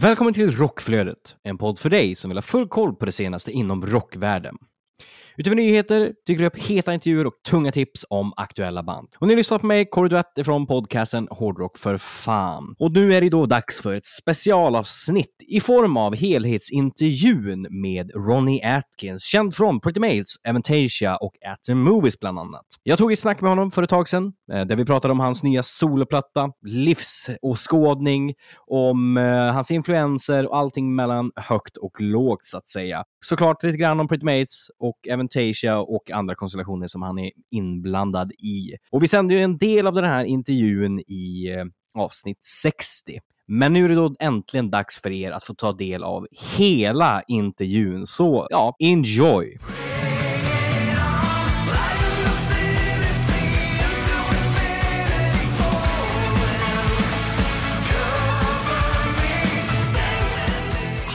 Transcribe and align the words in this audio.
Välkommen 0.00 0.34
till 0.34 0.56
Rockflödet, 0.56 1.36
en 1.42 1.58
podd 1.58 1.78
för 1.78 1.90
dig 1.90 2.14
som 2.14 2.30
vill 2.30 2.38
ha 2.38 2.42
full 2.42 2.68
koll 2.68 2.94
på 2.94 3.06
det 3.06 3.12
senaste 3.12 3.50
inom 3.50 3.86
rockvärlden. 3.86 4.56
Utöver 5.40 5.56
nyheter 5.56 6.12
dyker 6.26 6.40
det 6.40 6.46
upp 6.46 6.56
heta 6.56 6.94
intervjuer 6.94 7.26
och 7.26 7.34
tunga 7.50 7.72
tips 7.72 8.04
om 8.10 8.32
aktuella 8.36 8.82
band. 8.82 9.08
Och 9.18 9.28
ni 9.28 9.36
lyssnar 9.36 9.58
på 9.58 9.66
mig, 9.66 9.86
Kåre 9.90 10.08
Duett 10.08 10.44
från 10.44 10.66
podcasten 10.66 11.28
Hårdrock 11.30 11.78
för 11.78 11.98
fan. 11.98 12.74
Och 12.78 12.92
nu 12.92 13.14
är 13.14 13.20
det 13.20 13.28
då 13.28 13.46
dags 13.46 13.80
för 13.80 13.96
ett 13.96 14.06
specialavsnitt 14.06 15.36
i 15.48 15.60
form 15.60 15.96
av 15.96 16.14
helhetsintervjun 16.14 17.66
med 17.70 18.10
Ronnie 18.14 18.60
Atkins, 18.64 19.24
känd 19.24 19.54
från 19.54 19.80
Pretty 19.80 20.00
Males, 20.00 20.36
Aventasia 20.48 21.16
och 21.16 21.32
At 21.46 21.62
the 21.66 21.74
Movies 21.74 22.20
bland 22.20 22.38
annat. 22.38 22.66
Jag 22.82 22.98
tog 22.98 23.12
ett 23.12 23.18
snack 23.18 23.40
med 23.40 23.50
honom 23.50 23.70
för 23.70 23.82
ett 23.82 23.90
tag 23.90 24.08
sedan, 24.08 24.32
eh, 24.52 24.64
där 24.64 24.76
vi 24.76 24.84
pratade 24.84 25.12
om 25.12 25.20
hans 25.20 25.42
nya 25.42 25.62
soloplatta, 25.62 26.50
livsåskådning, 26.66 28.34
om 28.66 29.16
eh, 29.16 29.52
hans 29.52 29.70
influenser 29.70 30.50
och 30.50 30.56
allting 30.56 30.94
mellan 30.94 31.32
högt 31.36 31.76
och 31.76 32.00
lågt 32.00 32.44
så 32.44 32.58
att 32.58 32.68
säga. 32.68 33.04
Såklart 33.24 33.62
lite 33.62 33.78
grann 33.78 34.00
om 34.00 34.08
Pretty 34.08 34.24
Mates 34.24 34.66
och 34.78 34.96
Aventasia 35.12 35.29
och 35.88 36.10
andra 36.10 36.34
konstellationer 36.34 36.86
som 36.86 37.02
han 37.02 37.18
är 37.18 37.30
inblandad 37.50 38.32
i. 38.32 38.76
Och 38.90 39.02
vi 39.02 39.08
sände 39.08 39.34
ju 39.34 39.40
en 39.40 39.58
del 39.58 39.86
av 39.86 39.94
den 39.94 40.04
här 40.04 40.24
intervjun 40.24 41.00
i 41.00 41.54
eh, 41.56 41.64
avsnitt 42.02 42.44
60. 42.44 43.18
Men 43.46 43.72
nu 43.72 43.84
är 43.84 43.88
det 43.88 43.94
då 43.94 44.14
äntligen 44.20 44.70
dags 44.70 45.00
för 45.00 45.10
er 45.10 45.30
att 45.30 45.44
få 45.44 45.54
ta 45.54 45.72
del 45.72 46.04
av 46.04 46.26
hela 46.56 47.22
intervjun, 47.28 48.06
så 48.06 48.46
ja, 48.50 48.76
enjoy! 48.78 49.58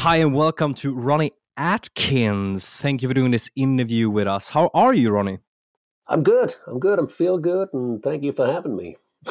Hi 0.06 0.22
and 0.22 0.36
welcome 0.36 0.74
to 0.74 0.90
Ronnie 0.90 1.32
Atkins. 1.58 2.82
Thank 2.82 3.02
you 3.02 3.08
for 3.08 3.14
doing 3.14 3.32
this 3.32 3.50
interview 3.56 4.10
with 4.10 4.28
us. 4.28 4.50
How 4.50 4.70
are 4.74 4.94
you, 4.94 5.12
Ronnie? 5.12 5.40
I'm 6.08 6.24
good. 6.24 6.56
I'm 6.68 6.80
good. 6.80 7.00
I'm 7.00 7.08
feel 7.08 7.38
good, 7.38 7.70
and 7.74 8.02
thank 8.04 8.24
you 8.24 8.32
for 8.32 8.46
having 8.46 8.76
me. 8.76 8.98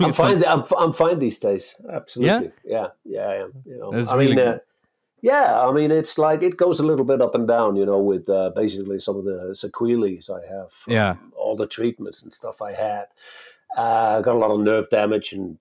I'm 0.00 0.12
fine. 0.12 0.40
like- 0.40 0.48
I'm, 0.48 0.64
I'm 0.76 0.92
fine 0.92 1.18
these 1.18 1.38
days. 1.38 1.74
Absolutely. 1.90 2.50
Yeah. 2.64 2.88
Yeah. 3.04 3.20
I 3.28 3.34
am. 3.36 3.52
You 3.64 3.78
know. 3.78 3.92
I 3.92 4.14
really 4.16 4.34
mean, 4.34 4.48
uh, 4.48 4.58
yeah. 5.20 5.60
I 5.60 5.72
mean, 5.72 5.90
it's 5.92 6.18
like 6.18 6.42
it 6.42 6.56
goes 6.56 6.80
a 6.80 6.82
little 6.82 7.04
bit 7.04 7.22
up 7.22 7.34
and 7.36 7.46
down. 7.46 7.76
You 7.76 7.86
know, 7.86 8.00
with 8.00 8.28
uh, 8.28 8.50
basically 8.56 8.98
some 8.98 9.16
of 9.16 9.24
the 9.24 9.54
sequelae 9.54 10.20
I 10.28 10.52
have. 10.52 10.72
from 10.72 10.92
Yeah. 10.92 11.14
All 11.36 11.54
the 11.54 11.66
treatments 11.68 12.22
and 12.22 12.34
stuff 12.34 12.60
I 12.60 12.72
had. 12.72 13.04
Uh, 13.76 14.20
got 14.20 14.34
a 14.34 14.38
lot 14.38 14.50
of 14.50 14.60
nerve 14.60 14.90
damage 14.90 15.32
and 15.32 15.56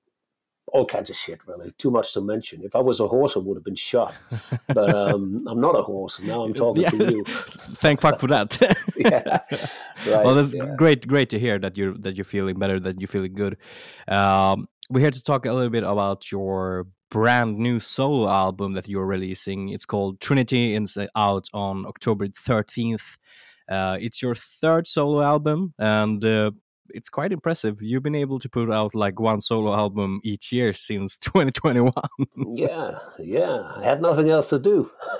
all 0.71 0.85
kinds 0.85 1.09
of 1.09 1.15
shit. 1.15 1.39
Really, 1.45 1.71
too 1.77 1.91
much 1.91 2.13
to 2.13 2.21
mention. 2.21 2.63
If 2.63 2.75
I 2.75 2.79
was 2.79 2.99
a 2.99 3.07
horse, 3.07 3.35
I 3.35 3.39
would 3.39 3.57
have 3.57 3.63
been 3.63 3.75
shot. 3.75 4.13
But 4.67 4.93
um, 4.95 5.45
I'm 5.47 5.61
not 5.61 5.77
a 5.77 5.81
horse. 5.81 6.19
Now 6.19 6.43
I'm 6.43 6.53
talking 6.53 6.89
to 6.89 7.11
you. 7.11 7.23
Thank 7.75 8.01
fuck 8.01 8.19
for 8.19 8.27
that. 8.27 8.57
Yeah. 8.97 9.39
Right. 10.05 10.25
well, 10.25 10.35
that's 10.35 10.53
yeah. 10.53 10.75
great, 10.77 11.07
great 11.07 11.29
to 11.31 11.39
hear 11.39 11.57
that 11.59 11.75
you're 11.75 11.95
that 11.99 12.15
you're 12.15 12.25
feeling 12.25 12.59
better, 12.59 12.79
that 12.79 12.99
you're 12.99 13.07
feeling 13.07 13.33
good. 13.33 13.57
Um, 14.07 14.67
we're 14.91 14.99
here 14.99 15.11
to 15.11 15.23
talk 15.23 15.45
a 15.45 15.53
little 15.53 15.71
bit 15.71 15.83
about 15.83 16.31
your 16.31 16.87
brand 17.09 17.57
new 17.57 17.79
solo 17.79 18.29
album 18.29 18.73
that 18.73 18.87
you're 18.87 19.05
releasing. 19.05 19.69
It's 19.69 19.85
called 19.85 20.19
Trinity, 20.19 20.75
and 20.75 20.85
it's 20.85 20.97
uh, 20.97 21.07
out 21.15 21.47
on 21.53 21.85
October 21.85 22.27
13th. 22.27 23.17
Uh, 23.69 23.97
it's 23.99 24.21
your 24.21 24.35
third 24.35 24.87
solo 24.87 25.21
album, 25.21 25.73
and 25.79 26.23
uh, 26.25 26.51
it's 26.93 27.09
quite 27.09 27.31
impressive. 27.31 27.81
You've 27.81 28.03
been 28.03 28.15
able 28.15 28.39
to 28.39 28.49
put 28.49 28.71
out 28.71 28.93
like 28.95 29.19
one 29.19 29.41
solo 29.41 29.73
album 29.73 30.19
each 30.23 30.51
year 30.51 30.73
since 30.73 31.17
2021. 31.19 31.91
yeah, 32.55 32.99
yeah. 33.19 33.71
I 33.77 33.83
had 33.83 34.01
nothing 34.01 34.29
else 34.29 34.49
to 34.49 34.59
do. 34.59 34.89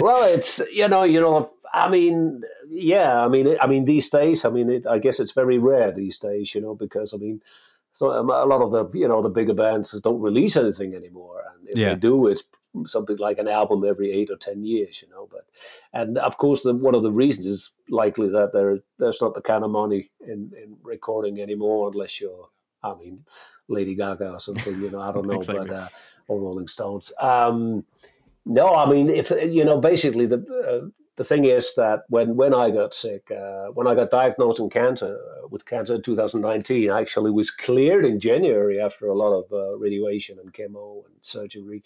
well, 0.00 0.24
it's 0.24 0.60
you 0.72 0.88
know, 0.88 1.02
you 1.04 1.20
know. 1.20 1.50
I 1.72 1.88
mean, 1.90 2.42
yeah. 2.68 3.24
I 3.24 3.28
mean, 3.28 3.56
I 3.60 3.66
mean, 3.66 3.84
these 3.84 4.08
days. 4.10 4.44
I 4.44 4.50
mean, 4.50 4.70
it, 4.70 4.86
I 4.86 4.98
guess 4.98 5.18
it's 5.20 5.32
very 5.32 5.58
rare 5.58 5.90
these 5.92 6.18
days. 6.18 6.54
You 6.54 6.60
know, 6.60 6.74
because 6.74 7.12
I 7.12 7.16
mean, 7.16 7.40
so 7.92 8.12
um, 8.12 8.30
a 8.30 8.44
lot 8.44 8.62
of 8.62 8.70
the 8.70 8.98
you 8.98 9.08
know 9.08 9.22
the 9.22 9.28
bigger 9.28 9.54
bands 9.54 9.90
don't 10.02 10.20
release 10.20 10.56
anything 10.56 10.94
anymore, 10.94 11.42
and 11.58 11.68
if 11.68 11.76
Yeah. 11.76 11.90
they 11.90 11.96
do, 12.00 12.28
it's 12.28 12.44
something 12.86 13.16
like 13.16 13.38
an 13.38 13.48
album 13.48 13.84
every 13.84 14.12
eight 14.12 14.30
or 14.30 14.36
ten 14.36 14.64
years. 14.64 15.02
You 15.02 15.08
know, 15.10 15.28
but 15.30 15.46
and 15.92 16.18
of 16.18 16.36
course, 16.38 16.62
the, 16.62 16.74
one 16.74 16.94
of 16.94 17.02
the 17.02 17.12
reasons 17.12 17.46
is 17.46 17.70
likely 17.88 18.28
that 18.30 18.52
there 18.52 18.78
there's 18.98 19.20
not 19.20 19.34
the 19.34 19.42
kind 19.42 19.64
of 19.64 19.70
money 19.70 20.10
in, 20.20 20.52
in 20.60 20.76
recording 20.82 21.40
anymore 21.40 21.90
unless 21.92 22.20
you're, 22.20 22.48
I 22.82 22.94
mean, 22.94 23.24
Lady 23.68 23.94
Gaga 23.94 24.32
or 24.32 24.40
something. 24.40 24.80
You 24.80 24.90
know, 24.90 25.00
I 25.00 25.12
don't 25.12 25.26
know, 25.30 25.40
Exactly. 25.40 25.68
but 25.68 25.74
uh, 25.74 25.88
or 26.28 26.40
Rolling 26.40 26.68
Stones. 26.68 27.12
Um, 27.20 27.84
no, 28.46 28.74
I 28.74 28.90
mean, 28.90 29.08
if 29.08 29.30
you 29.30 29.64
know, 29.64 29.80
basically 29.80 30.26
the 30.26 30.38
uh, 30.38 30.88
the 31.16 31.24
thing 31.24 31.44
is 31.44 31.74
that 31.76 32.00
when 32.08 32.36
when 32.36 32.54
I 32.54 32.70
got 32.70 32.94
sick, 32.94 33.30
uh, 33.30 33.66
when 33.68 33.86
I 33.86 33.94
got 33.94 34.10
diagnosed 34.10 34.60
in 34.60 34.70
cancer 34.70 35.18
uh, 35.44 35.48
with 35.48 35.64
cancer 35.66 35.94
in 35.94 36.02
2019, 36.02 36.90
I 36.90 37.00
actually 37.00 37.30
was 37.30 37.50
cleared 37.50 38.04
in 38.04 38.18
January 38.20 38.80
after 38.80 39.06
a 39.06 39.14
lot 39.14 39.32
of 39.32 39.52
uh, 39.52 39.76
radiation 39.78 40.38
and 40.40 40.52
chemo 40.52 41.04
and 41.06 41.14
surgery. 41.22 41.82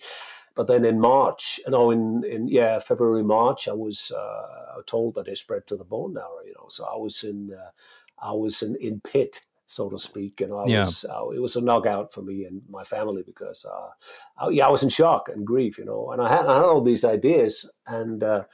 But 0.54 0.66
then 0.66 0.84
in 0.84 1.00
March, 1.00 1.60
no, 1.68 1.90
in 1.90 2.24
in 2.24 2.48
yeah 2.48 2.78
February 2.80 3.22
March, 3.22 3.68
I 3.68 3.72
was 3.74 4.10
uh, 4.12 4.82
told 4.86 5.14
that 5.14 5.28
it 5.28 5.38
spread 5.38 5.66
to 5.68 5.76
the 5.76 5.84
bone 5.84 6.14
marrow. 6.14 6.40
You 6.46 6.54
know, 6.54 6.66
so 6.68 6.84
I 6.86 6.96
was 6.96 7.22
in 7.24 7.52
uh, 7.54 7.70
I 8.18 8.32
was 8.32 8.62
in 8.62 8.76
in 8.76 9.00
pit. 9.00 9.40
So 9.70 9.90
to 9.90 9.98
speak, 9.98 10.40
and 10.40 10.50
I 10.52 10.64
Yeah. 10.64 10.80
was 10.80 11.04
uh, 11.08 11.28
it 11.28 11.40
was 11.40 11.54
a 11.56 11.60
knockout 11.60 12.12
for 12.14 12.22
me 12.22 12.44
and 12.46 12.62
my 12.70 12.84
family 12.84 13.22
because 13.22 13.66
uh, 13.66 13.88
I, 14.38 14.48
yeah, 14.48 14.66
I 14.66 14.70
was 14.70 14.82
in 14.82 14.88
shock 14.88 15.28
and 15.28 15.46
grief, 15.46 15.76
you 15.76 15.84
know, 15.84 16.10
and 16.10 16.22
I 16.22 16.30
had, 16.30 16.46
I 16.46 16.56
had 16.56 16.64
all 16.64 16.80
these 16.82 17.04
ideas, 17.04 17.70
and 17.86 18.22
uh, 18.24 18.44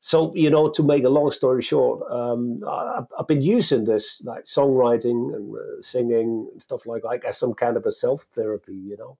so 0.00 0.34
you 0.34 0.50
know, 0.50 0.70
to 0.70 0.82
make 0.82 1.04
a 1.04 1.08
long 1.10 1.30
story 1.30 1.62
short, 1.62 2.10
um, 2.10 2.62
I, 2.66 3.02
I've 3.18 3.26
been 3.28 3.42
using 3.42 3.84
this 3.84 4.22
like 4.24 4.46
songwriting 4.46 5.34
and 5.34 5.54
uh, 5.54 5.82
singing 5.82 6.48
and 6.52 6.62
stuff 6.62 6.86
like 6.86 7.04
like 7.04 7.24
as 7.24 7.38
some 7.38 7.54
kind 7.54 7.76
of 7.76 7.84
a 7.86 7.92
self 7.92 8.22
therapy, 8.32 8.74
you 8.74 8.96
know, 8.96 9.18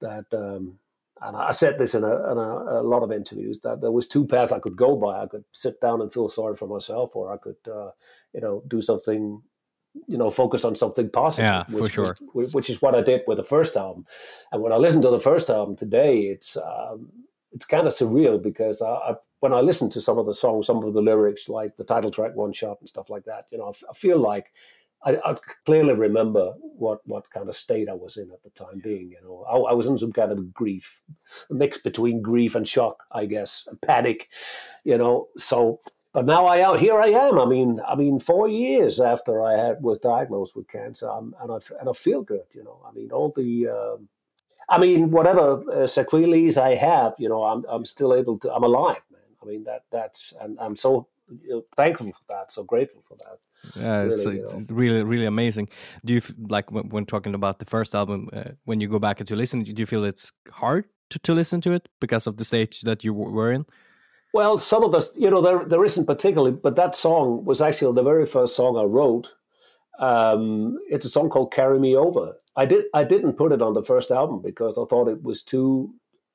that. 0.00 0.26
Um, 0.32 0.78
and 1.22 1.34
I 1.34 1.52
said 1.52 1.78
this 1.78 1.94
in, 1.94 2.04
a, 2.04 2.14
in 2.30 2.36
a, 2.36 2.80
a 2.80 2.82
lot 2.82 3.02
of 3.02 3.10
interviews 3.10 3.60
that 3.60 3.80
there 3.80 3.90
was 3.90 4.06
two 4.06 4.26
paths 4.26 4.52
I 4.52 4.58
could 4.58 4.76
go 4.76 4.96
by. 4.96 5.22
I 5.22 5.26
could 5.26 5.44
sit 5.52 5.80
down 5.80 6.02
and 6.02 6.12
feel 6.12 6.28
sorry 6.28 6.56
for 6.56 6.68
myself, 6.68 7.16
or 7.16 7.32
I 7.32 7.38
could, 7.38 7.56
uh, 7.66 7.92
you 8.34 8.42
know, 8.42 8.62
do 8.68 8.82
something, 8.82 9.40
you 10.06 10.18
know, 10.18 10.28
focus 10.28 10.62
on 10.62 10.76
something 10.76 11.08
positive. 11.08 11.46
Yeah, 11.46 11.64
for 11.64 11.80
which 11.84 11.92
sure. 11.94 12.14
which- 12.34 12.52
which 12.52 12.68
is 12.68 12.82
what 12.82 12.94
I 12.94 13.00
did 13.00 13.22
with 13.26 13.38
the 13.38 13.44
first 13.44 13.76
album. 13.78 14.04
And 14.52 14.60
when 14.62 14.72
I 14.72 14.76
listen 14.76 15.00
to 15.02 15.10
the 15.10 15.18
first 15.18 15.48
album 15.48 15.74
today, 15.74 16.20
it's 16.24 16.54
um, 16.58 17.10
it's 17.52 17.64
kind 17.64 17.86
of 17.86 17.94
surreal 17.94 18.42
because 18.42 18.82
I, 18.82 18.90
I, 18.90 19.14
when 19.46 19.56
I 19.56 19.62
listen 19.62 19.88
to 19.90 20.00
some 20.00 20.18
of 20.18 20.26
the 20.26 20.34
songs, 20.34 20.66
some 20.66 20.82
of 20.82 20.92
the 20.92 21.00
lyrics, 21.00 21.48
like 21.48 21.76
the 21.76 21.84
title 21.84 22.10
track 22.10 22.34
"One 22.34 22.52
Shot" 22.52 22.78
and 22.80 22.88
stuff 22.88 23.08
like 23.10 23.24
that, 23.26 23.46
you 23.52 23.58
know, 23.58 23.66
I, 23.66 23.70
f- 23.70 23.84
I 23.88 23.94
feel 23.94 24.18
like 24.18 24.52
I, 25.04 25.18
I 25.24 25.36
clearly 25.64 25.94
remember 25.94 26.54
what 26.60 27.00
what 27.06 27.30
kind 27.30 27.48
of 27.48 27.54
state 27.54 27.88
I 27.88 27.92
was 27.94 28.16
in 28.16 28.32
at 28.32 28.42
the 28.42 28.50
time 28.50 28.80
being. 28.82 29.12
You 29.12 29.18
know, 29.22 29.44
I, 29.48 29.70
I 29.70 29.72
was 29.72 29.86
in 29.86 29.98
some 29.98 30.12
kind 30.12 30.32
of 30.32 30.52
grief, 30.52 31.00
a 31.48 31.54
mix 31.54 31.78
between 31.78 32.22
grief 32.22 32.56
and 32.56 32.66
shock, 32.66 33.04
I 33.12 33.26
guess, 33.26 33.68
panic. 33.82 34.28
You 34.82 34.98
know, 34.98 35.28
so. 35.36 35.80
But 36.12 36.24
now 36.24 36.46
I 36.46 36.56
am 36.66 36.78
here. 36.78 36.98
I 36.98 37.08
am. 37.08 37.38
I 37.38 37.44
mean, 37.44 37.78
I 37.86 37.94
mean, 37.94 38.18
four 38.18 38.48
years 38.48 39.00
after 39.00 39.44
I 39.44 39.52
had 39.52 39.82
was 39.82 39.98
diagnosed 39.98 40.56
with 40.56 40.66
cancer, 40.66 41.06
I'm, 41.10 41.34
and 41.42 41.52
I 41.52 41.58
and 41.78 41.90
I 41.90 41.92
feel 41.92 42.22
good. 42.22 42.46
You 42.52 42.64
know, 42.64 42.80
I 42.88 42.90
mean, 42.92 43.12
all 43.12 43.30
the 43.36 43.68
um, 43.68 44.08
I 44.68 44.78
mean, 44.78 45.10
whatever 45.10 45.62
uh, 45.70 45.86
sequelae 45.86 46.56
I 46.56 46.74
have, 46.74 47.14
you 47.18 47.28
know, 47.28 47.44
I'm 47.44 47.64
I'm 47.68 47.84
still 47.84 48.12
able 48.14 48.38
to. 48.40 48.52
I'm 48.52 48.64
alive. 48.64 49.02
I 49.46 49.50
mean, 49.50 49.64
that 49.64 49.84
that's 49.90 50.32
and 50.40 50.58
I'm 50.60 50.76
so 50.76 51.08
you 51.42 51.50
know, 51.50 51.64
thankful 51.76 52.06
for 52.06 52.24
that. 52.28 52.52
So 52.52 52.64
grateful 52.64 53.02
for 53.06 53.16
that. 53.16 53.80
Yeah, 53.80 54.02
it's, 54.02 54.24
Really, 54.24 54.40
it's 54.40 54.54
it's 54.54 54.70
really 54.70 55.02
really 55.02 55.26
amazing. 55.26 55.68
Do 56.04 56.14
you 56.14 56.22
like 56.48 56.70
when, 56.70 56.88
when 56.88 57.06
talking 57.06 57.34
about 57.34 57.58
the 57.58 57.64
first 57.64 57.94
album 57.94 58.28
uh, 58.32 58.50
when 58.64 58.80
you 58.80 58.88
go 58.88 58.98
back 58.98 59.20
and 59.20 59.28
to 59.28 59.36
listen? 59.36 59.62
Do 59.62 59.72
you 59.76 59.86
feel 59.86 60.04
it's 60.04 60.32
hard 60.50 60.84
to, 61.10 61.18
to 61.20 61.34
listen 61.34 61.60
to 61.62 61.72
it 61.72 61.88
because 62.00 62.26
of 62.26 62.36
the 62.36 62.44
stage 62.44 62.82
that 62.82 63.04
you 63.04 63.14
were 63.14 63.52
in? 63.52 63.66
Well, 64.32 64.58
some 64.58 64.84
of 64.84 64.90
the, 64.90 65.08
you 65.16 65.30
know, 65.30 65.40
there 65.40 65.64
there 65.64 65.84
isn't 65.84 66.06
particularly, 66.06 66.52
but 66.52 66.76
that 66.76 66.94
song 66.94 67.44
was 67.44 67.60
actually 67.60 67.94
the 67.94 68.02
very 68.02 68.26
first 68.26 68.56
song 68.56 68.76
I 68.76 68.84
wrote. 68.84 69.32
Um, 69.98 70.78
it's 70.90 71.06
a 71.06 71.10
song 71.10 71.30
called 71.30 71.52
"Carry 71.52 71.78
Me 71.78 71.96
Over." 71.96 72.34
I 72.56 72.66
did 72.66 72.84
I 72.94 73.04
didn't 73.04 73.34
put 73.34 73.52
it 73.52 73.62
on 73.62 73.74
the 73.74 73.82
first 73.82 74.10
album 74.10 74.42
because 74.42 74.78
I 74.78 74.84
thought 74.84 75.08
it 75.08 75.22
was 75.22 75.42
too 75.42 75.94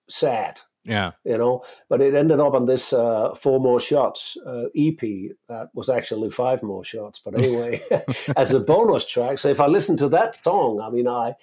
sad 0.10 0.60
Yeah. 0.84 1.12
you 1.24 1.38
know. 1.38 1.64
But 1.90 2.02
it 2.02 2.16
ended 2.16 2.40
up 2.40 2.54
on 2.54 2.66
this 2.66 2.94
uh, 2.94 3.34
four 3.36 3.60
more 3.60 3.80
shots 3.80 4.38
uh, 4.46 4.66
EP 4.76 5.00
that 5.48 5.70
was 5.74 5.90
actually 5.90 6.30
five 6.32 6.64
more 6.64 6.84
shots. 6.84 7.22
But 7.24 7.38
anyway, 7.38 7.84
as 8.38 8.54
a 8.54 8.60
bonus 8.60 9.06
track, 9.06 9.40
so 9.40 9.50
if 9.50 9.60
I 9.60 9.68
listen 9.68 9.98
to 9.98 10.10
that 10.10 10.36
song, 10.44 10.82
I 10.82 10.90
mean, 10.90 11.08
I 11.08 11.36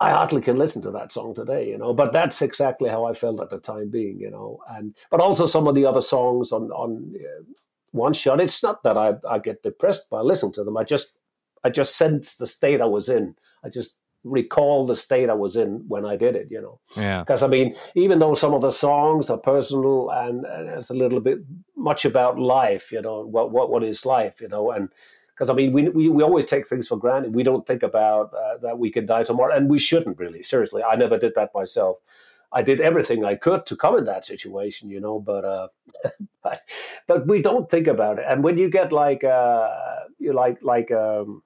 I 0.00 0.10
hardly 0.10 0.40
can 0.40 0.56
listen 0.56 0.82
to 0.82 0.90
that 0.90 1.12
song 1.12 1.34
today, 1.34 1.68
you 1.68 1.78
know. 1.78 1.94
But 1.94 2.12
that's 2.12 2.42
exactly 2.42 2.90
how 2.90 3.04
I 3.04 3.14
felt 3.14 3.40
at 3.40 3.50
the 3.50 3.58
time 3.58 3.88
being, 3.88 4.18
you 4.18 4.30
know. 4.30 4.58
And 4.68 4.96
but 5.10 5.20
also 5.20 5.46
some 5.46 5.68
of 5.68 5.74
the 5.74 5.86
other 5.86 6.02
songs 6.02 6.52
on 6.52 6.70
on 6.72 7.14
uh, 7.16 7.42
one 7.92 8.12
shot. 8.12 8.40
It's 8.40 8.62
not 8.62 8.82
that 8.82 8.96
I 8.96 9.14
I 9.28 9.38
get 9.38 9.62
depressed 9.62 10.10
by 10.10 10.20
listening 10.20 10.52
to 10.54 10.64
them. 10.64 10.76
I 10.76 10.84
just 10.84 11.16
I 11.64 11.70
just 11.70 11.96
sense 11.96 12.34
the 12.34 12.46
state 12.46 12.80
I 12.80 12.86
was 12.86 13.08
in. 13.08 13.36
I 13.64 13.68
just 13.68 13.98
recall 14.24 14.86
the 14.86 14.96
state 14.96 15.28
I 15.28 15.34
was 15.34 15.56
in 15.56 15.84
when 15.88 16.04
I 16.04 16.16
did 16.16 16.36
it, 16.36 16.48
you 16.50 16.60
know. 16.60 16.80
Yeah. 16.96 17.20
Because 17.20 17.42
I 17.42 17.48
mean, 17.48 17.74
even 17.94 18.18
though 18.18 18.34
some 18.34 18.54
of 18.54 18.62
the 18.62 18.70
songs 18.70 19.30
are 19.30 19.38
personal 19.38 20.10
and, 20.10 20.44
and 20.44 20.68
it's 20.68 20.90
a 20.90 20.94
little 20.94 21.20
bit 21.20 21.38
much 21.76 22.04
about 22.04 22.38
life, 22.38 22.92
you 22.92 23.02
know, 23.02 23.24
what 23.24 23.50
what 23.50 23.70
what 23.70 23.82
is 23.82 24.06
life, 24.06 24.40
you 24.40 24.48
know, 24.48 24.70
and 24.70 24.88
because 25.34 25.50
I 25.50 25.54
mean, 25.54 25.72
we, 25.72 25.88
we 25.88 26.08
we 26.08 26.22
always 26.22 26.44
take 26.44 26.68
things 26.68 26.86
for 26.86 26.96
granted. 26.96 27.34
We 27.34 27.42
don't 27.42 27.66
think 27.66 27.82
about 27.82 28.32
uh, 28.34 28.58
that 28.58 28.78
we 28.78 28.90
can 28.90 29.06
die 29.06 29.24
tomorrow, 29.24 29.56
and 29.56 29.68
we 29.68 29.78
shouldn't 29.78 30.18
really. 30.18 30.42
Seriously, 30.42 30.82
I 30.82 30.94
never 30.94 31.18
did 31.18 31.34
that 31.34 31.50
myself. 31.54 31.96
I 32.52 32.62
did 32.62 32.80
everything 32.80 33.24
I 33.24 33.34
could 33.34 33.64
to 33.66 33.76
come 33.76 33.96
in 33.96 34.04
that 34.04 34.26
situation, 34.26 34.90
you 34.90 35.00
know, 35.00 35.18
but 35.18 35.44
uh, 35.44 35.68
but, 36.42 36.60
but 37.06 37.26
we 37.26 37.40
don't 37.40 37.70
think 37.70 37.86
about 37.86 38.18
it. 38.18 38.26
And 38.28 38.44
when 38.44 38.58
you 38.58 38.68
get 38.68 38.92
like 38.92 39.24
uh, 39.24 39.68
you 40.18 40.32
like 40.32 40.58
like 40.62 40.92
um, 40.92 41.42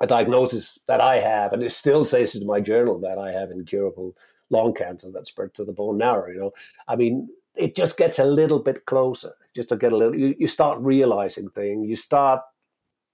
a 0.00 0.06
diagnosis 0.06 0.80
that 0.88 1.00
I 1.00 1.20
have, 1.20 1.52
and 1.52 1.62
it 1.62 1.72
still 1.72 2.04
says 2.04 2.34
in 2.36 2.46
my 2.46 2.60
journal 2.60 2.98
that 3.00 3.18
I 3.18 3.32
have 3.32 3.50
incurable 3.50 4.16
lung 4.50 4.74
cancer 4.74 5.10
that 5.10 5.26
spread 5.26 5.54
to 5.54 5.64
the 5.64 5.72
bone 5.72 5.98
marrow. 5.98 6.30
You 6.30 6.38
know, 6.38 6.52
I 6.86 6.96
mean, 6.96 7.28
it 7.54 7.74
just 7.74 7.96
gets 7.96 8.18
a 8.18 8.24
little 8.24 8.58
bit 8.58 8.84
closer. 8.86 9.32
Just 9.54 9.70
to 9.70 9.76
get 9.76 9.92
a 9.92 9.96
little, 9.96 10.14
you, 10.14 10.34
you 10.38 10.46
start 10.46 10.78
realizing 10.80 11.48
things. 11.50 11.88
You 11.88 11.96
start, 11.96 12.42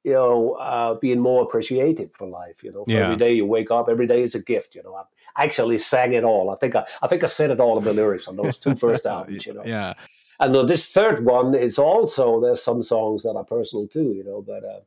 you 0.04 0.12
know, 0.14 0.54
uh, 0.54 0.94
being 0.94 1.20
more 1.20 1.42
appreciative 1.44 2.10
for 2.14 2.26
life. 2.26 2.64
You 2.64 2.72
know, 2.72 2.84
for 2.84 2.90
Yeah. 2.90 3.04
every 3.04 3.16
day 3.16 3.32
you 3.32 3.46
wake 3.46 3.70
up, 3.70 3.88
every 3.88 4.06
day 4.08 4.22
is 4.22 4.34
a 4.34 4.42
gift. 4.42 4.74
You 4.74 4.82
know, 4.82 4.94
I 4.96 5.44
actually 5.44 5.78
sang 5.78 6.12
it 6.14 6.24
all. 6.24 6.50
I 6.50 6.56
think 6.56 6.74
I, 6.74 6.84
I 7.00 7.06
think 7.06 7.22
I 7.22 7.26
said 7.26 7.50
it 7.52 7.60
all 7.60 7.78
in 7.78 7.84
the 7.84 7.92
lyrics 7.92 8.26
on 8.26 8.36
those 8.36 8.58
two 8.58 8.74
first 8.74 9.06
albums. 9.14 9.46
You 9.46 9.54
know, 9.54 9.62
Yeah. 9.64 9.94
and 10.40 10.52
this 10.68 10.90
third 10.92 11.24
one 11.24 11.54
is 11.54 11.78
also 11.78 12.40
there's 12.40 12.62
some 12.62 12.82
songs 12.82 13.22
that 13.22 13.36
are 13.36 13.44
personal 13.44 13.86
too, 13.86 14.12
you 14.12 14.24
know. 14.24 14.42
But 14.42 14.64
uh, 14.64 14.80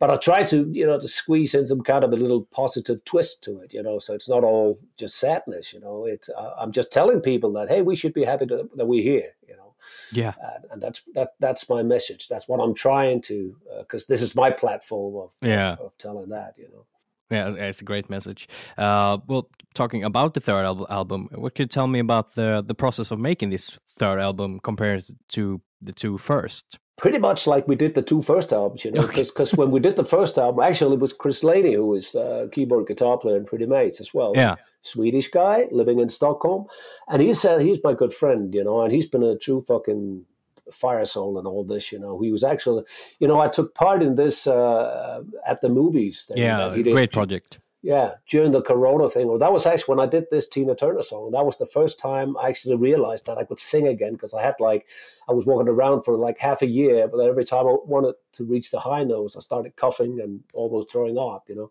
but 0.00 0.10
I 0.10 0.16
try 0.16 0.44
to 0.44 0.68
you 0.72 0.86
know 0.86 0.98
to 0.98 1.08
squeeze 1.08 1.54
in 1.54 1.66
some 1.66 1.82
kind 1.82 2.04
of 2.04 2.12
a 2.12 2.16
little 2.16 2.42
positive 2.52 3.04
twist 3.04 3.42
to 3.44 3.60
it, 3.60 3.72
you 3.74 3.82
know. 3.82 3.98
So 3.98 4.14
it's 4.14 4.28
not 4.28 4.44
all 4.44 4.78
just 4.96 5.18
sadness, 5.18 5.72
you 5.72 5.80
know. 5.80 6.04
It's 6.06 6.28
uh, 6.28 6.54
I'm 6.58 6.72
just 6.72 6.90
telling 6.92 7.20
people 7.20 7.52
that 7.54 7.68
hey, 7.68 7.82
we 7.82 7.96
should 7.96 8.14
be 8.14 8.24
happy 8.24 8.46
to, 8.46 8.68
that 8.76 8.86
we're 8.86 9.02
here, 9.02 9.32
you 9.48 9.56
know. 9.56 9.74
Yeah. 10.12 10.32
And, 10.54 10.64
and 10.72 10.82
that's 10.82 11.02
that 11.14 11.30
that's 11.40 11.68
my 11.68 11.82
message. 11.82 12.28
That's 12.28 12.48
what 12.48 12.60
I'm 12.60 12.74
trying 12.74 13.20
to 13.22 13.56
because 13.80 14.06
this 14.06 14.22
is 14.22 14.34
my 14.34 14.50
platform 14.50 15.16
of 15.16 15.30
Yeah. 15.42 15.76
of 15.80 15.96
telling 15.98 16.30
that, 16.30 16.54
you 16.56 16.68
know. 16.72 16.86
Yeah, 17.30 17.54
it's 17.68 17.80
a 17.80 17.84
great 17.84 18.10
message. 18.10 18.48
Uh, 18.76 19.18
well, 19.26 19.48
talking 19.74 20.04
about 20.04 20.34
the 20.34 20.40
third 20.40 20.64
al- 20.64 20.86
album, 20.90 21.28
what 21.34 21.54
could 21.54 21.64
you 21.64 21.68
tell 21.68 21.86
me 21.86 21.98
about 21.98 22.34
the 22.34 22.62
the 22.66 22.74
process 22.74 23.10
of 23.10 23.18
making 23.18 23.50
this 23.50 23.78
third 23.98 24.20
album 24.20 24.60
compared 24.60 25.04
to 25.28 25.60
the 25.84 25.92
two 25.92 26.18
first? 26.18 26.78
pretty 26.96 27.18
much 27.18 27.46
like 27.46 27.66
we 27.66 27.74
did 27.74 27.94
the 27.94 28.02
two 28.02 28.22
first 28.22 28.52
albums, 28.52 28.84
you 28.84 28.90
know, 28.90 29.06
because 29.14 29.54
when 29.54 29.70
we 29.70 29.80
did 29.80 29.96
the 29.96 30.04
first 30.04 30.38
album, 30.38 30.64
actually 30.64 30.94
it 30.94 31.00
was 31.00 31.12
Chris 31.12 31.42
Laney 31.42 31.74
who 31.74 31.86
was 31.86 32.14
uh, 32.14 32.46
keyboard 32.52 32.86
guitar 32.86 33.18
player 33.18 33.36
in 33.36 33.44
Pretty 33.44 33.66
Maids 33.66 34.00
as 34.00 34.14
well. 34.14 34.32
Yeah. 34.34 34.56
Swedish 34.82 35.28
guy 35.28 35.64
living 35.70 35.98
in 35.98 36.10
Stockholm, 36.10 36.66
and 37.08 37.22
he 37.22 37.32
said 37.32 37.62
he's 37.62 37.78
my 37.82 37.94
good 37.94 38.12
friend, 38.12 38.54
you 38.54 38.62
know, 38.62 38.82
and 38.82 38.92
he's 38.92 39.06
been 39.06 39.22
a 39.22 39.36
true 39.36 39.64
fucking 39.66 40.26
fire 40.70 41.06
soul 41.06 41.38
and 41.38 41.46
all 41.46 41.64
this, 41.64 41.90
you 41.90 41.98
know. 41.98 42.20
He 42.20 42.30
was 42.30 42.44
actually, 42.44 42.84
you 43.18 43.26
know, 43.26 43.40
I 43.40 43.48
took 43.48 43.74
part 43.74 44.02
in 44.02 44.16
this 44.16 44.46
uh, 44.46 45.22
at 45.46 45.62
the 45.62 45.70
movies. 45.70 46.30
Yeah, 46.36 46.68
that 46.68 46.76
he 46.76 46.82
did 46.82 46.92
great 46.92 47.12
project. 47.12 47.60
Yeah, 47.84 48.12
during 48.26 48.52
the 48.52 48.62
Corona 48.62 49.10
thing. 49.10 49.28
Well, 49.28 49.38
that 49.38 49.52
was 49.52 49.66
actually 49.66 49.94
when 49.94 50.08
I 50.08 50.10
did 50.10 50.24
this 50.30 50.48
Tina 50.48 50.74
Turner 50.74 51.02
song. 51.02 51.32
That 51.32 51.44
was 51.44 51.58
the 51.58 51.66
first 51.66 51.98
time 51.98 52.34
I 52.38 52.48
actually 52.48 52.76
realized 52.76 53.26
that 53.26 53.36
I 53.36 53.44
could 53.44 53.58
sing 53.58 53.86
again 53.86 54.14
because 54.14 54.32
I 54.32 54.42
had 54.42 54.54
like 54.58 54.86
I 55.28 55.32
was 55.32 55.44
walking 55.44 55.68
around 55.68 56.02
for 56.02 56.16
like 56.16 56.38
half 56.38 56.62
a 56.62 56.66
year, 56.66 57.06
but 57.06 57.18
every 57.18 57.44
time 57.44 57.66
I 57.66 57.76
wanted 57.84 58.14
to 58.32 58.44
reach 58.44 58.70
the 58.70 58.80
high 58.80 59.04
notes, 59.04 59.36
I 59.36 59.40
started 59.40 59.76
coughing 59.76 60.18
and 60.18 60.40
almost 60.54 60.90
throwing 60.90 61.18
up. 61.18 61.44
You 61.46 61.56
know, 61.56 61.70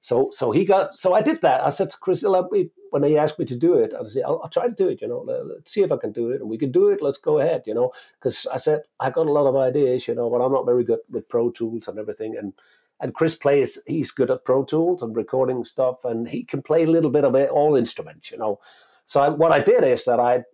so 0.00 0.30
so 0.32 0.50
he 0.50 0.64
got 0.64 0.96
so 0.96 1.14
I 1.14 1.22
did 1.22 1.40
that. 1.42 1.64
I 1.64 1.70
said 1.70 1.90
to 1.90 1.96
Chris 1.96 2.24
let 2.24 2.50
me, 2.50 2.70
when 2.90 3.04
he 3.04 3.16
asked 3.16 3.38
me 3.38 3.44
to 3.44 3.56
do 3.56 3.74
it, 3.74 3.94
I 3.94 4.04
said 4.04 4.24
I'll, 4.24 4.40
I'll 4.42 4.50
try 4.50 4.66
to 4.66 4.74
do 4.74 4.88
it. 4.88 5.00
You 5.00 5.06
know, 5.06 5.20
Let, 5.20 5.46
let's 5.46 5.72
see 5.72 5.82
if 5.82 5.92
I 5.92 5.96
can 5.96 6.10
do 6.10 6.30
it, 6.30 6.40
and 6.40 6.50
we 6.50 6.58
can 6.58 6.72
do 6.72 6.88
it. 6.88 7.00
Let's 7.00 7.18
go 7.18 7.38
ahead. 7.38 7.62
You 7.66 7.74
know, 7.74 7.92
because 8.18 8.48
I 8.52 8.56
said 8.56 8.82
I 8.98 9.10
got 9.10 9.28
a 9.28 9.32
lot 9.32 9.46
of 9.46 9.54
ideas. 9.54 10.08
You 10.08 10.16
know, 10.16 10.28
but 10.28 10.44
I'm 10.44 10.50
not 10.50 10.66
very 10.66 10.82
good 10.82 10.98
with 11.08 11.28
Pro 11.28 11.52
Tools 11.52 11.86
and 11.86 12.00
everything, 12.00 12.36
and 12.36 12.52
and 13.02 13.12
Chris 13.14 13.34
plays, 13.34 13.78
he's 13.86 14.10
good 14.12 14.30
at 14.30 14.44
Pro 14.44 14.64
Tools 14.64 15.02
and 15.02 15.14
recording 15.14 15.64
stuff, 15.64 16.04
and 16.04 16.28
he 16.28 16.44
can 16.44 16.62
play 16.62 16.84
a 16.84 16.90
little 16.90 17.10
bit 17.10 17.24
of 17.24 17.34
it, 17.34 17.50
all 17.50 17.76
instruments, 17.76 18.30
you 18.30 18.38
know. 18.38 18.60
So 19.06 19.20
I, 19.20 19.28
what 19.28 19.52
I 19.52 19.60
did 19.60 19.82
is 19.84 20.04
that 20.04 20.20
I 20.20 20.44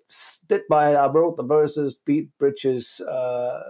did 0.48 0.62
my, 0.70 0.94
I 0.94 1.06
wrote 1.12 1.36
the 1.36 1.44
verses, 1.44 1.94
beat 1.94 2.36
bridges, 2.38 3.00
uh, 3.02 3.60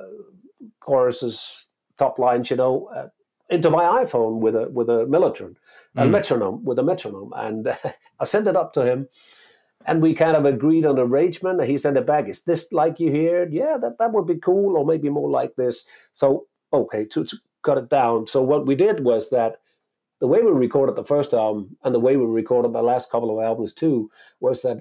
choruses, 0.80 1.66
top 1.98 2.18
lines, 2.18 2.50
you 2.50 2.56
know, 2.56 2.88
uh, 2.94 3.08
into 3.50 3.70
my 3.70 3.84
iPhone 4.04 4.38
with 4.38 4.54
a 4.54 4.68
with 4.70 4.88
a 4.88 5.06
mellotron, 5.06 5.56
a 5.96 6.04
Mm. 6.04 6.10
metronome, 6.10 6.64
with 6.64 6.78
a 6.78 6.82
metronome, 6.82 7.32
and 7.34 7.68
I 8.20 8.24
sent 8.24 8.46
it 8.46 8.56
up 8.56 8.72
to 8.74 8.82
him. 8.82 9.08
And 9.86 10.02
we 10.02 10.12
kind 10.12 10.36
of 10.36 10.44
agreed 10.44 10.84
on 10.84 10.98
arrangement. 10.98 11.60
And 11.60 11.70
he 11.70 11.78
sent 11.78 11.96
it 11.96 12.06
back. 12.06 12.28
Is 12.28 12.42
this 12.44 12.72
like 12.72 13.00
you 13.00 13.10
hear? 13.10 13.48
Yeah, 13.50 13.78
that, 13.80 13.96
that 13.98 14.12
would 14.12 14.26
be 14.26 14.36
cool, 14.36 14.76
or 14.76 14.84
maybe 14.84 15.08
more 15.08 15.30
like 15.30 15.54
this. 15.56 15.86
So 16.12 16.46
okay, 16.72 17.04
to, 17.06 17.24
to 17.24 17.36
cut 17.68 17.78
it 17.78 17.90
down. 17.90 18.26
So 18.26 18.40
what 18.42 18.66
we 18.66 18.74
did 18.74 19.04
was 19.04 19.28
that 19.30 19.56
the 20.20 20.26
way 20.26 20.40
we 20.40 20.50
recorded 20.50 20.96
the 20.96 21.04
first 21.04 21.34
album 21.34 21.76
and 21.84 21.94
the 21.94 22.00
way 22.00 22.16
we 22.16 22.24
recorded 22.24 22.72
the 22.72 22.82
last 22.82 23.10
couple 23.10 23.30
of 23.30 23.44
albums 23.44 23.74
too 23.74 24.10
was 24.40 24.62
that 24.62 24.78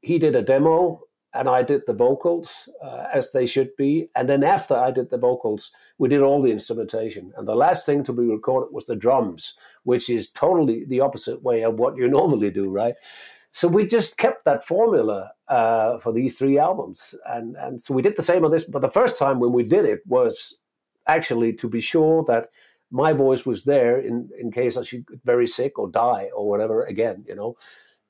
he 0.00 0.18
did 0.18 0.34
a 0.34 0.42
demo 0.42 1.00
and 1.34 1.48
I 1.48 1.62
did 1.62 1.82
the 1.86 1.92
vocals 1.92 2.68
uh, 2.82 3.04
as 3.12 3.32
they 3.32 3.44
should 3.44 3.76
be. 3.76 4.08
And 4.16 4.28
then 4.28 4.42
after 4.42 4.74
I 4.74 4.90
did 4.90 5.10
the 5.10 5.18
vocals, 5.18 5.72
we 5.98 6.08
did 6.08 6.22
all 6.22 6.40
the 6.40 6.52
instrumentation. 6.52 7.32
And 7.36 7.46
the 7.46 7.56
last 7.56 7.84
thing 7.84 8.04
to 8.04 8.12
be 8.12 8.24
recorded 8.24 8.72
was 8.72 8.84
the 8.86 8.96
drums, 8.96 9.54
which 9.82 10.08
is 10.08 10.30
totally 10.30 10.84
the 10.86 11.00
opposite 11.00 11.42
way 11.42 11.62
of 11.62 11.78
what 11.78 11.96
you 11.96 12.08
normally 12.18 12.50
do, 12.50 12.70
right? 12.70 12.94
So 13.50 13.68
we 13.68 13.86
just 13.86 14.16
kept 14.16 14.44
that 14.46 14.64
formula 14.64 15.32
uh, 15.48 15.98
for 15.98 16.12
these 16.12 16.36
three 16.36 16.58
albums, 16.58 17.14
and 17.24 17.54
and 17.54 17.80
so 17.80 17.94
we 17.94 18.02
did 18.02 18.16
the 18.16 18.22
same 18.22 18.44
on 18.44 18.50
this. 18.50 18.64
But 18.64 18.82
the 18.82 18.90
first 18.90 19.16
time 19.16 19.38
when 19.38 19.52
we 19.52 19.62
did 19.62 19.84
it 19.84 20.00
was 20.06 20.56
actually 21.06 21.52
to 21.54 21.68
be 21.68 21.80
sure 21.80 22.24
that 22.24 22.48
my 22.90 23.12
voice 23.12 23.44
was 23.44 23.64
there 23.64 23.98
in 23.98 24.30
in 24.38 24.50
case 24.52 24.76
I 24.76 24.82
should 24.82 25.06
get 25.06 25.20
very 25.24 25.46
sick 25.46 25.78
or 25.78 25.90
die 25.90 26.30
or 26.34 26.48
whatever 26.48 26.84
again, 26.84 27.24
you 27.28 27.34
know. 27.34 27.56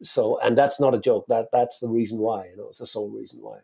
So 0.02 0.38
and 0.40 0.58
that's 0.58 0.80
not 0.80 0.94
a 0.94 1.00
joke. 1.00 1.26
That 1.28 1.48
that's 1.52 1.80
the 1.80 1.88
reason 1.88 2.18
why, 2.18 2.48
you 2.48 2.56
know, 2.56 2.68
it's 2.70 2.80
the 2.80 2.86
sole 2.86 3.10
reason 3.10 3.40
why. 3.40 3.58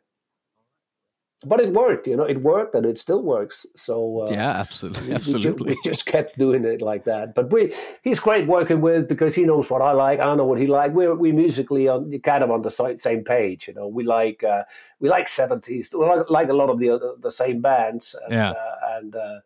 But 1.42 1.58
it 1.60 1.72
worked, 1.72 2.06
you 2.06 2.16
know, 2.16 2.24
it 2.24 2.42
worked 2.42 2.74
and 2.74 2.84
it 2.84 2.98
still 2.98 3.22
works. 3.22 3.64
So 3.74 4.26
uh, 4.26 4.30
yeah, 4.30 4.50
absolutely, 4.50 5.02
we- 5.04 5.08
we 5.08 5.14
absolutely. 5.14 5.70
We, 5.72 5.80
just 5.82 6.04
kept 6.04 6.36
doing 6.38 6.66
it 6.66 6.82
like 6.82 7.04
that. 7.04 7.34
But 7.34 7.50
we, 7.50 7.72
he's 8.02 8.20
great 8.20 8.46
working 8.46 8.82
with 8.82 9.08
because 9.08 9.34
he 9.34 9.44
knows 9.44 9.70
what 9.70 9.80
I 9.80 9.92
like. 9.92 10.20
I 10.20 10.34
know 10.34 10.44
what 10.44 10.58
he 10.58 10.66
like. 10.66 10.92
We're 10.92 11.14
we 11.14 11.32
musically 11.32 11.88
on 11.88 12.12
kind 12.20 12.44
of 12.44 12.50
on 12.50 12.60
the 12.60 12.70
same 12.98 13.24
page. 13.24 13.68
You 13.68 13.74
know, 13.74 13.88
we 13.88 14.04
like 14.04 14.44
uh, 14.44 14.64
we 15.00 15.08
like 15.08 15.28
seventies. 15.28 15.94
We 15.98 16.04
like, 16.04 16.28
like 16.28 16.48
a 16.50 16.52
lot 16.52 16.68
of 16.68 16.78
the 16.78 16.90
other, 16.90 17.14
the 17.18 17.30
same 17.30 17.62
bands. 17.62 18.14
And, 18.24 18.32
Yeah. 18.34 18.50
uh, 18.50 18.98
and 18.98 19.16
uh, 19.16 19.40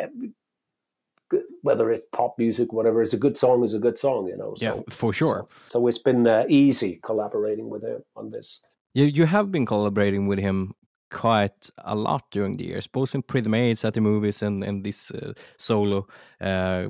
uh, 0.00 1.36
whether 1.60 1.90
it's 1.90 2.06
pop 2.12 2.38
music, 2.38 2.72
whatever, 2.72 3.02
it's 3.02 3.12
a 3.12 3.18
good 3.18 3.36
song 3.36 3.64
is 3.64 3.74
a 3.74 3.78
good 3.78 3.98
song. 3.98 4.28
You 4.28 4.36
know. 4.38 4.54
So, 4.56 4.64
yeah, 4.66 4.82
for 4.88 5.12
sure. 5.12 5.46
So, 5.66 5.80
so 5.80 5.86
it's 5.88 5.98
been 5.98 6.26
uh, 6.26 6.46
easy 6.48 7.00
collaborating 7.02 7.68
with 7.68 7.82
him 7.82 8.02
on 8.16 8.30
this. 8.30 8.62
You 8.94 9.04
you 9.04 9.26
have 9.26 9.52
been 9.52 9.66
collaborating 9.66 10.26
with 10.26 10.38
him 10.38 10.74
quite 11.10 11.70
a 11.84 11.94
lot 11.94 12.30
during 12.30 12.56
the 12.56 12.64
years, 12.64 12.86
both 12.86 13.14
in 13.14 13.22
Pretty 13.22 13.48
Maids 13.48 13.84
at 13.84 13.94
the 13.94 14.00
movies 14.00 14.42
and 14.42 14.64
and 14.64 14.84
this 14.84 15.10
uh, 15.10 15.32
solo 15.56 16.06
uh, 16.40 16.88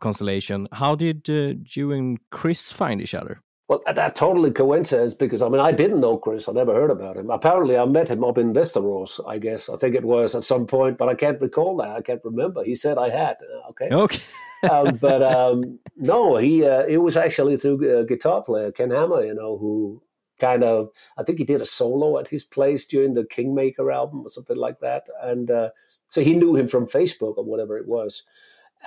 constellation. 0.00 0.68
How 0.72 0.94
did 0.94 1.28
uh, 1.28 1.54
you 1.76 1.92
and 1.92 2.18
Chris 2.30 2.72
find 2.72 3.00
each 3.00 3.14
other? 3.14 3.40
Well, 3.70 3.82
that 3.86 4.16
totally 4.16 4.50
coincidence 4.50 5.14
because 5.14 5.42
I 5.42 5.48
mean 5.48 5.60
I 5.60 5.70
didn't 5.70 6.00
know 6.00 6.18
Chris. 6.18 6.48
I 6.48 6.52
never 6.52 6.74
heard 6.74 6.90
about 6.90 7.16
him. 7.16 7.30
Apparently, 7.30 7.78
I 7.78 7.84
met 7.84 8.08
him 8.08 8.24
up 8.24 8.36
in 8.36 8.52
Västerås. 8.52 9.20
I 9.28 9.38
guess 9.38 9.68
I 9.68 9.76
think 9.76 9.94
it 9.94 10.04
was 10.04 10.34
at 10.34 10.42
some 10.42 10.66
point, 10.66 10.98
but 10.98 11.08
I 11.08 11.14
can't 11.14 11.40
recall 11.40 11.76
that. 11.76 11.90
I 11.90 12.02
can't 12.02 12.24
remember. 12.24 12.64
He 12.64 12.74
said 12.74 12.98
I 12.98 13.10
had. 13.10 13.36
Uh, 13.40 13.70
okay, 13.70 13.88
Okay. 13.94 14.20
um, 14.70 14.96
but 14.96 15.22
um, 15.36 15.78
no, 15.96 16.36
he 16.36 16.64
uh, 16.64 16.84
it 16.88 16.98
was 16.98 17.16
actually 17.16 17.56
through 17.58 18.00
a 18.00 18.04
guitar 18.04 18.42
player 18.42 18.72
Ken 18.72 18.90
Hammer. 18.90 19.24
You 19.24 19.34
know 19.34 19.56
who 19.56 20.02
kind 20.40 20.64
of 20.64 20.90
I 21.18 21.22
think 21.22 21.38
he 21.38 21.44
did 21.44 21.60
a 21.60 21.64
solo 21.66 22.18
at 22.18 22.28
his 22.28 22.44
place 22.44 22.84
during 22.86 23.14
the 23.14 23.24
Kingmaker 23.24 23.90
album 23.92 24.22
or 24.26 24.30
something 24.30 24.56
like 24.56 24.80
that, 24.80 25.08
and 25.22 25.50
uh, 25.50 25.70
so 26.08 26.22
he 26.22 26.34
knew 26.34 26.56
him 26.56 26.68
from 26.68 26.86
Facebook 26.86 27.36
or 27.38 27.44
whatever 27.44 27.78
it 27.78 27.86
was. 27.86 28.22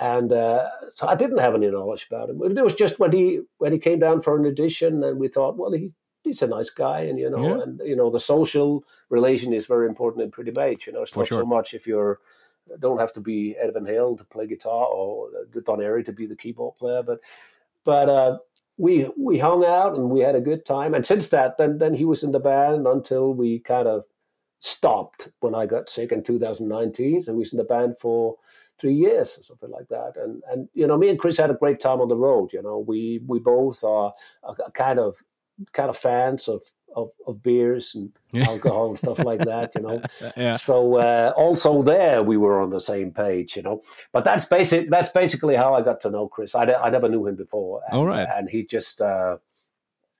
And 0.00 0.32
uh, 0.32 0.68
so 0.90 1.06
I 1.06 1.14
didn't 1.14 1.38
have 1.38 1.54
any 1.54 1.70
knowledge 1.70 2.06
about 2.10 2.28
him. 2.28 2.42
It 2.42 2.64
was 2.64 2.74
just 2.74 2.98
when 2.98 3.12
he 3.12 3.42
when 3.58 3.72
he 3.72 3.78
came 3.78 4.00
down 4.00 4.22
for 4.22 4.36
an 4.36 4.44
audition, 4.46 5.02
and 5.04 5.18
we 5.20 5.28
thought, 5.28 5.56
well, 5.56 5.72
he 5.72 5.92
he's 6.24 6.42
a 6.42 6.48
nice 6.48 6.70
guy, 6.70 7.00
and 7.02 7.18
you 7.18 7.30
know, 7.30 7.56
Yeah. 7.56 7.62
and 7.62 7.80
you 7.84 7.94
know, 7.94 8.10
the 8.10 8.18
social 8.18 8.84
relation 9.08 9.52
is 9.52 9.66
very 9.66 9.86
important 9.86 10.24
in 10.24 10.30
Pretty 10.32 10.50
Mate. 10.50 10.86
You 10.86 10.92
know, 10.94 11.02
it's 11.02 11.12
For 11.12 11.20
not 11.20 11.28
sure. 11.28 11.38
so 11.42 11.46
much 11.46 11.74
if 11.74 11.86
you're 11.86 12.18
don't 12.80 12.98
have 12.98 13.12
to 13.12 13.20
be 13.20 13.54
Ed 13.62 13.74
Van 13.74 13.84
Halen 13.84 14.16
to 14.18 14.24
play 14.24 14.46
guitar 14.46 14.86
or 14.86 15.28
uh, 15.28 15.60
Don 15.64 15.78
Airey 15.78 16.04
to 16.06 16.12
be 16.12 16.26
the 16.26 16.34
keyboard 16.36 16.76
player, 16.76 17.02
but 17.02 17.20
but 17.84 18.08
uh, 18.08 18.38
we 18.76 19.08
we 19.16 19.38
hung 19.38 19.64
out 19.64 19.94
and 19.94 20.10
we 20.10 20.20
had 20.20 20.34
a 20.34 20.40
good 20.40 20.66
time. 20.66 20.94
And 20.94 21.06
since 21.06 21.28
that, 21.28 21.58
then 21.58 21.78
then 21.78 21.94
he 21.94 22.04
was 22.04 22.22
in 22.22 22.32
the 22.32 22.40
band 22.40 22.86
until 22.86 23.34
we 23.34 23.60
kind 23.60 23.88
of 23.88 24.04
stopped 24.60 25.28
when 25.40 25.54
I 25.54 25.66
got 25.66 25.88
sick 25.88 26.10
in 26.10 26.22
2019. 26.22 27.22
So 27.22 27.32
he 27.32 27.38
was 27.38 27.52
in 27.52 27.58
the 27.58 27.64
band 27.64 27.98
for 27.98 28.36
three 28.80 28.94
years 28.94 29.38
or 29.38 29.42
something 29.42 29.70
like 29.70 29.88
that. 29.88 30.16
And 30.16 30.42
and 30.50 30.68
you 30.74 30.86
know, 30.86 30.96
me 30.96 31.08
and 31.08 31.18
Chris 31.18 31.38
had 31.38 31.50
a 31.50 31.54
great 31.54 31.80
time 31.80 32.00
on 32.00 32.08
the 32.08 32.16
road. 32.16 32.52
You 32.52 32.62
know, 32.62 32.78
we 32.78 33.20
we 33.26 33.38
both 33.38 33.84
are, 33.84 34.12
are 34.42 34.56
kind 34.72 34.98
of 34.98 35.16
kind 35.72 35.88
of 35.88 35.96
fans 35.96 36.48
of 36.48 36.62
of, 36.96 37.10
of 37.26 37.42
beers 37.42 37.94
and 37.94 38.10
Yeah. 38.32 38.48
alcohol 38.48 38.88
and 38.88 38.98
stuff 38.98 39.18
like 39.18 39.40
that. 39.40 39.72
You 39.74 39.82
know. 39.82 40.02
yeah. 40.36 40.52
So 40.56 40.96
uh, 40.96 41.32
also 41.36 41.82
there 41.82 42.22
we 42.22 42.36
were 42.36 42.60
on 42.60 42.70
the 42.70 42.80
same 42.80 43.10
page, 43.12 43.56
you 43.56 43.62
know. 43.62 43.82
But 44.12 44.24
that's 44.24 44.44
basic. 44.46 44.90
That's 44.90 45.08
basically 45.10 45.56
how 45.56 45.74
I 45.74 45.82
got 45.82 46.00
to 46.02 46.10
know 46.10 46.28
Chris. 46.28 46.54
I, 46.54 46.64
I 46.64 46.90
never 46.90 47.08
knew 47.08 47.26
him 47.26 47.36
before. 47.36 47.82
And, 47.88 47.98
All 47.98 48.06
right. 48.06 48.26
And 48.36 48.48
he 48.48 48.64
just 48.64 49.00
uh, 49.00 49.36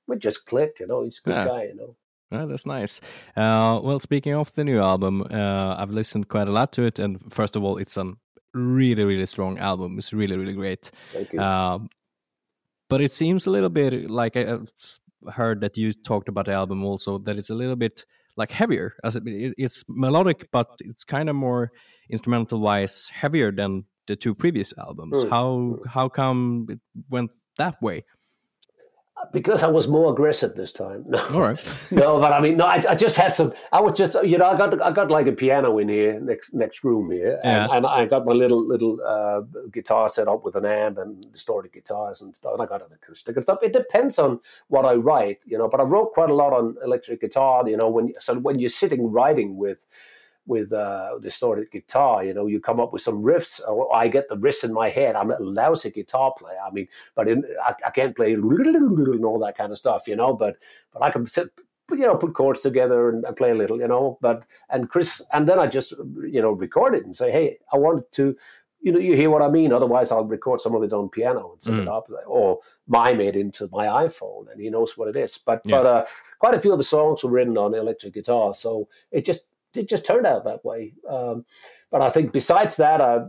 we 0.06 0.16
just 0.18 0.46
clicked, 0.46 0.80
you 0.80 0.86
know. 0.86 1.02
He's 1.04 1.18
a 1.18 1.22
good 1.28 1.34
Yeah. 1.34 1.46
guy, 1.46 1.62
you 1.64 1.74
know. 1.76 1.96
Oh, 2.32 2.46
that's 2.48 2.66
nice. 2.66 3.00
Uh, 3.36 3.80
well, 3.82 3.98
speaking 3.98 4.34
of 4.34 4.52
the 4.54 4.64
new 4.64 4.80
album, 4.80 5.22
uh, 5.30 5.76
I've 5.78 5.90
listened 5.90 6.28
quite 6.28 6.48
a 6.48 6.52
lot 6.52 6.72
to 6.72 6.82
it, 6.82 6.98
and 6.98 7.20
first 7.32 7.54
of 7.56 7.62
all, 7.62 7.76
it's 7.76 7.96
a 7.96 8.12
really, 8.54 9.04
really 9.04 9.26
strong 9.26 9.58
album. 9.58 9.98
It's 9.98 10.12
really, 10.12 10.36
really 10.36 10.54
great. 10.54 10.90
Thank 11.12 11.32
you. 11.32 11.40
Um, 11.40 11.90
but 12.88 13.00
it 13.00 13.12
seems 13.12 13.46
a 13.46 13.50
little 13.50 13.68
bit 13.70 14.10
like 14.10 14.36
I 14.36 14.40
s- 14.80 14.98
heard 15.30 15.60
that 15.60 15.76
you 15.76 15.92
talked 15.92 16.28
about 16.28 16.46
the 16.46 16.52
album 16.52 16.84
also 16.84 17.18
that 17.18 17.36
it's 17.36 17.50
a 17.50 17.54
little 17.54 17.76
bit 17.76 18.04
like 18.36 18.50
heavier. 18.50 18.94
As 19.04 19.16
it, 19.16 19.22
it- 19.26 19.54
it's 19.58 19.84
melodic, 19.88 20.48
but 20.52 20.68
it's 20.80 21.04
kind 21.04 21.28
of 21.28 21.36
more 21.36 21.70
instrumental 22.10 22.60
wise 22.60 23.08
heavier 23.12 23.52
than 23.52 23.84
the 24.06 24.16
two 24.16 24.34
previous 24.34 24.74
albums. 24.78 25.24
Mm, 25.24 25.30
How 25.30 25.78
how 25.88 26.08
come 26.08 26.66
it 26.68 26.80
went 27.08 27.30
that 27.58 27.80
way? 27.80 28.04
Because 29.32 29.62
I 29.62 29.68
was 29.68 29.88
more 29.88 30.12
aggressive 30.12 30.54
this 30.54 30.72
time. 30.72 31.04
No, 31.14 31.18
All 31.32 31.40
right. 31.42 31.58
no, 31.90 32.18
but 32.20 32.32
I 32.32 32.40
mean, 32.40 32.56
no, 32.56 32.66
I, 32.66 32.82
I 32.88 32.94
just 32.94 33.16
had 33.16 33.32
some. 33.32 33.52
I 33.72 33.80
was 33.80 33.96
just, 33.96 34.16
you 34.24 34.38
know, 34.38 34.46
I 34.46 34.56
got 34.56 34.80
I 34.82 34.90
got 34.90 35.10
like 35.10 35.26
a 35.26 35.32
piano 35.32 35.78
in 35.78 35.88
here 35.88 36.18
next 36.20 36.52
next 36.54 36.84
room 36.84 37.10
here, 37.10 37.40
and, 37.44 37.70
Yeah. 37.70 37.76
and 37.76 37.86
I 37.86 38.06
got 38.06 38.24
my 38.26 38.32
little 38.32 38.66
little 38.66 38.98
uh, 39.06 39.40
guitar 39.70 40.08
set 40.08 40.28
up 40.28 40.44
with 40.44 40.56
an 40.56 40.64
amp 40.66 40.98
and 40.98 41.20
distorted 41.32 41.72
guitars 41.72 42.20
and 42.22 42.34
stuff. 42.34 42.52
And 42.54 42.62
I 42.62 42.66
got 42.66 42.80
an 42.82 42.92
acoustic 42.94 43.36
and 43.36 43.44
stuff. 43.44 43.58
It 43.62 43.72
depends 43.72 44.18
on 44.18 44.40
what 44.68 44.84
I 44.84 44.94
write, 44.94 45.38
you 45.46 45.58
know. 45.58 45.68
But 45.68 45.80
I 45.80 45.84
wrote 45.84 46.12
quite 46.14 46.30
a 46.30 46.34
lot 46.34 46.52
on 46.52 46.76
electric 46.84 47.20
guitar, 47.20 47.68
you 47.68 47.76
know. 47.76 47.88
When 47.88 48.12
so 48.18 48.34
when 48.38 48.58
you're 48.58 48.68
sitting 48.70 49.10
writing 49.10 49.56
with 49.56 49.86
with 50.46 50.72
uh, 50.72 51.18
distorted 51.20 51.70
guitar, 51.70 52.24
you 52.24 52.34
know, 52.34 52.46
you 52.46 52.60
come 52.60 52.78
up 52.80 52.92
with 52.92 53.02
some 53.02 53.22
riffs. 53.22 53.60
Or 53.66 53.94
I 53.94 54.08
get 54.08 54.28
the 54.28 54.36
riffs 54.36 54.64
in 54.64 54.72
my 54.72 54.90
head. 54.90 55.16
I'm 55.16 55.30
a 55.30 55.38
lousy 55.38 55.90
guitar 55.90 56.32
player. 56.36 56.58
I 56.66 56.70
mean, 56.70 56.88
but 57.14 57.28
in, 57.28 57.44
I, 57.66 57.74
I 57.86 57.90
can't 57.90 58.14
play 58.14 58.34
and 58.34 59.24
all 59.24 59.38
that 59.40 59.56
kind 59.56 59.72
of 59.72 59.78
stuff, 59.78 60.06
you 60.06 60.16
know. 60.16 60.34
But 60.34 60.56
but 60.92 61.02
I 61.02 61.10
can 61.10 61.26
sit, 61.26 61.48
you 61.90 61.98
know, 61.98 62.16
put 62.16 62.34
chords 62.34 62.60
together 62.62 63.08
and, 63.08 63.24
and 63.24 63.36
play 63.36 63.50
a 63.50 63.54
little, 63.54 63.78
you 63.80 63.88
know. 63.88 64.18
But 64.20 64.44
and 64.68 64.90
Chris, 64.90 65.22
and 65.32 65.48
then 65.48 65.58
I 65.58 65.66
just 65.66 65.92
you 65.92 66.42
know 66.42 66.50
record 66.52 66.94
it 66.94 67.04
and 67.04 67.16
say, 67.16 67.30
hey, 67.30 67.58
I 67.72 67.76
wanted 67.76 68.10
to. 68.12 68.36
You 68.86 68.92
know, 68.92 68.98
you 68.98 69.16
hear 69.16 69.30
what 69.30 69.40
I 69.40 69.48
mean. 69.48 69.72
Otherwise, 69.72 70.12
I'll 70.12 70.26
record 70.26 70.60
some 70.60 70.74
of 70.74 70.82
it 70.82 70.92
on 70.92 71.08
piano 71.08 71.52
and 71.54 71.62
set 71.62 71.72
it 71.72 71.86
Mm. 71.86 71.96
up, 71.96 72.10
or 72.26 72.58
mime 72.86 73.18
it 73.22 73.34
into 73.34 73.66
my 73.72 73.86
iPhone, 73.86 74.52
and 74.52 74.60
he 74.60 74.68
knows 74.68 74.98
what 74.98 75.08
it 75.08 75.16
is. 75.16 75.38
But 75.38 75.62
Yeah. 75.64 75.78
but 75.78 75.86
uh, 75.86 76.04
quite 76.38 76.52
a 76.54 76.60
few 76.60 76.70
of 76.70 76.76
the 76.76 76.84
songs 76.84 77.24
were 77.24 77.30
written 77.30 77.56
on 77.56 77.74
electric 77.74 78.12
guitar, 78.12 78.52
so 78.52 78.86
it 79.10 79.24
just 79.24 79.48
it 79.76 79.88
just 79.88 80.06
turned 80.06 80.26
out 80.26 80.44
that 80.44 80.64
way. 80.64 80.94
Um, 81.08 81.44
but 81.90 82.02
I 82.02 82.10
think 82.10 82.32
besides 82.32 82.76
that, 82.76 83.00
I, 83.00 83.20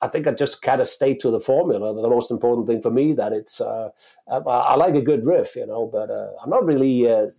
I 0.00 0.08
think 0.08 0.26
I 0.26 0.32
just 0.32 0.62
kind 0.62 0.80
of 0.80 0.88
stayed 0.88 1.20
to 1.20 1.30
the 1.30 1.40
formula. 1.40 1.94
The 1.94 2.08
most 2.08 2.30
important 2.30 2.66
thing 2.66 2.82
for 2.82 2.90
me 2.90 3.12
that 3.14 3.32
it's 3.32 3.60
uh, 3.60 3.88
I, 4.30 4.36
I 4.36 4.76
like 4.76 4.94
a 4.94 5.00
good 5.00 5.24
riff, 5.24 5.56
you 5.56 5.66
know, 5.66 5.86
but 5.90 6.10
uh, 6.10 6.32
I'm 6.42 6.50
not 6.50 6.64
really 6.64 7.06
a 7.06 7.30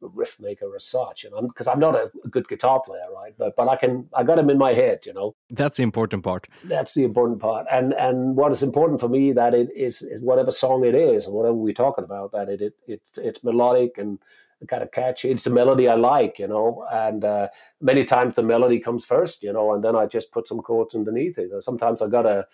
riff 0.00 0.38
maker 0.40 0.74
as 0.76 0.86
such, 0.86 1.24
you 1.24 1.30
know, 1.30 1.42
because 1.42 1.66
I'm 1.66 1.80
not 1.80 1.94
a, 1.94 2.10
a 2.24 2.28
good 2.28 2.48
guitar 2.48 2.80
player, 2.80 3.06
right? 3.14 3.34
But 3.36 3.56
but 3.56 3.68
I 3.68 3.76
can 3.76 4.08
I 4.14 4.22
got 4.22 4.38
him 4.38 4.50
in 4.50 4.58
my 4.58 4.72
head, 4.72 5.00
you 5.04 5.12
know. 5.12 5.34
That's 5.50 5.78
the 5.78 5.82
important 5.82 6.22
part. 6.22 6.48
That's 6.64 6.94
the 6.94 7.04
important 7.04 7.40
part, 7.40 7.66
and 7.70 7.92
and 7.94 8.36
what 8.36 8.52
is 8.52 8.62
important 8.62 9.00
for 9.00 9.08
me 9.08 9.32
that 9.32 9.54
it 9.54 9.68
is, 9.74 10.02
is 10.02 10.20
whatever 10.22 10.52
song 10.52 10.84
it 10.84 10.94
is 10.94 11.26
whatever 11.26 11.54
we're 11.54 11.74
talking 11.74 12.04
about 12.04 12.32
that 12.32 12.48
it, 12.48 12.60
it 12.60 12.74
it's 12.86 13.18
it's 13.18 13.42
melodic 13.42 13.98
and 13.98 14.18
kind 14.68 14.82
of 14.82 14.90
catchy. 14.92 15.30
It's 15.30 15.46
a 15.46 15.50
melody 15.50 15.88
I 15.88 15.94
like, 15.94 16.38
you 16.38 16.48
know, 16.48 16.86
and 16.90 17.24
uh, 17.24 17.48
many 17.80 18.04
times 18.04 18.36
the 18.36 18.42
melody 18.42 18.78
comes 18.78 19.04
first, 19.04 19.42
you 19.42 19.52
know, 19.52 19.74
and 19.74 19.84
then 19.84 19.96
I 19.96 20.06
just 20.06 20.32
put 20.32 20.46
some 20.46 20.60
chords 20.60 20.94
underneath 20.94 21.38
it. 21.38 21.50
Sometimes 21.62 22.00
I 22.02 22.08
got 22.08 22.26
a 22.26 22.46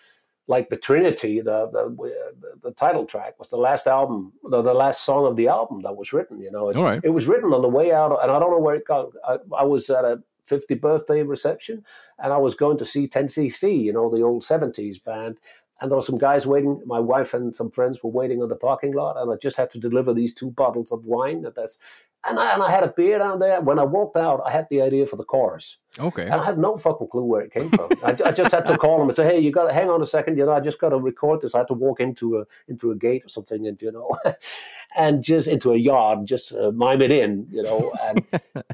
like 0.47 0.69
the 0.69 0.77
Trinity, 0.77 1.39
the 1.39 1.69
the 1.71 2.13
the 2.61 2.71
title 2.71 3.05
track 3.05 3.39
was 3.39 3.49
the 3.49 3.57
last 3.57 3.87
album, 3.87 4.33
the, 4.49 4.61
the 4.61 4.73
last 4.73 5.05
song 5.05 5.25
of 5.25 5.37
the 5.37 5.47
album 5.47 5.81
that 5.81 5.95
was 5.95 6.11
written. 6.11 6.41
You 6.41 6.51
know, 6.51 6.69
it, 6.69 6.75
All 6.75 6.83
right. 6.83 6.99
it 7.03 7.09
was 7.09 7.27
written 7.27 7.53
on 7.53 7.61
the 7.61 7.69
way 7.69 7.93
out, 7.93 8.17
and 8.21 8.31
I 8.31 8.39
don't 8.39 8.51
know 8.51 8.59
where 8.59 8.75
it 8.75 8.85
got. 8.85 9.11
I, 9.25 9.37
I 9.57 9.63
was 9.63 9.89
at 9.89 10.03
a 10.03 10.21
50th 10.49 10.81
birthday 10.81 11.23
reception, 11.23 11.85
and 12.19 12.33
I 12.33 12.37
was 12.37 12.55
going 12.55 12.77
to 12.77 12.85
see 12.85 13.07
10cc, 13.07 13.83
you 13.83 13.93
know, 13.93 14.13
the 14.13 14.23
old 14.23 14.43
70s 14.43 15.01
band. 15.03 15.37
And 15.81 15.91
there 15.91 15.97
were 15.97 16.03
some 16.03 16.17
guys 16.17 16.47
waiting. 16.47 16.81
My 16.85 16.99
wife 16.99 17.33
and 17.33 17.53
some 17.53 17.71
friends 17.71 18.01
were 18.01 18.09
waiting 18.09 18.41
on 18.41 18.49
the 18.49 18.55
parking 18.55 18.93
lot, 18.93 19.17
and 19.17 19.31
I 19.31 19.35
just 19.35 19.57
had 19.57 19.69
to 19.71 19.79
deliver 19.79 20.13
these 20.13 20.33
two 20.33 20.51
bottles 20.51 20.91
of 20.91 21.03
wine. 21.03 21.45
And 21.45 21.53
that's, 21.55 21.77
and 22.25 22.39
I, 22.39 22.53
and 22.53 22.63
I 22.63 22.71
had 22.71 22.83
a 22.83 22.93
beer 22.95 23.19
down 23.19 23.39
there. 23.39 23.59
When 23.59 23.79
I 23.79 23.83
walked 23.83 24.15
out, 24.15 24.41
I 24.45 24.51
had 24.51 24.67
the 24.69 24.81
idea 24.81 25.05
for 25.05 25.17
the 25.17 25.25
chorus. 25.25 25.77
Okay. 25.99 26.23
And 26.23 26.35
I 26.35 26.45
had 26.45 26.57
no 26.57 26.77
fucking 26.77 27.07
clue 27.07 27.25
where 27.25 27.41
it 27.41 27.51
came 27.51 27.69
from. 27.69 27.89
I, 28.03 28.15
I 28.25 28.31
just 28.31 28.51
had 28.51 28.65
to 28.67 28.77
call 28.77 29.01
him 29.01 29.09
and 29.09 29.15
say, 29.15 29.25
"Hey, 29.25 29.39
you 29.39 29.51
got 29.51 29.67
to 29.67 29.73
hang 29.73 29.89
on 29.89 30.01
a 30.01 30.05
second. 30.05 30.37
You 30.37 30.45
know, 30.45 30.53
I 30.53 30.59
just 30.59 30.79
got 30.79 30.89
to 30.89 30.97
record 30.97 31.41
this. 31.41 31.53
I 31.53 31.59
had 31.59 31.67
to 31.67 31.73
walk 31.73 31.99
into 31.99 32.37
a 32.37 32.45
into 32.67 32.91
a 32.91 32.95
gate 32.95 33.25
or 33.25 33.29
something, 33.29 33.67
and 33.67 33.81
you 33.81 33.91
know, 33.91 34.17
and 34.95 35.23
just 35.23 35.47
into 35.47 35.71
a 35.71 35.77
yard, 35.77 36.25
just 36.25 36.53
uh, 36.53 36.71
mime 36.71 37.01
it 37.01 37.11
in, 37.11 37.47
you 37.51 37.63
know. 37.63 37.91
And 38.01 38.25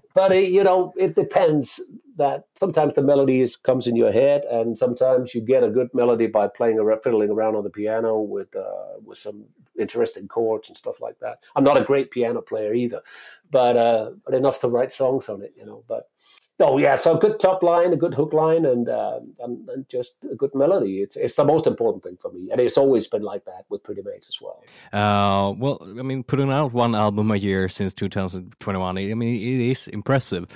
but 0.13 0.31
it, 0.31 0.51
you 0.51 0.63
know, 0.63 0.93
it 0.97 1.15
depends. 1.15 1.81
That 2.19 2.43
sometimes 2.59 2.93
the 2.93 3.01
melody 3.01 3.39
is, 3.41 3.55
comes 3.55 3.87
in 3.87 3.95
your 3.95 4.11
head, 4.11 4.43
and 4.51 4.77
sometimes 4.77 5.33
you 5.33 5.41
get 5.41 5.63
a 5.63 5.69
good 5.69 5.89
melody 5.93 6.27
by 6.27 6.47
playing 6.49 6.77
around, 6.77 7.01
fiddling 7.01 7.31
around 7.31 7.55
on 7.55 7.63
the 7.63 7.69
piano 7.69 8.19
with 8.19 8.55
uh, 8.55 8.99
with 9.03 9.17
some 9.17 9.45
interesting 9.79 10.27
chords 10.27 10.69
and 10.69 10.77
stuff 10.77 10.99
like 10.99 11.17
that. 11.19 11.39
I'm 11.55 11.63
not 11.63 11.81
a 11.81 11.89
great 11.91 12.11
piano 12.11 12.41
player 12.41 12.73
either, 12.73 13.01
but 13.49 13.77
uh, 13.77 14.11
but 14.25 14.33
enough 14.35 14.59
to 14.61 14.67
write 14.67 14.91
songs 14.91 15.29
on 15.29 15.41
it, 15.41 15.53
you 15.57 15.65
know. 15.65 15.83
But 15.87 16.09
Oh 16.61 16.77
yeah, 16.77 16.95
so 16.95 17.15
good 17.15 17.39
top 17.39 17.63
line, 17.63 17.93
a 17.93 17.95
good 17.95 18.13
hook 18.13 18.33
line, 18.33 18.65
and, 18.65 18.89
uh, 18.89 19.21
and 19.39 19.69
and 19.69 19.87
just 19.87 20.15
a 20.29 20.35
good 20.35 20.53
melody. 20.53 21.01
It's 21.01 21.15
it's 21.15 21.35
the 21.35 21.45
most 21.45 21.65
important 21.65 22.03
thing 22.03 22.17
for 22.21 22.31
me, 22.31 22.49
and 22.51 22.59
it's 22.59 22.77
always 22.77 23.07
been 23.07 23.21
like 23.21 23.45
that 23.45 23.65
with 23.69 23.81
Pretty 23.81 24.01
Maids 24.01 24.27
as 24.27 24.41
well. 24.41 24.61
Uh, 24.91 25.53
well, 25.53 25.77
I 25.81 26.01
mean, 26.01 26.21
putting 26.23 26.51
out 26.51 26.73
one 26.73 26.95
album 26.95 27.31
a 27.31 27.37
year 27.37 27.69
since 27.69 27.93
2021, 27.93 28.97
I 28.97 29.13
mean, 29.13 29.35
it 29.35 29.71
is 29.71 29.87
impressive. 29.87 30.47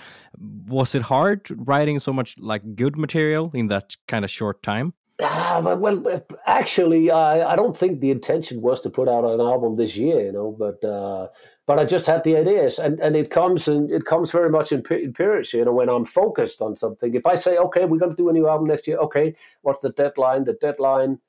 Was 0.68 0.94
it 0.94 1.04
hard 1.04 1.48
writing 1.68 2.00
so 2.00 2.12
much 2.12 2.38
like 2.38 2.76
good 2.76 2.98
material 2.98 3.52
in 3.54 3.68
that 3.68 3.96
kind 4.08 4.26
of 4.26 4.32
short 4.32 4.62
time? 4.62 4.94
But, 5.20 5.80
well, 5.80 6.04
actually, 6.46 7.12
I 7.12 7.54
I 7.54 7.56
don't 7.56 7.78
think 7.78 8.00
the 8.00 8.12
intention 8.12 8.62
was 8.62 8.82
to 8.82 8.90
put 8.90 9.08
out 9.08 9.24
an 9.26 9.40
album 9.40 9.76
this 9.76 9.96
year, 9.96 10.26
you 10.26 10.32
know, 10.32 10.56
but 10.58 10.84
uh, 10.84 11.28
but 11.68 11.80
I 11.80 11.86
just 11.86 12.08
had 12.08 12.24
the 12.24 12.36
ideas, 12.36 12.80
and, 12.80 13.00
and 13.00 13.16
it 13.16 13.30
comes 13.30 13.68
and 13.68 13.92
it 13.92 14.06
comes 14.06 14.32
very 14.32 14.50
much 14.50 14.72
in, 14.72 14.84
in 14.90 15.14
periods, 15.14 15.54
you 15.54 15.64
know, 15.66 15.74
when 15.74 15.90
I'm 15.90 16.06
focused 16.06 16.62
on 16.62 16.76
something. 16.76 17.14
If 17.14 17.26
I 17.28 17.36
say, 17.36 17.58
okay, 17.58 17.86
we're 17.86 18.00
going 18.00 18.12
to 18.12 18.18
do 18.18 18.30
a 18.30 18.34
new 18.34 18.48
album 18.48 18.68
next 18.68 18.88
year, 18.88 18.98
okay, 18.98 19.36
what's 19.62 19.82
the 19.82 19.92
deadline? 19.92 20.46
The 20.46 20.54
deadline 20.54 21.20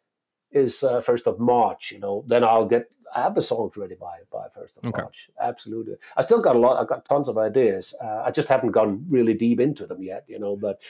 is 0.51 0.83
uh, 0.83 1.01
first 1.01 1.27
of 1.27 1.39
March, 1.39 1.93
you 1.93 1.99
know. 2.01 2.25
Then 2.27 2.43
I'll 2.43 2.67
get 2.67 2.91
I 3.15 3.23
have 3.23 3.35
the 3.35 3.43
songs 3.43 3.77
ready 3.77 3.95
by 3.95 4.19
by 4.31 4.49
first 4.55 4.79
of 4.79 4.85
Okay. 4.85 5.03
March. 5.03 5.31
Absolutely, 5.41 5.95
I 6.17 6.23
still 6.23 6.41
got 6.43 6.57
a 6.57 6.59
lot. 6.59 6.81
I've 6.81 6.89
got 6.89 7.05
tons 7.05 7.29
of 7.29 7.39
ideas. 7.39 7.95
Uh, 8.03 8.23
I 8.27 8.31
just 8.31 8.49
haven't 8.49 8.73
gone 8.73 9.05
really 9.09 9.35
deep 9.35 9.61
into 9.61 9.87
them 9.87 10.03
yet, 10.03 10.25
you 10.29 10.39
know. 10.39 10.57
But 10.57 10.81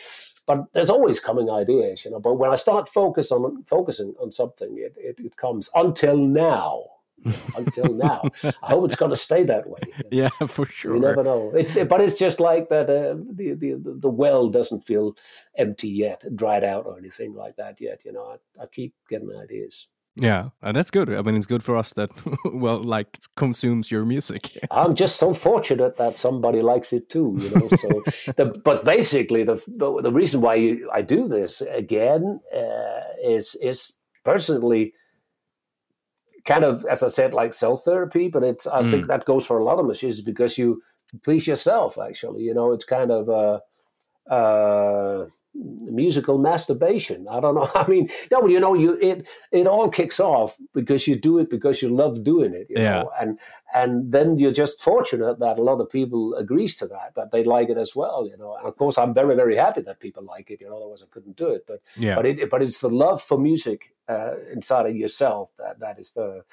but 0.46 0.72
there's 0.72 0.90
always 0.90 1.20
coming 1.20 1.50
ideas, 1.50 2.04
you 2.04 2.10
know. 2.10 2.20
But 2.20 2.34
when 2.34 2.50
I 2.50 2.56
start 2.56 2.88
focus 2.88 3.30
on 3.32 3.64
focusing 3.66 4.14
on 4.20 4.30
something, 4.30 4.76
it 4.78 4.94
it, 4.96 5.16
it 5.24 5.36
comes. 5.36 5.70
Until 5.74 6.16
now, 6.16 6.84
until 7.56 7.92
now, 7.94 8.22
I 8.42 8.68
hope 8.70 8.84
it's 8.86 8.96
going 8.96 9.10
to 9.10 9.16
stay 9.16 9.42
that 9.44 9.68
way. 9.68 9.80
Yeah, 10.10 10.28
for 10.46 10.64
sure. 10.66 10.94
You 10.94 11.00
never 11.00 11.24
know. 11.24 11.50
It, 11.56 11.76
it- 11.76 11.88
but 11.88 12.00
it's 12.00 12.18
just 12.18 12.38
like 12.40 12.68
that. 12.68 12.88
Uh, 12.88 13.16
the, 13.32 13.54
the 13.54 13.74
the 14.04 14.08
well 14.08 14.48
doesn't 14.48 14.82
feel 14.86 15.16
empty 15.56 15.88
yet, 15.88 16.22
dried 16.36 16.62
out 16.62 16.86
or 16.86 16.98
anything 16.98 17.34
like 17.34 17.56
that 17.56 17.80
yet. 17.80 18.04
You 18.04 18.12
know, 18.12 18.36
I, 18.36 18.62
I 18.62 18.66
keep 18.66 18.94
getting 19.08 19.32
ideas. 19.34 19.88
Yeah, 20.16 20.50
and 20.62 20.76
that's 20.76 20.90
good. 20.92 21.12
I 21.12 21.22
mean, 21.22 21.34
it's 21.34 21.46
good 21.46 21.64
for 21.64 21.76
us 21.76 21.92
that 21.94 22.10
well, 22.44 22.78
like 22.78 23.18
consumes 23.36 23.90
your 23.90 24.04
music. 24.04 24.56
I'm 24.70 24.94
just 24.94 25.16
so 25.16 25.32
fortunate 25.34 25.96
that 25.96 26.18
somebody 26.18 26.62
likes 26.62 26.92
it 26.92 27.08
too. 27.10 27.36
You 27.40 27.50
know, 27.50 27.68
so 27.68 28.02
the, 28.36 28.46
but 28.64 28.84
basically 28.84 29.42
the, 29.42 29.56
the 29.66 30.02
the 30.02 30.12
reason 30.12 30.40
why 30.40 30.76
I 30.92 31.02
do 31.02 31.26
this 31.26 31.62
again 31.62 32.40
uh, 32.54 33.00
is 33.24 33.56
is 33.60 33.94
personally 34.24 34.94
kind 36.44 36.62
of, 36.64 36.84
as 36.86 37.02
I 37.02 37.08
said, 37.08 37.34
like 37.34 37.52
self 37.52 37.82
therapy. 37.84 38.28
But 38.28 38.44
it's 38.44 38.66
I 38.68 38.82
Mm. 38.82 38.90
think 38.90 39.06
that 39.08 39.24
goes 39.24 39.44
for 39.46 39.58
a 39.58 39.64
lot 39.64 39.80
of 39.80 39.86
musicians 39.86 40.20
because 40.20 40.56
you 40.58 40.80
please 41.24 41.46
yourself. 41.48 41.98
Actually, 41.98 42.42
you 42.42 42.54
know, 42.54 42.72
it's 42.72 42.84
kind 42.84 43.10
of. 43.10 43.28
Uh, 43.28 43.58
uh, 44.30 45.26
musical 45.54 46.38
masturbation. 46.38 47.26
I 47.28 47.40
don't 47.40 47.54
know. 47.54 47.70
I 47.74 47.86
mean, 47.88 48.08
no, 48.30 48.46
you 48.46 48.58
know, 48.60 48.74
you 48.74 48.98
it 49.00 49.26
it 49.52 49.66
all 49.66 49.88
kicks 49.88 50.18
off 50.20 50.56
because 50.72 51.06
you 51.06 51.16
do 51.16 51.38
it 51.38 51.48
because 51.50 51.82
you 51.82 51.88
love 51.88 52.24
doing 52.24 52.54
it. 52.54 52.66
You 52.70 52.82
Yeah. 52.82 53.02
know? 53.02 53.10
and 53.20 53.38
and 53.74 54.12
then 54.12 54.38
you're 54.38 54.52
just 54.52 54.82
fortunate 54.82 55.38
that 55.38 55.58
a 55.58 55.62
lot 55.62 55.80
of 55.80 55.88
people 55.90 56.34
agrees 56.34 56.76
to 56.78 56.86
that 56.88 57.14
that 57.16 57.30
they 57.32 57.44
like 57.44 57.68
it 57.68 57.78
as 57.78 57.94
well. 57.94 58.26
You 58.26 58.36
know, 58.36 58.56
and 58.56 58.66
of 58.66 58.76
course, 58.76 58.98
I'm 58.98 59.14
very 59.14 59.34
very 59.36 59.56
happy 59.56 59.82
that 59.82 60.00
people 60.00 60.24
like 60.24 60.50
it. 60.50 60.60
You 60.60 60.68
know, 60.68 60.76
otherwise 60.78 61.02
I 61.02 61.06
couldn't 61.10 61.36
do 61.36 61.48
it. 61.50 61.64
But 61.66 61.80
Yeah. 61.96 62.16
but 62.16 62.26
it 62.26 62.50
but 62.50 62.62
it's 62.62 62.80
the 62.80 62.90
love 62.90 63.22
for 63.22 63.38
music 63.38 63.94
uh, 64.08 64.34
inside 64.52 64.86
of 64.86 64.96
yourself 64.96 65.50
that 65.58 65.78
that 65.80 65.98
is 65.98 66.12
the 66.12 66.44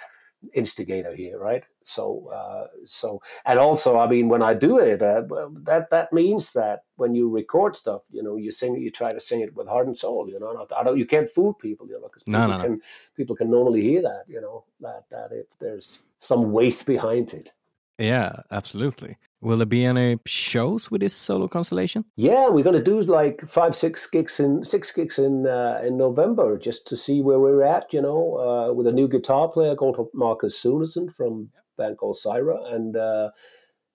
instigator 0.54 1.14
here, 1.16 1.38
right? 1.40 1.64
So, 1.84 2.30
uh, 2.34 2.68
so, 2.86 3.22
and 3.46 3.60
also, 3.60 3.98
I 3.98 4.08
mean, 4.08 4.30
when 4.30 4.42
I 4.42 4.54
do 4.54 4.78
it, 4.80 5.02
uh, 5.02 5.24
that 5.64 5.90
that 5.90 6.14
means 6.14 6.54
that 6.54 6.84
when 6.96 7.16
you 7.16 7.30
record 7.30 7.76
stuff, 7.76 8.04
you 8.12 8.24
know, 8.24 8.36
you 8.38 8.52
sing, 8.52 8.76
it, 8.76 8.82
you 8.82 8.92
try 8.92 9.12
to 9.12 9.20
sing 9.22 9.42
it 9.42 9.56
with 9.56 9.68
heart 9.68 9.88
and 9.88 9.98
soul. 9.98 10.30
You 10.30 10.40
know, 10.40 10.52
Not- 10.54 10.74
I 10.74 10.84
don't, 10.84 10.98
you 10.98 11.06
can't 11.06 11.30
fool 11.30 11.54
people, 11.54 11.88
you 11.88 11.94
know, 11.94 12.08
because 12.08 12.28
No, 12.28 12.40
people 12.40 12.50
no, 12.50 12.58
no. 12.58 12.64
can 12.64 12.82
people 13.16 13.36
can 13.36 13.50
normally 13.50 13.82
hear 13.82 14.02
that, 14.02 14.24
you 14.28 14.42
know, 14.42 14.64
that 14.82 15.06
that 15.10 15.32
it, 15.32 15.50
there's 15.60 16.00
some 16.20 16.52
weight 16.52 16.84
behind 16.86 17.34
it. 17.34 17.52
Yeah, 17.98 18.42
absolutely. 18.52 19.18
Will 19.42 19.58
there 19.58 19.66
be 19.66 19.86
any 19.86 20.20
shows 20.28 20.92
with 20.92 21.02
this 21.02 21.16
solo 21.16 21.48
constellation? 21.48 22.06
Yeah, 22.16 22.48
we're 22.48 22.64
going 22.64 22.76
to 22.76 22.84
do 22.84 23.02
like 23.02 23.42
five, 23.42 23.76
six 23.76 24.06
gigs 24.06 24.40
in 24.40 24.64
six 24.64 24.92
gigs 24.92 25.18
in 25.18 25.48
uh, 25.48 25.82
in 25.84 25.98
November 25.98 26.60
just 26.60 26.86
to 26.88 26.98
see 26.98 27.22
where 27.22 27.40
we're 27.40 27.64
at. 27.64 27.92
You 27.92 28.04
know, 28.04 28.38
uh, 28.38 28.74
with 28.74 28.86
a 28.86 28.92
new 28.92 29.08
guitar 29.08 29.48
player 29.48 29.76
called 29.76 30.10
Marcus 30.14 30.62
Sunesen 30.62 31.14
from 31.14 31.50
band 31.76 31.98
called 31.98 32.18
Syra, 32.18 32.64
and 32.66 32.96
uh, 32.96 33.32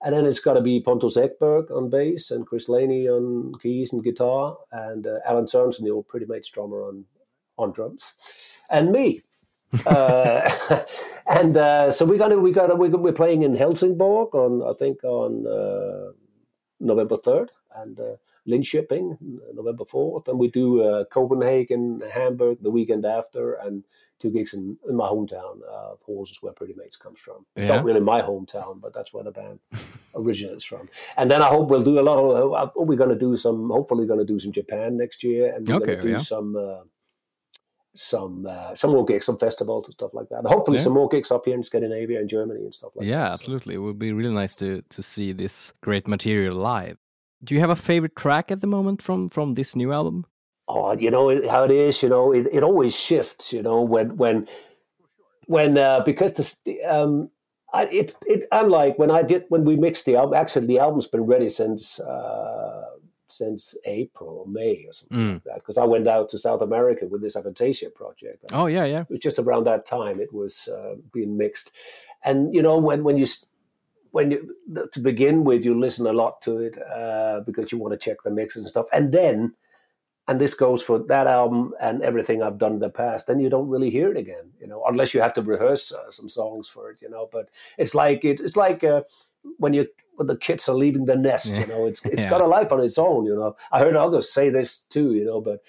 and 0.03 0.13
then 0.13 0.25
it's 0.25 0.41
got 0.41 0.53
to 0.53 0.61
be 0.61 0.81
Pontus 0.81 1.17
Egberg 1.17 1.71
on 1.71 1.89
bass 1.89 2.29
and 2.29 2.45
Chris 2.45 2.67
Laney 2.67 3.07
on 3.07 3.53
keys 3.61 3.93
and 3.93 4.03
guitar, 4.03 4.57
and 4.71 5.07
uh, 5.07 5.19
Alan 5.25 5.45
Sørensen, 5.45 5.83
the 5.83 5.91
old 5.91 6.09
Pretty 6.09 6.25
Maids 6.25 6.49
drummer, 6.49 6.83
on 6.83 7.05
on 7.57 7.71
drums, 7.71 8.13
and 8.69 8.91
me. 8.91 9.21
Uh, 9.85 10.83
and 11.27 11.57
uh, 11.57 11.91
so 11.91 12.05
we're 12.05 12.17
gonna 12.17 12.37
we 12.37 12.51
got 12.51 12.77
we're, 12.77 12.89
we're 12.89 13.11
playing 13.13 13.43
in 13.43 13.55
Helsingborg 13.55 14.33
on 14.35 14.61
I 14.63 14.73
think 14.77 15.03
on 15.03 15.45
uh, 15.47 16.11
November 16.79 17.17
third 17.17 17.51
and 17.75 17.99
uh, 17.99 18.15
Linköping 18.47 19.13
uh, 19.13 19.51
November 19.53 19.85
fourth, 19.85 20.27
and 20.29 20.39
we 20.39 20.47
do 20.49 20.81
uh, 20.81 21.03
Copenhagen, 21.05 22.01
Hamburg 22.13 22.59
the 22.61 22.71
weekend 22.71 23.05
after, 23.05 23.55
and 23.55 23.83
two 24.19 24.31
gigs 24.31 24.53
in, 24.53 24.77
in 24.89 24.95
my 24.95 25.05
hometown, 25.07 25.59
uh, 25.69 25.93
Horsens, 26.07 26.31
is 26.31 26.37
where 26.41 26.53
Pretty 26.53 26.73
Maids 26.75 26.95
comes 26.95 27.19
from. 27.19 27.45
It's 27.55 27.67
Yeah. 27.67 27.75
not 27.75 27.83
really 27.85 27.99
my 27.99 28.21
hometown, 28.21 28.79
but 28.81 28.93
that's 28.93 29.13
where 29.13 29.23
the 29.23 29.31
band 29.31 29.59
originates 30.15 30.63
from. 30.63 30.89
And 31.17 31.29
then 31.29 31.41
I 31.41 31.47
hope 31.47 31.69
we'll 31.69 31.81
do 31.83 31.99
a 31.99 32.01
lot 32.01 32.17
of. 32.19 32.53
Uh, 32.53 32.71
we're 32.77 32.97
going 32.97 33.09
to 33.11 33.17
do 33.19 33.35
some. 33.35 33.69
Hopefully, 33.69 34.07
going 34.07 34.19
to 34.19 34.25
do 34.33 34.39
some 34.39 34.53
Japan 34.53 34.95
next 34.97 35.23
year, 35.23 35.53
and 35.53 35.67
we're 35.67 35.75
Okay, 35.75 35.85
going 35.85 35.97
to 35.97 36.03
do 36.05 36.11
yeah. 36.11 36.17
some. 36.17 36.55
Some 37.99 38.45
uh, 38.47 38.75
some 38.75 38.91
more 38.91 39.03
gigs, 39.05 39.25
some 39.25 39.37
festivals 39.37 39.87
and 39.87 39.93
stuff 39.93 40.13
like 40.13 40.29
that. 40.29 40.39
And 40.39 40.47
hopefully, 40.47 40.77
Yeah. 40.77 40.83
some 40.83 40.93
more 40.93 41.09
gigs 41.09 41.31
up 41.31 41.45
here 41.45 41.55
in 41.55 41.63
Scandinavia 41.63 42.19
and 42.19 42.29
Germany 42.29 42.61
and 42.63 42.73
stuff 42.75 42.91
like 42.95 43.07
yeah, 43.07 43.17
that. 43.17 43.27
So- 43.27 43.33
absolutely. 43.43 43.75
It 43.75 43.79
would 43.79 43.99
be 43.99 44.11
really 44.13 44.33
nice 44.33 44.55
to 44.55 44.81
to 44.89 45.01
see 45.03 45.33
this 45.33 45.73
great 45.81 46.07
material 46.07 46.55
live. 46.55 46.97
Do 47.43 47.53
you 47.55 47.61
have 47.61 47.69
a 47.71 47.75
favorite 47.75 48.15
track 48.15 48.51
at 48.51 48.61
the 48.61 48.67
moment 48.67 49.01
from 49.01 49.29
from 49.29 49.53
this 49.55 49.75
new 49.75 49.91
album? 49.91 50.25
oh, 50.69 50.91
you 50.99 51.09
know 51.09 51.29
it- 51.29 51.47
how 51.49 51.63
it 51.63 51.71
is. 51.71 52.03
You 52.03 52.09
know, 52.09 52.33
it, 52.33 52.47
it 52.51 52.63
always 52.63 52.93
shifts. 52.95 53.53
You 53.53 53.61
know, 53.63 53.81
when 53.81 54.17
when 54.17 54.47
when 55.47 55.77
uh, 55.77 56.01
because 56.05 56.33
this 56.33 56.61
um, 56.89 57.29
I, 57.73 57.83
it 57.85 58.15
it 58.25 58.47
unlike 58.51 58.99
when 58.99 59.11
I 59.11 59.23
did 59.23 59.45
when 59.49 59.63
we 59.65 59.75
mixed 59.75 60.05
the 60.05 60.15
album. 60.17 60.33
Actually, 60.35 60.67
the 60.67 60.79
album's 60.79 61.07
been 61.07 61.25
ready 61.25 61.49
since 61.49 61.99
uh, 61.99 62.83
since 63.29 63.75
April 63.85 64.29
or 64.39 64.47
May 64.47 64.85
or 64.87 64.93
something 64.93 65.17
Mm. 65.17 65.33
like 65.33 65.43
that. 65.43 65.55
Because 65.55 65.77
I 65.77 65.85
went 65.85 66.07
out 66.07 66.29
to 66.29 66.37
South 66.37 66.61
America 66.61 67.05
with 67.07 67.21
this 67.21 67.35
Avantasia 67.35 67.93
project. 67.93 68.45
Oh 68.53 68.67
yeah, 68.67 68.85
yeah. 68.85 69.01
it 69.01 69.09
was 69.09 69.19
just 69.19 69.39
around 69.39 69.65
that 69.65 69.85
time 69.85 70.19
it 70.19 70.33
was 70.33 70.67
uh, 70.67 70.95
being 71.13 71.37
mixed 71.37 71.71
and 72.23 72.53
you 72.55 72.61
know 72.61 72.77
when 72.77 73.03
when 73.03 73.17
you 73.17 73.25
when 74.11 74.31
you 74.31 74.55
to 74.91 74.99
begin 74.99 75.43
with 75.43 75.63
you 75.65 75.77
listen 75.79 76.07
a 76.07 76.13
lot 76.13 76.41
to 76.41 76.57
it 76.59 76.75
uh, 76.81 77.41
because 77.45 77.71
you 77.71 77.77
want 77.77 77.93
to 77.93 77.97
check 77.97 78.17
the 78.23 78.31
mix 78.31 78.55
and 78.55 78.67
stuff 78.69 78.87
and 78.93 79.11
then 79.11 79.53
and 80.29 80.41
this 80.41 80.53
goes 80.53 80.81
for 80.83 80.99
that 80.99 81.27
album 81.27 81.73
and 81.79 82.01
everything 82.01 82.41
I've 82.41 82.57
done 82.57 82.73
in 82.73 82.79
the 82.79 82.89
past 82.89 83.27
then 83.27 83.39
you 83.39 83.49
don't 83.49 83.69
really 83.69 83.89
hear 83.89 84.09
it 84.09 84.17
again 84.17 84.51
you 84.59 84.67
know 84.67 84.83
unless 84.87 85.13
you 85.13 85.21
have 85.21 85.33
to 85.33 85.41
rehearse 85.41 85.91
uh, 85.91 86.09
some 86.11 86.29
songs 86.29 86.67
for 86.67 86.89
it 86.91 86.97
you 87.01 87.09
know 87.09 87.29
but 87.31 87.49
it's 87.77 87.93
like 87.93 88.25
it, 88.25 88.39
it's 88.39 88.55
like 88.55 88.83
uh, 88.83 89.03
when 89.57 89.73
you 89.73 89.87
when 90.17 90.27
the 90.27 90.37
kids 90.37 90.67
are 90.69 90.75
leaving 90.75 91.05
the 91.05 91.15
nest 91.15 91.47
Yeah. 91.47 91.59
you 91.61 91.67
know 91.67 91.85
it's 91.87 92.03
it's 92.05 92.21
Yeah. 92.25 92.29
got 92.29 92.41
a 92.41 92.47
life 92.47 92.71
on 92.71 92.79
its 92.81 92.97
own 92.97 93.25
you 93.25 93.35
know 93.35 93.55
I 93.71 93.79
heard 93.79 93.95
others 93.95 94.31
say 94.31 94.49
this 94.49 94.77
too 94.77 95.13
you 95.13 95.25
know 95.25 95.39
but 95.41 95.61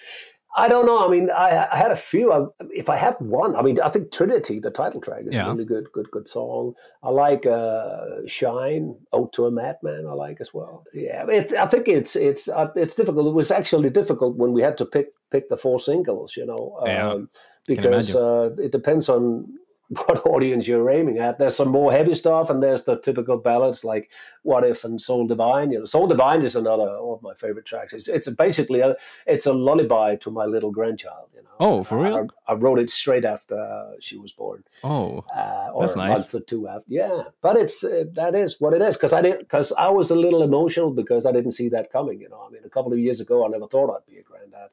I 0.56 0.66
don't 0.66 0.86
know. 0.86 1.06
I 1.06 1.10
mean, 1.10 1.30
I, 1.30 1.68
I 1.70 1.76
had 1.76 1.92
a 1.92 1.96
few. 1.96 2.32
I, 2.32 2.46
if 2.82 2.88
I 2.88 2.96
had 2.96 3.14
one, 3.20 3.54
I 3.54 3.62
mean, 3.62 3.78
I 3.80 3.90
think 3.90 4.10
Trinity, 4.10 4.58
the 4.58 4.70
title 4.72 5.00
track, 5.00 5.22
is 5.26 5.34
Yeah. 5.34 5.46
a 5.46 5.50
really 5.52 5.64
good, 5.66 5.86
good, 5.92 6.10
good 6.10 6.26
song. 6.26 6.72
I 7.02 7.10
like 7.10 7.46
uh, 7.46 8.26
Shine, 8.26 8.96
Ode 9.12 9.32
to 9.34 9.46
a 9.46 9.50
Madman. 9.52 10.06
I 10.08 10.14
like 10.14 10.40
as 10.40 10.52
well. 10.54 10.84
Yeah, 10.92 11.26
it, 11.28 11.52
I 11.52 11.66
think 11.66 11.86
it's 11.86 12.16
it's 12.16 12.48
uh, 12.48 12.68
it's 12.74 12.96
difficult. 12.96 13.26
It 13.28 13.34
was 13.34 13.50
actually 13.52 13.90
difficult 13.90 14.36
when 14.36 14.52
we 14.52 14.62
had 14.62 14.76
to 14.78 14.86
pick 14.86 15.08
pick 15.30 15.48
the 15.48 15.56
four 15.58 15.78
singles. 15.78 16.34
You 16.36 16.46
know, 16.46 16.80
Yeah, 16.84 17.08
um, 17.10 17.28
because 17.66 18.16
uh, 18.16 18.50
it 18.58 18.72
depends 18.72 19.08
on 19.08 19.46
what 20.06 20.26
audience 20.26 20.68
you're 20.68 20.90
aiming 20.90 21.18
at. 21.18 21.38
There's 21.38 21.56
some 21.56 21.70
more 21.70 21.90
heavy 21.90 22.14
stuff, 22.14 22.50
and 22.50 22.62
there's 22.62 22.84
the 22.84 22.98
typical 22.98 23.38
ballads 23.38 23.84
like 23.84 24.10
"What 24.42 24.64
If" 24.64 24.84
and 24.84 25.00
"Soul 25.00 25.26
Divine." 25.26 25.72
You 25.72 25.80
know, 25.80 25.84
"Soul 25.86 26.06
Divine" 26.06 26.42
is 26.42 26.54
another 26.54 27.02
one 27.02 27.16
of 27.18 27.22
my 27.22 27.34
favorite 27.34 27.64
tracks. 27.64 27.92
It's, 27.94 28.06
it's 28.08 28.28
basically 28.28 28.80
a 28.80 28.96
it's 29.26 29.46
a 29.46 29.52
lullaby 29.52 30.16
to 30.16 30.30
my 30.30 30.44
little 30.44 30.70
grandchild. 30.70 31.30
You 31.34 31.42
know. 31.42 31.48
Oh, 31.60 31.84
for 31.84 31.98
real? 31.98 32.28
I, 32.46 32.52
I 32.52 32.54
wrote 32.54 32.78
it 32.78 32.90
straight 32.90 33.24
after 33.24 33.58
uh, 33.58 33.94
she 33.98 34.16
was 34.16 34.32
born, 34.32 34.62
Oh, 34.84 35.24
uh, 35.34 35.70
or 35.72 35.82
That's 35.82 35.94
a 35.94 35.98
nice. 35.98 36.18
month 36.18 36.34
or 36.34 36.40
two 36.40 36.68
after. 36.68 36.84
Yeah, 36.86 37.22
but 37.40 37.56
it's 37.56 37.82
uh, 37.82 38.04
that 38.12 38.34
is 38.34 38.60
what 38.60 38.74
it 38.74 38.82
is 38.82 38.96
because 38.96 39.12
I 39.14 39.22
didn't 39.22 39.40
because 39.40 39.72
I 39.72 39.88
was 39.88 40.10
a 40.10 40.16
little 40.16 40.42
emotional 40.42 40.90
because 40.90 41.24
I 41.24 41.32
didn't 41.32 41.52
see 41.52 41.68
that 41.70 41.90
coming. 41.90 42.20
You 42.20 42.28
know, 42.28 42.44
I 42.46 42.52
mean, 42.52 42.62
a 42.64 42.68
couple 42.68 42.92
of 42.92 42.98
years 42.98 43.20
ago, 43.20 43.44
I 43.46 43.48
never 43.48 43.66
thought 43.66 43.90
I'd 43.94 44.06
be 44.12 44.18
a 44.18 44.22
granddad, 44.22 44.68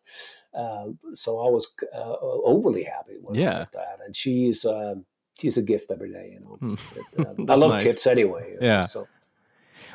um, 0.56 0.98
so 1.14 1.40
I 1.40 1.50
was 1.50 1.68
uh, 1.94 2.16
overly 2.22 2.84
happy 2.84 3.18
with 3.22 3.38
Yeah. 3.38 3.66
that. 3.74 4.00
And 4.06 4.16
she's 4.16 4.66
um, 4.66 5.06
she's 5.40 5.58
a 5.58 5.62
gift 5.62 5.92
every 5.92 6.12
day. 6.12 6.32
You 6.34 6.40
know, 6.40 6.58
Hmm. 6.60 6.76
It, 6.96 7.28
um, 7.28 7.46
I 7.50 7.56
love 7.56 7.72
nice. 7.72 7.84
kids 7.84 8.08
anyway. 8.08 8.56
know, 8.60 8.66
Yeah. 8.66 8.84
So 8.86 9.08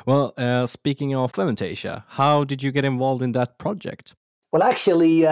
well. 0.05 0.33
Uh, 0.37 0.65
speaking 0.65 1.15
of 1.15 1.31
Clementasia, 1.33 2.03
how 2.09 2.43
did 2.43 2.61
you 2.63 2.71
get 2.71 2.85
involved 2.85 3.21
in 3.23 3.31
that 3.33 3.57
project? 3.57 4.15
well, 4.51 4.63
actually. 4.63 5.25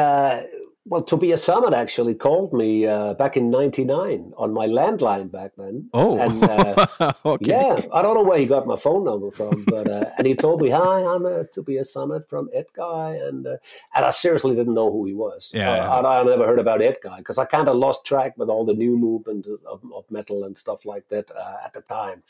Well, 0.90 1.04
Tobias 1.04 1.46
Sammet 1.46 1.74
actually 1.74 2.16
called 2.16 2.52
me 2.52 2.88
uh, 2.88 3.14
back 3.14 3.38
in 3.38 3.52
'99 3.52 4.34
on 4.36 4.54
my 4.54 4.66
landline 4.66 5.32
back 5.32 5.52
then. 5.56 5.88
Oh, 5.94 6.18
and, 6.18 6.44
uh, 7.00 7.14
okay. 7.26 7.46
Yeah, 7.46 7.82
I 7.94 8.02
don't 8.02 8.16
know 8.16 8.24
where 8.24 8.40
he 8.40 8.48
got 8.48 8.66
my 8.66 8.76
phone 8.76 9.06
number 9.06 9.30
from, 9.30 9.66
but 9.66 9.88
uh, 9.88 10.06
and 10.18 10.26
he 10.26 10.34
told 10.36 10.62
me, 10.64 10.72
"Hi, 10.72 11.06
I'm 11.06 11.28
uh, 11.28 11.44
Tobias 11.54 11.94
Sammet 11.94 12.28
from 12.28 12.50
Edguy," 12.58 13.28
and 13.28 13.46
uh, 13.46 13.58
and 13.96 14.06
I 14.06 14.10
seriously 14.10 14.56
didn't 14.56 14.74
know 14.74 14.92
who 14.92 15.06
he 15.06 15.14
was. 15.14 15.52
Yeah, 15.54 15.72
Uh, 15.72 15.76
yeah. 15.76 15.98
and 16.00 16.08
I 16.08 16.24
never 16.24 16.48
heard 16.48 16.60
about 16.60 16.80
Edguy 16.82 17.18
because 17.18 17.38
I 17.38 17.46
kind 17.46 17.68
of 17.68 17.76
lost 17.76 18.06
track 18.06 18.36
with 18.38 18.50
all 18.50 18.66
the 18.66 18.74
new 18.74 18.98
movement 18.98 19.46
of, 19.46 19.82
of 19.94 20.10
metal 20.10 20.44
and 20.44 20.58
stuff 20.58 20.86
like 20.86 21.08
that 21.10 21.30
uh, 21.32 21.58
at 21.66 21.74
the 21.74 21.82
time. 21.82 22.24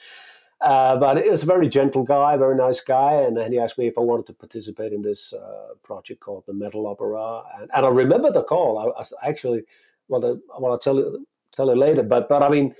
Uh, 0.61 0.97
but 0.97 1.17
it 1.17 1.31
was 1.31 1.43
a 1.43 1.45
very 1.45 1.69
gentle 1.69 2.03
guy, 2.03 2.35
very 2.35 2.55
nice 2.55 2.81
guy, 2.81 3.13
and 3.13 3.37
then 3.37 3.51
he 3.51 3.57
asked 3.59 3.77
me 3.77 3.87
if 3.87 3.97
I 3.97 4.01
wanted 4.01 4.25
to 4.27 4.33
participate 4.33 4.91
in 4.91 5.01
this 5.01 5.31
uh, 5.31 5.69
project 5.83 6.19
called 6.19 6.43
the 6.47 6.53
Metal 6.53 6.85
Opera, 6.85 7.43
and, 7.61 7.71
and 7.73 7.85
I 7.85 7.89
remember 7.89 8.29
the 8.29 8.43
call. 8.43 8.93
I 8.97 9.27
actually, 9.29 9.63
well, 10.09 10.19
the, 10.19 10.41
well, 10.59 10.73
I'll 10.73 10.77
tell 10.77 10.97
you 10.97 11.25
tell 11.53 11.67
you 11.67 11.75
later, 11.75 12.03
but 12.03 12.27
but 12.27 12.43
I 12.43 12.49
mean, 12.49 12.75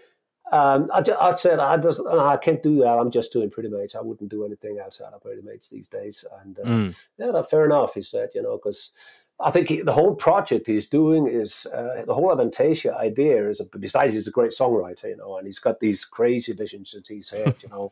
um, 0.51 0.89
I, 0.93 1.01
ju- 1.01 1.15
I 1.21 1.33
said 1.35 1.59
I 1.59 1.77
just 1.77 2.01
no, 2.03 2.19
I 2.27 2.35
can't 2.35 2.61
do 2.61 2.79
that. 2.79 2.97
I'm 2.99 3.11
just 3.11 3.31
doing 3.31 3.49
Pretty 3.49 3.69
Maids. 3.69 3.95
I 3.95 4.01
wouldn't 4.01 4.29
do 4.29 4.43
anything 4.45 4.79
outside 4.83 5.13
of 5.13 5.21
Pretty 5.21 5.41
Maids 5.41 5.69
these 5.69 5.87
days. 5.87 6.25
And 6.43 6.59
uh, 6.59 6.63
Mm. 6.63 6.95
yeah, 7.17 7.31
no, 7.31 7.43
fair 7.43 7.63
enough. 7.63 7.93
He 7.93 8.01
said, 8.03 8.29
you 8.35 8.41
know, 8.41 8.57
because 8.57 8.91
I 9.41 9.51
think 9.51 9.69
he, 9.69 9.81
the 9.81 9.93
whole 9.93 10.15
project 10.15 10.67
he's 10.67 10.87
doing 10.87 11.27
is 11.27 11.65
uh, 11.67 12.03
the 12.05 12.13
whole 12.13 12.35
Avantasia 12.35 12.95
idea 12.97 13.49
is. 13.49 13.61
A, 13.61 13.65
besides, 13.65 14.13
he's 14.13 14.27
a 14.27 14.31
great 14.31 14.51
songwriter, 14.51 15.05
you 15.05 15.17
know, 15.17 15.37
and 15.37 15.47
he's 15.47 15.59
got 15.59 15.79
these 15.79 16.03
crazy 16.03 16.51
visions 16.51 16.91
that 16.91 17.07
he's 17.07 17.29
had, 17.29 17.55
you 17.63 17.69
know, 17.69 17.91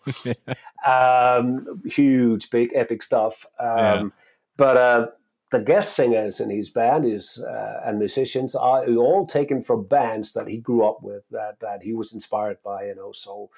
um, 0.85 1.81
huge, 1.85 2.49
big, 2.49 2.71
epic 2.75 3.01
stuff. 3.01 3.45
Um, 3.59 3.67
Yeah. 3.67 4.09
But 4.57 4.77
uh, 4.77 5.07
the 5.51 5.61
guest 5.61 5.95
singers 5.95 6.39
in 6.41 6.49
his 6.49 6.69
band 6.69 7.05
is 7.05 7.39
uh, 7.39 7.81
and 7.85 7.99
musicians 7.99 8.55
are 8.55 8.85
all 8.95 9.25
taken 9.25 9.61
from 9.61 9.85
bands 9.85 10.33
that 10.33 10.47
he 10.47 10.57
grew 10.57 10.85
up 10.85 11.01
with, 11.01 11.23
that 11.31 11.59
that 11.61 11.83
he 11.83 11.93
was 11.93 12.11
inspired 12.13 12.57
by, 12.63 12.85
you 12.85 12.95
know. 12.95 13.11
So, 13.13 13.49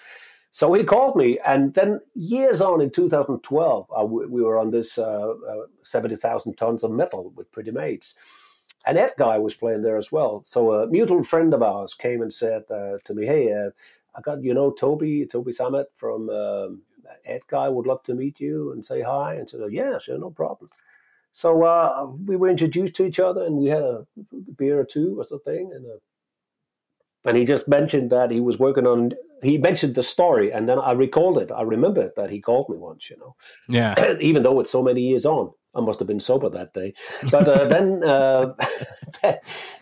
so 0.52 0.74
he 0.74 0.84
called 0.84 1.16
me, 1.16 1.40
and 1.46 1.74
then 1.76 2.00
years 2.16 2.62
on 2.62 2.82
in 2.82 2.90
2012, 2.90 3.88
uh, 3.96 4.04
we, 4.06 4.26
we 4.26 4.42
were 4.42 4.58
on 4.58 4.72
this 4.72 4.98
uh, 4.98 5.34
uh, 5.48 5.66
70,000 5.84 6.56
tons 6.56 6.84
of 6.84 6.92
metal 6.92 7.32
with 7.36 7.52
Pretty 7.52 7.72
Maids. 7.72 8.16
and 8.86 8.98
Edguy 8.98 9.42
was 9.42 9.56
playing 9.56 9.82
there 9.82 9.98
as 9.98 10.12
well. 10.12 10.42
So 10.46 10.74
a 10.74 10.88
mutual 10.88 11.24
friend 11.24 11.54
of 11.54 11.62
ours 11.62 11.94
came 11.94 12.22
and 12.22 12.34
said 12.34 12.64
uh, 12.72 12.98
to 13.06 13.14
me, 13.14 13.26
"Hey, 13.26 13.52
uh, 13.54 13.70
I 14.16 14.22
got 14.22 14.44
you 14.44 14.54
know 14.54 14.72
Toby 14.72 15.26
Toby 15.26 15.52
Sammet 15.52 15.88
from 15.96 16.30
um, 16.30 16.82
Edguy 17.30 17.72
would 17.72 17.88
love 17.88 18.04
to 18.04 18.16
meet 18.16 18.40
you 18.40 18.72
and 18.72 18.84
say 18.84 19.02
hi." 19.02 19.36
And 19.36 19.50
said, 19.50 19.62
"Yeah, 19.72 20.00
sure, 20.00 20.18
no 20.18 20.32
problem." 20.32 20.70
So 21.32 21.64
uh, 21.64 22.08
we 22.26 22.36
were 22.36 22.50
introduced 22.50 22.96
to 22.96 23.06
each 23.06 23.20
other, 23.20 23.46
and 23.46 23.56
we 23.58 23.70
had 23.70 23.84
a 23.84 24.08
beer 24.58 24.80
or 24.80 24.86
two 24.86 25.20
or 25.20 25.26
something, 25.26 25.72
and 25.74 25.86
uh, 25.86 26.00
and 27.26 27.38
he 27.38 27.46
just 27.46 27.68
mentioned 27.68 28.10
that 28.12 28.32
he 28.32 28.40
was 28.40 28.58
working 28.60 28.88
on. 28.88 29.12
He 29.42 29.58
mentioned 29.58 29.96
the 29.96 30.04
story, 30.04 30.52
and 30.52 30.68
then 30.68 30.80
I 30.80 30.92
recalled 30.92 31.38
it. 31.38 31.52
I 31.52 31.62
remembered 31.62 32.12
that 32.18 32.30
he 32.30 32.42
called 32.42 32.70
me 32.70 32.78
once, 32.78 33.10
you 33.10 33.18
know. 33.18 33.36
Yeah. 33.68 34.16
Even 34.22 34.44
though 34.44 34.60
it's 34.60 34.72
so 34.72 34.84
many 34.84 35.02
years 35.02 35.26
on, 35.26 35.52
I 35.74 35.80
must 35.82 36.00
have 36.00 36.08
been 36.08 36.20
sober 36.20 36.50
that 36.50 36.74
day. 36.74 36.94
But 37.32 37.48
uh, 37.48 37.66
then, 37.66 38.04
uh, 38.16 38.54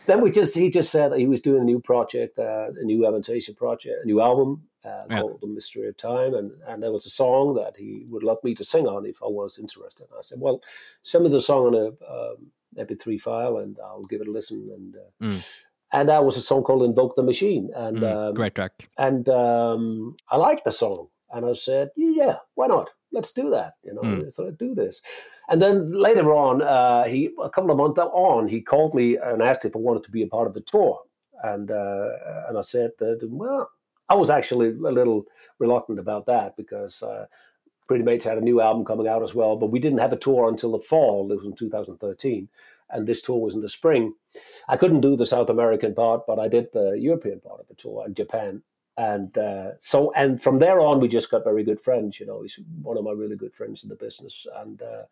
then 0.06 0.22
we 0.22 0.32
just 0.32 0.56
he 0.56 0.70
just 0.70 0.92
said 0.92 1.14
he 1.14 1.26
was 1.28 1.42
doing 1.42 1.62
a 1.62 1.66
new 1.66 1.80
project, 1.80 2.38
uh, 2.40 2.68
a 2.80 2.84
new 2.84 3.00
Avantasia 3.00 3.56
project, 3.56 3.96
a 4.04 4.06
new 4.06 4.22
album 4.22 4.64
uh, 4.86 5.04
Yeah. 5.10 5.20
called 5.22 5.42
"The 5.42 5.48
Mystery 5.48 5.88
of 5.88 5.98
Time," 5.98 6.34
and 6.34 6.52
and 6.68 6.82
there 6.84 6.92
was 6.92 7.06
a 7.06 7.10
song 7.10 7.56
that 7.56 7.78
he 7.78 8.06
would 8.10 8.24
love 8.24 8.38
me 8.44 8.54
to 8.56 8.64
sing 8.64 8.88
on 8.88 9.06
if 9.06 9.22
I 9.24 9.28
was 9.28 9.58
interested. 9.58 10.08
And 10.10 10.18
I 10.20 10.22
said, 10.22 10.40
"Well, 10.40 10.62
send 11.04 11.24
me 11.24 11.30
the 11.30 11.42
song 11.42 11.68
on 11.68 11.76
a 11.76 11.88
um, 12.14 12.52
MP3 12.78 13.20
file, 13.20 13.58
and 13.58 13.78
I'll 13.84 14.06
give 14.06 14.22
it 14.22 14.28
a 14.28 14.32
listen." 14.32 14.70
And 14.76 14.96
uh, 14.96 15.26
Mm. 15.26 15.46
And 15.94 16.10
that 16.10 16.26
was 16.26 16.38
a 16.38 16.42
song 16.42 16.64
called 16.64 16.84
"Invoke 16.84 17.16
the 17.16 17.24
Machine," 17.24 17.70
and 17.76 18.00
Mm, 18.02 18.28
um, 18.30 18.34
great 18.36 18.56
track. 18.56 18.90
and 18.98 19.30
um, 19.30 20.16
I 20.30 20.38
liked 20.38 20.66
the 20.66 20.72
song, 20.72 21.08
and 21.32 21.46
I 21.46 21.54
said, 21.54 21.92
"Yeah, 21.96 22.38
why 22.56 22.68
not? 22.68 22.92
Let's 23.14 23.32
do 23.32 23.50
that." 23.52 23.76
You 23.84 23.94
know, 23.94 24.02
Mm. 24.02 24.34
so 24.34 24.44
let's 24.44 24.58
do 24.58 24.76
this. 24.76 25.02
And 25.50 25.62
then 25.62 25.92
later 25.94 26.34
on, 26.36 26.62
uh, 26.62 27.04
he 27.06 27.32
a 27.42 27.50
couple 27.50 27.72
of 27.72 27.78
months 27.78 28.00
on, 28.00 28.48
he 28.50 28.60
called 28.62 28.94
me 28.96 29.16
and 29.18 29.42
asked 29.42 29.64
if 29.66 29.76
I 29.76 29.80
wanted 29.80 30.04
to 30.04 30.12
be 30.12 30.24
a 30.24 30.28
part 30.28 30.48
of 30.48 30.54
the 30.54 30.62
tour, 30.62 31.00
and 31.44 31.72
uh, 31.72 32.10
and 32.50 32.58
I 32.58 32.62
said 32.62 32.92
that 33.00 33.20
well, 33.32 33.70
I 34.10 34.16
was 34.16 34.30
actually 34.30 34.68
a 34.70 34.92
little 35.00 35.26
reluctant 35.60 36.00
about 36.00 36.26
that 36.26 36.58
because. 36.58 37.02
Uh, 37.02 37.28
Pretty 37.88 38.04
Maids 38.04 38.26
had 38.26 38.38
a 38.38 38.42
new 38.42 38.60
album 38.60 38.84
coming 38.84 39.08
out 39.08 39.24
as 39.24 39.34
well, 39.34 39.56
but 39.56 39.72
we 39.72 39.80
didn't 39.80 40.00
have 40.00 40.12
a 40.12 40.18
tour 40.18 40.50
until 40.50 40.74
the 40.74 40.80
fall. 40.80 41.32
It 41.32 41.38
was 41.38 41.46
in 41.46 41.56
2013, 41.56 42.50
and 42.90 43.08
this 43.08 43.22
tour 43.22 43.40
was 43.40 43.56
in 43.56 43.62
the 43.62 43.70
spring. 43.70 44.14
I 44.68 44.78
couldn't 44.78 45.02
do 45.02 45.16
the 45.16 45.26
South 45.26 45.50
American 45.50 45.94
part, 45.94 46.26
but 46.28 46.40
I 46.40 46.48
did 46.48 46.68
the 46.74 46.92
European 46.92 47.40
part 47.40 47.60
of 47.60 47.68
the 47.68 47.76
tour 47.76 48.06
in 48.06 48.14
Japan. 48.14 48.64
And 48.98 49.38
uh, 49.38 49.72
so, 49.80 50.12
and 50.14 50.42
from 50.42 50.60
there 50.60 50.80
on, 50.80 51.00
we 51.00 51.08
just 51.08 51.30
got 51.30 51.44
very 51.44 51.64
good 51.64 51.80
friends. 51.80 52.20
You 52.20 52.26
know, 52.26 52.42
he's 52.42 52.60
one 52.82 52.98
of 52.98 53.04
my 53.04 53.12
really 53.12 53.36
good 53.36 53.54
friends 53.54 53.84
in 53.84 53.90
the 53.90 53.96
business, 53.96 54.48
and 54.56 54.82
uh, 54.82 55.04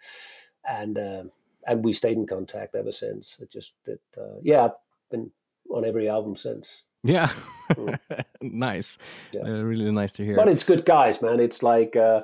and 0.67 0.97
uh, 0.97 1.23
and 1.67 1.83
we 1.83 1.93
stayed 1.93 2.17
in 2.17 2.25
contact 2.25 2.75
ever 2.75 2.91
since. 2.91 3.37
It 3.39 3.51
just, 3.51 3.73
it, 3.85 4.01
uh, 4.17 4.39
yeah, 4.41 4.65
I've 4.65 4.71
been 5.09 5.31
on 5.69 5.85
every 5.85 6.09
album 6.09 6.35
since. 6.35 6.83
Yeah. 7.03 7.31
Mm. 7.71 7.99
nice. 8.41 8.97
Yeah. 9.31 9.41
Uh, 9.41 9.61
really 9.61 9.91
nice 9.91 10.13
to 10.13 10.25
hear. 10.25 10.35
But 10.35 10.47
it's 10.47 10.63
good 10.63 10.85
guys, 10.85 11.21
man. 11.21 11.39
It's 11.39 11.61
like, 11.61 11.95
uh, 11.95 12.21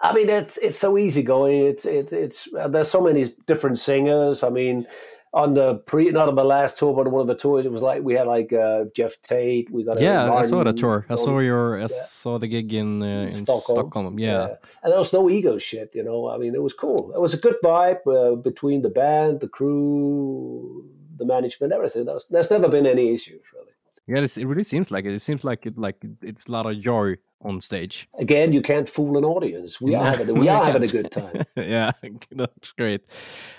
I 0.00 0.12
mean, 0.12 0.28
it's 0.28 0.58
it's 0.58 0.78
so 0.78 0.98
easy 0.98 1.22
going. 1.22 1.66
It's 1.66 1.86
it's 1.86 2.12
it's 2.12 2.48
uh, 2.54 2.68
there's 2.68 2.90
so 2.90 3.00
many 3.00 3.34
different 3.46 3.78
singers. 3.78 4.42
I 4.42 4.50
mean, 4.50 4.86
on 5.32 5.54
the 5.54 5.76
pre 5.86 6.10
not 6.10 6.28
on 6.28 6.34
the 6.34 6.44
last 6.44 6.78
tour, 6.78 6.94
but 6.94 7.06
on 7.06 7.12
one 7.12 7.20
of 7.22 7.26
the 7.26 7.34
tours, 7.34 7.66
it 7.66 7.72
was 7.72 7.82
like 7.82 8.02
we 8.02 8.14
had 8.14 8.26
like 8.26 8.52
uh, 8.52 8.84
Geoff 8.94 9.20
Tate. 9.22 9.70
We 9.70 9.84
got 9.84 9.98
a 9.98 10.02
yeah, 10.02 10.32
I 10.32 10.42
saw 10.42 10.64
the 10.64 10.72
tour. 10.72 11.06
I 11.08 11.14
saw 11.14 11.38
your, 11.40 11.78
I 11.78 11.82
yeah. 11.82 11.86
saw 11.86 12.38
the 12.38 12.46
gig 12.46 12.72
in 12.72 13.02
uh, 13.02 13.28
in 13.28 13.34
Stockholm. 13.34 13.76
Stockholm. 13.76 14.18
Yeah. 14.18 14.56
and 14.82 14.92
there 14.92 14.98
was 14.98 15.12
no 15.12 15.30
ego 15.30 15.58
shit. 15.58 15.90
You 15.94 16.04
know, 16.04 16.28
I 16.28 16.38
mean, 16.38 16.54
it 16.54 16.62
was 16.62 16.74
cool. 16.74 17.12
It 17.14 17.20
was 17.20 17.34
a 17.34 17.38
good 17.38 17.56
vibe 17.64 18.06
uh, 18.06 18.36
between 18.36 18.82
the 18.82 18.90
band, 18.90 19.40
the 19.40 19.48
crew, 19.48 20.84
the 21.18 21.24
management, 21.24 21.72
everything. 21.72 22.04
There 22.04 22.14
was, 22.14 22.26
there's 22.30 22.50
never 22.50 22.68
been 22.68 22.86
any 22.86 23.12
issues 23.12 23.42
really. 23.54 23.72
Yeah, 24.06 24.20
it 24.20 24.36
really 24.36 24.64
seems 24.64 24.90
like 24.90 25.04
it. 25.04 25.14
It 25.14 25.20
seems 25.20 25.42
like 25.42 25.66
it, 25.66 25.76
like 25.76 25.96
it's 26.22 26.46
a 26.46 26.52
lot 26.52 26.66
of 26.66 26.80
joy 26.80 27.16
on 27.42 27.60
stage. 27.60 28.08
Again, 28.18 28.52
you 28.52 28.62
can't 28.62 28.88
fool 28.88 29.18
an 29.18 29.24
audience. 29.24 29.80
We 29.80 29.94
are 29.94 30.04
having 30.04 30.38
we 30.38 30.48
are 30.48 30.64
having 30.64 30.84
a 30.84 30.86
good 30.86 31.10
time. 31.10 31.44
yeah, 31.56 31.90
that's 32.30 32.72
great. 32.72 33.02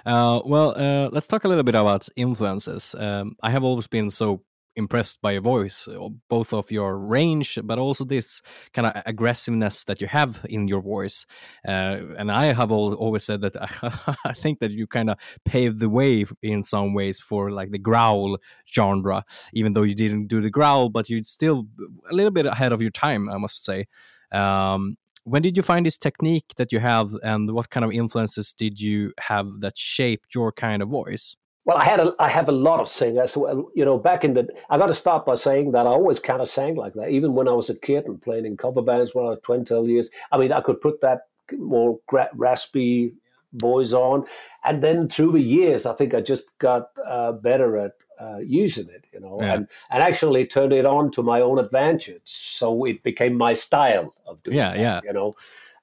Uh, 0.06 0.42
well, 0.46 0.74
uh, 0.78 1.10
let's 1.12 1.28
talk 1.28 1.44
a 1.44 1.48
little 1.48 1.64
bit 1.64 1.76
about 1.76 2.08
influences. 2.16 2.96
Um, 2.98 3.36
I 3.44 3.52
have 3.52 3.64
always 3.64 3.88
been 3.88 4.10
so 4.10 4.42
impressed 4.78 5.22
by 5.22 5.32
your 5.32 5.42
voice, 5.42 5.88
uh, 5.88 6.08
both 6.30 6.54
of 6.54 6.72
your 6.72 6.98
range, 6.98 7.60
but 7.64 7.80
also 7.80 8.06
this 8.06 8.42
kind 8.74 8.88
of 8.88 9.02
aggressiveness 9.06 9.84
that 9.86 10.00
you 10.00 10.08
have 10.08 10.46
in 10.48 10.68
your 10.68 10.82
voice. 10.82 11.26
Uh, 11.68 11.98
and 12.18 12.32
I 12.32 12.54
have 12.54 12.72
al- 12.72 12.94
always 12.94 13.24
said 13.24 13.42
that 13.42 13.56
I 14.26 14.34
think 14.34 14.60
that 14.60 14.72
you 14.72 14.88
kind 14.88 15.10
of 15.10 15.18
paved 15.44 15.80
the 15.80 15.90
way 15.90 16.26
in 16.42 16.64
some 16.64 16.94
ways 16.94 17.20
for 17.20 17.52
like 17.52 17.72
the 17.72 17.80
growl 17.80 18.38
genre, 18.72 19.26
even 19.52 19.74
though 19.74 19.84
you 19.84 19.96
didn't 19.96 20.28
do 20.28 20.40
the 20.40 20.52
growl, 20.52 20.90
but 20.90 21.10
you're 21.10 21.24
still 21.24 21.68
a 22.10 22.14
little 22.14 22.32
bit 22.32 22.46
ahead 22.46 22.72
of 22.72 22.82
your 22.82 22.92
time, 22.92 23.30
I 23.30 23.38
must 23.38 23.66
say. 23.66 23.88
Um, 24.32 24.96
when 25.24 25.42
did 25.42 25.58
you 25.58 25.64
find 25.64 25.86
this 25.86 25.98
technique 25.98 26.54
that 26.56 26.72
you 26.72 26.80
have, 26.80 27.14
and 27.22 27.52
what 27.52 27.70
kind 27.70 27.84
of 27.84 27.92
influences 27.92 28.54
did 28.54 28.80
you 28.80 29.12
have 29.20 29.60
that 29.60 29.78
shaped 29.78 30.34
your 30.34 30.54
kind 30.54 30.82
of 30.82 30.88
voice? 30.88 31.36
Well, 31.68 31.78
I 31.78 31.84
had 31.84 32.00
a, 32.00 32.16
I 32.18 32.30
have 32.30 32.48
a 32.48 32.54
lot 32.54 32.80
of 32.80 32.88
singers. 32.88 33.36
You 33.36 33.84
know, 33.86 33.98
back 33.98 34.24
in 34.24 34.36
the, 34.36 34.48
I 34.70 34.78
got 34.78 34.88
to 34.88 34.94
start 34.94 35.26
by 35.26 35.36
saying 35.36 35.74
that 35.74 35.86
I 35.86 35.90
always 35.90 36.18
kind 36.18 36.42
of 36.42 36.48
sang 36.48 36.76
like 36.76 36.94
that, 36.94 37.10
even 37.10 37.34
when 37.34 37.50
I 37.50 37.52
was 37.52 37.70
a 37.70 37.76
kid 37.78 38.06
and 38.06 38.22
playing 38.22 38.46
in 38.46 38.56
cover 38.56 38.82
bands 38.82 39.14
when 39.14 39.26
I 39.26 39.32
was 39.32 39.40
20 39.44 39.66
12 39.66 39.90
years. 39.90 40.10
I 40.32 40.38
mean, 40.38 40.54
I 40.54 40.62
could 40.62 40.80
put 40.80 41.02
that 41.02 41.28
more 41.52 42.00
raspy 42.34 43.14
voice 43.52 43.92
on, 43.92 44.26
and 44.64 44.82
then 44.82 45.10
through 45.10 45.34
the 45.34 45.42
years, 45.42 45.86
I 45.86 45.94
think 45.94 46.14
I 46.14 46.22
just 46.22 46.58
got 46.60 46.88
uh, 47.06 47.34
better 47.34 47.78
at 47.78 47.96
uh, 48.18 48.38
using 48.38 48.88
it, 48.90 49.04
you 49.14 49.20
know, 49.20 49.38
Yeah. 49.42 49.54
and 49.56 49.68
and 49.90 50.02
actually 50.04 50.46
turned 50.48 50.72
it 50.72 50.86
on 50.86 51.12
to 51.12 51.22
my 51.22 51.42
own 51.42 51.60
advantage. 51.60 52.22
So 52.26 52.86
it 52.86 53.04
became 53.04 53.36
my 53.36 53.54
style 53.54 54.14
of 54.26 54.42
doing 54.44 54.58
Yeah, 54.58 54.72
that, 54.72 54.80
yeah. 54.80 55.02
you 55.04 55.12
know, 55.12 55.34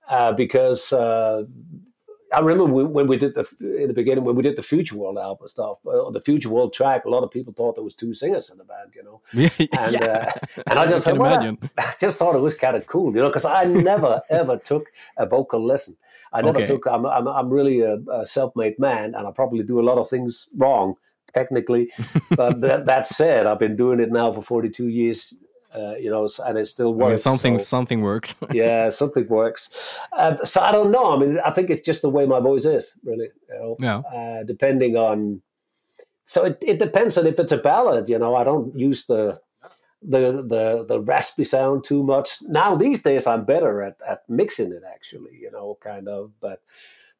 uh, 0.09 0.33
because. 0.33 0.95
Uh, 0.95 1.45
I 2.35 2.41
remember 2.41 2.65
when, 2.67 2.93
when 2.93 3.07
we 3.07 3.17
did 3.19 3.35
the 3.35 3.47
in 3.61 3.89
the 3.89 3.95
beginning 3.95 4.25
when 4.25 4.37
we 4.37 4.43
did 4.43 4.57
the 4.57 4.63
Future 4.63 4.97
World 4.97 5.19
album 5.19 5.49
stuff. 5.49 5.79
On 5.87 6.13
the 6.13 6.21
Future 6.21 6.51
World 6.51 6.73
track, 6.73 7.05
a 7.05 7.11
lot 7.11 7.23
of 7.25 7.31
people 7.31 7.53
thought 7.53 7.77
there 7.77 7.85
was 7.85 7.95
two 7.95 8.15
singers 8.15 8.51
in 8.51 8.59
the 8.59 8.65
band, 8.65 8.95
you 8.95 9.03
know. 9.03 9.23
yeah, 9.33 9.51
And 9.77 10.03
uh, 10.03 10.31
and 10.69 10.79
I 10.79 10.87
just 10.89 11.05
can 11.05 11.17
said, 11.17 11.19
well. 11.19 11.57
I 11.79 11.95
just 12.01 12.19
thought 12.19 12.37
it 12.37 12.41
was 12.41 12.55
kind 12.55 12.77
of 12.77 12.87
cool, 12.87 13.15
you 13.15 13.21
know, 13.23 13.29
because 13.29 13.45
I 13.45 13.65
never 13.65 14.23
ever 14.31 14.59
took 14.59 14.87
a 15.17 15.27
vocal 15.27 15.65
lesson. 15.65 15.97
I 16.33 16.43
never 16.43 16.61
Okay. 16.61 16.67
took. 16.67 16.87
I'm 16.87 17.07
I'm, 17.07 17.27
I'm 17.29 17.51
really 17.51 17.81
a, 17.81 17.97
a 18.13 18.27
self-made 18.27 18.79
man, 18.79 19.15
and 19.15 19.27
I 19.27 19.31
probably 19.31 19.63
do 19.63 19.81
a 19.81 19.83
lot 19.89 19.99
of 19.99 20.09
things 20.09 20.49
wrong 20.57 20.97
technically. 21.33 21.91
but 22.37 22.61
that, 22.61 22.87
that 22.87 23.07
said, 23.09 23.47
I've 23.47 23.59
been 23.59 23.77
doing 23.77 23.99
it 24.01 24.13
now 24.13 24.33
for 24.33 24.41
42 24.43 24.89
years. 24.89 25.35
Uh, 25.75 25.97
you 25.97 26.11
know, 26.11 26.29
and 26.47 26.59
it 26.59 26.67
still 26.69 26.91
I 26.91 26.93
mean, 26.93 26.99
works. 26.99 27.23
something 27.23 27.59
so- 27.59 27.65
something 27.65 28.01
works. 28.01 28.35
yeah, 28.53 28.89
something 28.89 29.27
works. 29.29 29.71
Uh, 30.13 30.37
so 30.45 30.61
I 30.61 30.71
don't 30.71 30.91
know. 30.91 31.15
I 31.15 31.19
mean, 31.19 31.41
I 31.45 31.51
think 31.51 31.71
it's 31.71 31.85
just 31.85 32.03
the 32.03 32.11
way 32.11 32.27
my 32.27 32.41
voice 32.41 32.65
is, 32.65 32.93
really. 33.05 33.29
You 33.49 33.59
know, 33.59 33.77
yeah, 33.81 33.99
uh, 33.99 34.45
depending 34.45 34.97
on. 34.97 35.43
So 36.27 36.45
it, 36.45 36.59
it 36.63 36.79
depends 36.79 37.19
on 37.19 37.27
if 37.27 37.39
it's 37.39 37.53
a 37.53 37.59
ballad. 37.59 38.09
You 38.09 38.19
know, 38.19 38.35
I 38.35 38.45
don't 38.45 38.79
use 38.79 39.07
the 39.07 39.41
the 40.01 40.43
the 40.47 40.85
the 40.87 41.01
raspy 41.01 41.45
sound 41.45 41.85
too 41.85 42.03
much 42.03 42.39
now. 42.43 42.77
These 42.77 43.03
days, 43.03 43.27
I'm 43.27 43.45
better 43.45 43.83
at 43.83 43.97
at 44.09 44.23
mixing 44.29 44.73
it. 44.73 44.83
Actually, 44.89 45.37
you 45.41 45.51
know, 45.51 45.79
kind 45.81 46.09
of, 46.09 46.31
but. 46.41 46.61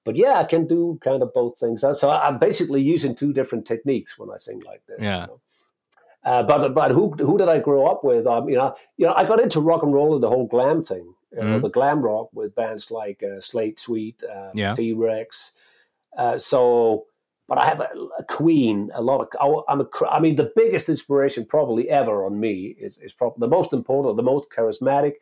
But 0.05 0.17
yeah, 0.17 0.35
I 0.35 0.45
can 0.45 0.67
do 0.67 0.99
kind 1.01 1.23
of 1.23 1.33
both 1.33 1.59
things. 1.59 1.81
So 1.81 2.11
I'm 2.11 2.39
basically 2.39 2.83
using 2.83 3.15
two 3.15 3.33
different 3.33 3.65
techniques 3.65 4.19
when 4.19 4.29
I 4.29 4.37
sing 4.37 4.61
like 4.67 4.83
this. 4.87 4.99
Yeah. 5.01 5.23
You 5.23 5.27
know? 5.29 5.41
Uh, 6.25 6.43
but 6.43 6.73
but 6.75 6.91
who 6.91 7.11
who 7.13 7.37
did 7.39 7.49
I 7.49 7.59
grow 7.61 7.87
up 7.87 8.03
with? 8.05 8.27
Um, 8.27 8.49
you 8.49 8.57
know, 8.57 8.75
you 8.97 9.07
know, 9.07 9.15
I 9.15 9.25
got 9.25 9.41
into 9.41 9.61
rock 9.61 9.83
and 9.83 9.93
roll 9.93 10.15
and 10.15 10.23
the 10.23 10.29
whole 10.29 10.47
glam 10.47 10.83
thing. 10.85 11.13
You 11.33 11.39
know, 11.43 11.59
Mhm. 11.59 11.63
the 11.63 11.69
glam 11.69 12.01
rock 12.01 12.29
with 12.33 12.55
bands 12.55 12.91
like 12.91 13.23
uh, 13.23 13.41
Slade 13.41 13.79
Sweet, 13.79 14.23
uh, 14.25 14.51
Yeah. 14.55 14.75
T 14.75 14.93
Rex. 14.93 15.53
Uh, 16.17 16.39
so, 16.39 17.07
but 17.49 17.59
I 17.59 17.67
have 17.67 17.81
a, 17.81 17.89
a 18.19 18.25
Queen. 18.25 18.91
A 18.95 19.03
lot 19.03 19.21
of 19.21 19.29
I- 19.41 19.73
I'm 19.73 19.81
a, 19.81 19.89
I 20.09 20.21
mean, 20.21 20.37
the 20.37 20.53
biggest 20.57 20.89
inspiration 20.89 21.45
probably 21.45 21.91
ever 21.91 22.25
on 22.25 22.39
me 22.41 22.75
is 22.79 22.99
is 22.99 23.13
probably 23.13 23.41
the 23.41 23.49
most 23.57 23.73
important, 23.73 24.17
the 24.17 24.23
most 24.23 24.49
charismatic, 24.51 25.15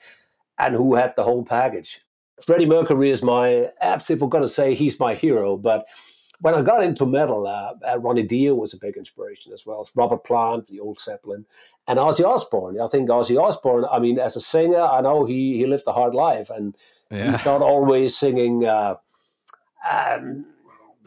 and 0.58 0.74
who 0.76 0.94
had 0.94 1.14
the 1.16 1.22
whole 1.24 1.44
package. 1.44 2.00
Freddie 2.46 2.66
Mercury 2.66 3.10
is 3.10 3.22
my 3.22 3.70
absolute. 3.80 4.20
We're 4.20 4.28
going 4.28 4.42
to 4.44 4.48
say 4.48 4.74
he's 4.74 5.00
my 5.00 5.14
hero, 5.14 5.56
but 5.56 5.86
when 6.42 6.54
I 6.54 6.62
got 6.62 6.82
into 6.82 7.06
metal, 7.06 7.46
uh, 7.46 7.74
uh, 7.88 7.98
Ronnie 8.00 8.24
Dio 8.24 8.54
was 8.54 8.74
a 8.74 8.78
big 8.78 8.96
inspiration 8.96 9.52
as 9.52 9.64
well. 9.64 9.88
Robert 9.94 10.24
Plant, 10.24 10.66
the 10.66 10.80
old 10.80 10.98
Zeppelin, 10.98 11.46
and 11.86 12.00
Ozzy 12.00 12.24
Osbourne. 12.24 12.80
I 12.80 12.88
think 12.88 13.08
Ozzy 13.08 13.40
Osbourne. 13.40 13.86
I 13.90 14.00
mean, 14.00 14.18
as 14.18 14.34
a 14.34 14.40
singer, 14.40 14.80
I 14.80 15.00
know 15.00 15.24
he 15.24 15.56
he 15.56 15.66
lived 15.66 15.84
a 15.86 15.92
hard 15.92 16.14
life, 16.14 16.50
and 16.50 16.76
yeah, 17.10 17.30
he's 17.30 17.44
not 17.44 17.62
always 17.62 18.16
singing 18.16 18.66
uh, 18.66 18.96
um, 19.88 20.46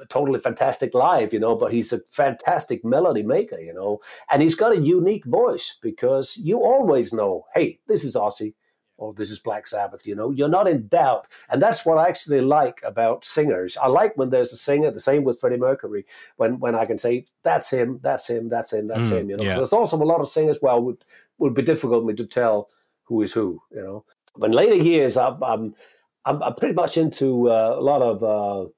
a 0.02 0.06
totally 0.06 0.40
fantastic 0.40 0.94
live, 0.94 1.34
you 1.34 1.40
know, 1.40 1.56
but 1.56 1.74
he's 1.74 1.92
a 1.92 2.00
fantastic 2.12 2.86
melody 2.86 3.24
maker, 3.24 3.60
you 3.60 3.74
know, 3.74 4.00
and 4.32 4.42
he's 4.42 4.56
got 4.56 4.72
a 4.72 4.80
unique 4.82 5.26
voice 5.26 5.78
because 5.82 6.38
you 6.38 6.64
always 6.64 7.12
know, 7.12 7.46
hey, 7.54 7.80
this 7.88 8.06
is 8.06 8.16
Ozzy. 8.16 8.54
Or 8.98 9.14
this 9.14 9.30
is 9.30 9.40
Black 9.40 9.68
Sabbath. 9.68 10.08
You 10.08 10.16
know, 10.16 10.32
you're 10.32 10.48
not 10.48 10.68
in 10.68 10.88
doubt, 10.88 11.28
and 11.50 11.62
that's 11.62 11.86
what 11.86 11.98
I 11.98 12.08
actually 12.08 12.40
like 12.42 12.80
about 12.84 13.26
singers. 13.26 13.76
I 13.78 13.88
like 13.88 14.16
when 14.18 14.30
there's 14.30 14.54
a 14.54 14.58
singer. 14.58 14.90
The 14.90 15.00
same 15.02 15.24
with 15.26 15.40
Freddie 15.40 15.58
Mercury. 15.58 16.06
When 16.38 16.60
when 16.60 16.76
I 16.76 16.86
can 16.86 16.98
say 16.98 17.26
that's 17.44 17.70
him, 17.70 18.00
that's 18.02 18.28
him, 18.30 18.48
that's 18.48 18.72
him, 18.72 18.88
that's 18.88 19.10
Mm, 19.10 19.20
him. 19.20 19.30
You 19.30 19.38
know, 19.38 19.44
yeah. 19.44 19.52
so 19.52 19.60
there's 19.60 19.74
also 19.74 19.98
a 20.02 20.06
lot 20.06 20.22
of 20.22 20.30
singers. 20.30 20.60
Well, 20.62 20.82
would 20.82 21.04
would 21.40 21.54
be 21.54 21.62
difficult 21.62 22.04
for 22.04 22.08
me 22.08 22.14
to 22.16 22.26
tell 22.26 22.70
who 23.04 23.22
is 23.22 23.34
who. 23.34 23.62
You 23.72 23.84
know, 23.84 24.06
but 24.38 24.48
in 24.48 24.54
later 24.54 24.76
years, 24.76 25.18
I'm 25.18 25.44
I'm 25.44 25.76
I'm, 26.26 26.42
I'm 26.42 26.56
pretty 26.56 26.74
much 26.74 26.98
into 26.98 27.50
uh, 27.50 27.76
a 27.78 27.82
lot 27.82 28.02
of. 28.02 28.24
Uh, 28.24 28.70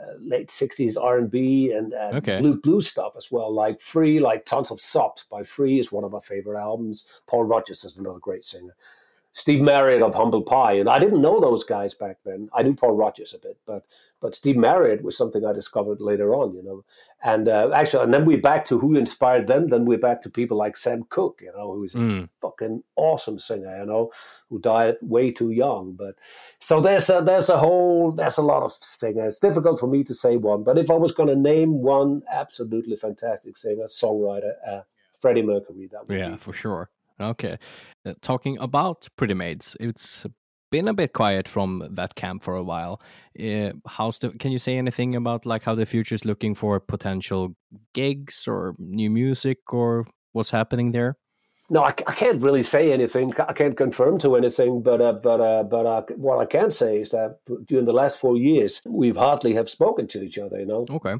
uh, 0.00 0.14
late 0.20 0.48
'60s 0.48 0.96
R&B 1.00 1.70
and, 1.72 1.92
and 1.92 2.16
Okay. 2.16 2.38
blue 2.40 2.58
blues 2.60 2.88
stuff 2.88 3.14
as 3.16 3.30
well, 3.30 3.52
like 3.54 3.80
Free, 3.80 4.18
like 4.18 4.44
Tons 4.46 4.70
of 4.70 4.80
Sobs 4.80 5.24
by 5.30 5.44
Free 5.44 5.78
is 5.78 5.92
one 5.92 6.02
of 6.02 6.10
my 6.12 6.18
favorite 6.18 6.58
albums. 6.58 7.06
Paul 7.26 7.44
Rodgers 7.44 7.84
is 7.84 7.96
another 7.96 8.18
great 8.18 8.44
singer. 8.44 8.74
Steve 9.34 9.62
Marriott 9.62 10.02
of 10.02 10.14
Humble 10.14 10.42
Pie, 10.42 10.74
and 10.74 10.90
I 10.90 10.98
didn't 10.98 11.22
know 11.22 11.40
those 11.40 11.64
guys 11.64 11.94
back 11.94 12.18
then. 12.24 12.50
I 12.52 12.62
knew 12.62 12.74
Paul 12.74 12.92
Rodgers 12.96 13.32
a 13.32 13.38
bit, 13.38 13.58
but 13.66 13.84
but 14.20 14.34
Steve 14.34 14.56
Marriott 14.58 15.02
was 15.02 15.16
something 15.16 15.44
I 15.44 15.52
discovered 15.54 16.00
later 16.02 16.34
on, 16.34 16.54
you 16.54 16.62
know. 16.62 16.84
And 17.24 17.48
uh, 17.48 17.70
actually, 17.74 18.04
and 18.04 18.12
then 18.14 18.26
we're 18.26 18.40
back 18.42 18.64
to 18.66 18.78
who 18.78 18.94
inspired 18.94 19.46
them. 19.46 19.68
Then 19.68 19.86
we're 19.86 19.96
back 19.98 20.20
to 20.22 20.30
people 20.30 20.58
like 20.58 20.76
Sam 20.76 21.04
Cooke, 21.08 21.40
you 21.42 21.50
know, 21.56 21.72
who's 21.74 21.94
a 21.94 21.98
Mm. 21.98 22.28
fucking 22.42 22.82
awesome 22.96 23.38
singer, 23.38 23.78
you 23.80 23.86
know, 23.86 24.10
who 24.50 24.58
died 24.60 24.96
way 25.00 25.30
too 25.30 25.50
young. 25.50 25.92
But 25.92 26.16
so 26.60 26.80
there's 26.82 27.08
a 27.08 27.22
there's 27.22 27.48
a 27.48 27.58
whole 27.58 28.12
there's 28.12 28.36
a 28.38 28.42
lot 28.42 28.62
of 28.62 28.72
singers. 28.72 29.34
It's 29.34 29.38
difficult 29.38 29.80
for 29.80 29.86
me 29.86 30.04
to 30.04 30.14
say 30.14 30.36
one, 30.36 30.62
but 30.62 30.76
if 30.76 30.90
I 30.90 30.94
was 30.94 31.12
going 31.12 31.30
to 31.30 31.36
name 31.36 31.80
one 31.80 32.22
absolutely 32.30 32.96
fantastic 32.96 33.56
singer, 33.56 33.86
songwriter, 33.86 34.52
uh, 34.68 34.82
Freddie 35.20 35.42
Mercury, 35.42 35.88
that 35.90 36.06
would 36.06 36.18
Yeah, 36.18 36.32
be. 36.32 36.36
for 36.36 36.52
sure. 36.52 36.90
Okay. 37.22 37.58
Uh, 38.04 38.14
talking 38.20 38.58
about 38.58 39.08
Pretty 39.16 39.34
Maids, 39.34 39.76
it's 39.80 40.26
been 40.70 40.88
a 40.88 40.94
bit 40.94 41.12
quiet 41.12 41.46
from 41.48 41.86
that 41.92 42.14
camp 42.14 42.42
for 42.42 42.56
a 42.56 42.62
while. 42.62 43.00
Uh, 43.38 43.72
how's 43.86 44.18
the? 44.18 44.30
Can 44.30 44.52
you 44.52 44.58
say 44.58 44.76
anything 44.78 45.14
about 45.14 45.46
like 45.46 45.62
how 45.64 45.74
the 45.74 45.86
future 45.86 46.14
is 46.14 46.24
looking 46.24 46.54
for 46.54 46.80
potential 46.80 47.54
gigs 47.94 48.48
or 48.48 48.74
new 48.78 49.10
music 49.10 49.72
or 49.72 50.06
what's 50.32 50.50
happening 50.50 50.92
there? 50.92 51.16
No, 51.70 51.82
I, 51.84 51.94
I 52.06 52.12
can't 52.12 52.42
really 52.42 52.62
say 52.62 52.92
anything. 52.92 53.32
I 53.48 53.52
can't 53.52 53.76
confirm 53.76 54.18
to 54.18 54.36
anything, 54.36 54.82
but 54.82 55.00
uh, 55.00 55.12
but 55.14 55.40
uh, 55.40 55.62
but 55.62 55.86
uh, 55.86 56.02
what 56.16 56.38
I 56.38 56.44
can 56.46 56.70
say 56.70 57.00
is 57.02 57.12
that 57.12 57.38
during 57.66 57.86
the 57.86 57.92
last 57.92 58.18
four 58.18 58.36
years, 58.36 58.82
we've 58.86 59.16
hardly 59.16 59.54
have 59.54 59.70
spoken 59.70 60.06
to 60.08 60.22
each 60.22 60.38
other. 60.38 60.58
You 60.58 60.66
know, 60.66 60.86
Okay. 60.90 61.14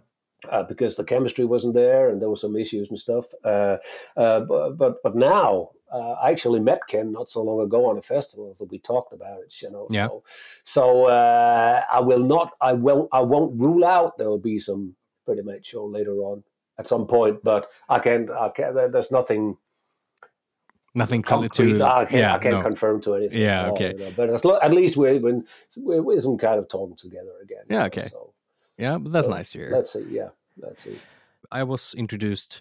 uh, 0.50 0.64
because 0.64 0.96
the 0.96 1.04
chemistry 1.04 1.44
wasn't 1.46 1.74
there 1.74 2.10
and 2.10 2.20
there 2.20 2.28
were 2.28 2.36
some 2.36 2.56
issues 2.56 2.88
and 2.90 2.98
stuff. 2.98 3.26
Uh, 3.44 3.76
uh, 4.16 4.40
but, 4.40 4.76
but 4.76 4.94
but 5.02 5.14
now 5.14 5.70
uh, 5.92 6.12
I 6.12 6.30
actually 6.30 6.60
met 6.60 6.80
Ken 6.88 7.12
not 7.12 7.28
so 7.28 7.42
long 7.42 7.60
ago 7.60 7.90
on 7.90 7.98
a 7.98 8.02
festival 8.02 8.54
that 8.58 8.70
we 8.70 8.78
talked 8.78 9.12
about 9.12 9.40
it. 9.40 9.60
You 9.60 9.70
know, 9.70 9.86
Yeah. 9.90 10.06
so 10.08 10.22
so 10.64 11.06
uh, 11.06 11.82
I 11.92 12.00
will 12.00 12.24
not. 12.24 12.52
I 12.60 12.72
will. 12.72 13.08
I 13.12 13.20
won't 13.20 13.60
rule 13.60 13.84
out 13.84 14.16
there 14.18 14.28
will 14.28 14.38
be 14.38 14.58
some 14.58 14.94
Pretty 15.24 15.42
Maids 15.42 15.68
show 15.68 15.84
later 15.84 16.14
on 16.22 16.42
at 16.78 16.86
some 16.86 17.06
point. 17.06 17.44
But 17.44 17.68
I 17.88 17.98
can't. 17.98 18.30
I 18.30 18.48
can't. 18.48 18.74
There's 18.74 19.12
nothing. 19.12 19.56
Nothing 20.94 21.22
Concrete. 21.22 21.78
to. 21.78 21.84
I 21.84 22.04
can't, 22.04 22.20
yeah. 22.20 22.34
I 22.34 22.38
can't 22.38 22.56
no. 22.56 22.62
confirm 22.62 23.00
to 23.02 23.14
anything. 23.14 23.40
Yeah, 23.40 23.66
all, 23.66 23.72
okay. 23.72 23.92
you 23.92 23.98
know. 23.98 24.12
But 24.14 24.28
as 24.28 24.44
lo- 24.44 24.58
at 24.60 24.74
least 24.74 24.94
we're, 24.94 25.18
when, 25.20 25.46
we're, 25.74 26.02
we're 26.02 26.20
some 26.20 26.36
kind 26.36 26.58
of 26.58 26.68
talking 26.68 26.96
together 26.96 27.30
again. 27.42 27.64
Yeah, 27.70 27.78
know, 27.78 27.84
okay. 27.86 28.08
So 28.10 28.34
yeah, 28.76 28.98
but 28.98 29.10
that's 29.10 29.26
so 29.26 29.32
nice 29.32 29.48
to 29.50 29.58
hear. 29.58 29.70
let's 29.72 29.90
see. 29.90 30.04
Yeah, 30.10 30.28
let's 30.58 30.82
see. 30.82 30.98
I 31.50 31.62
was 31.62 31.94
introduced 31.94 32.60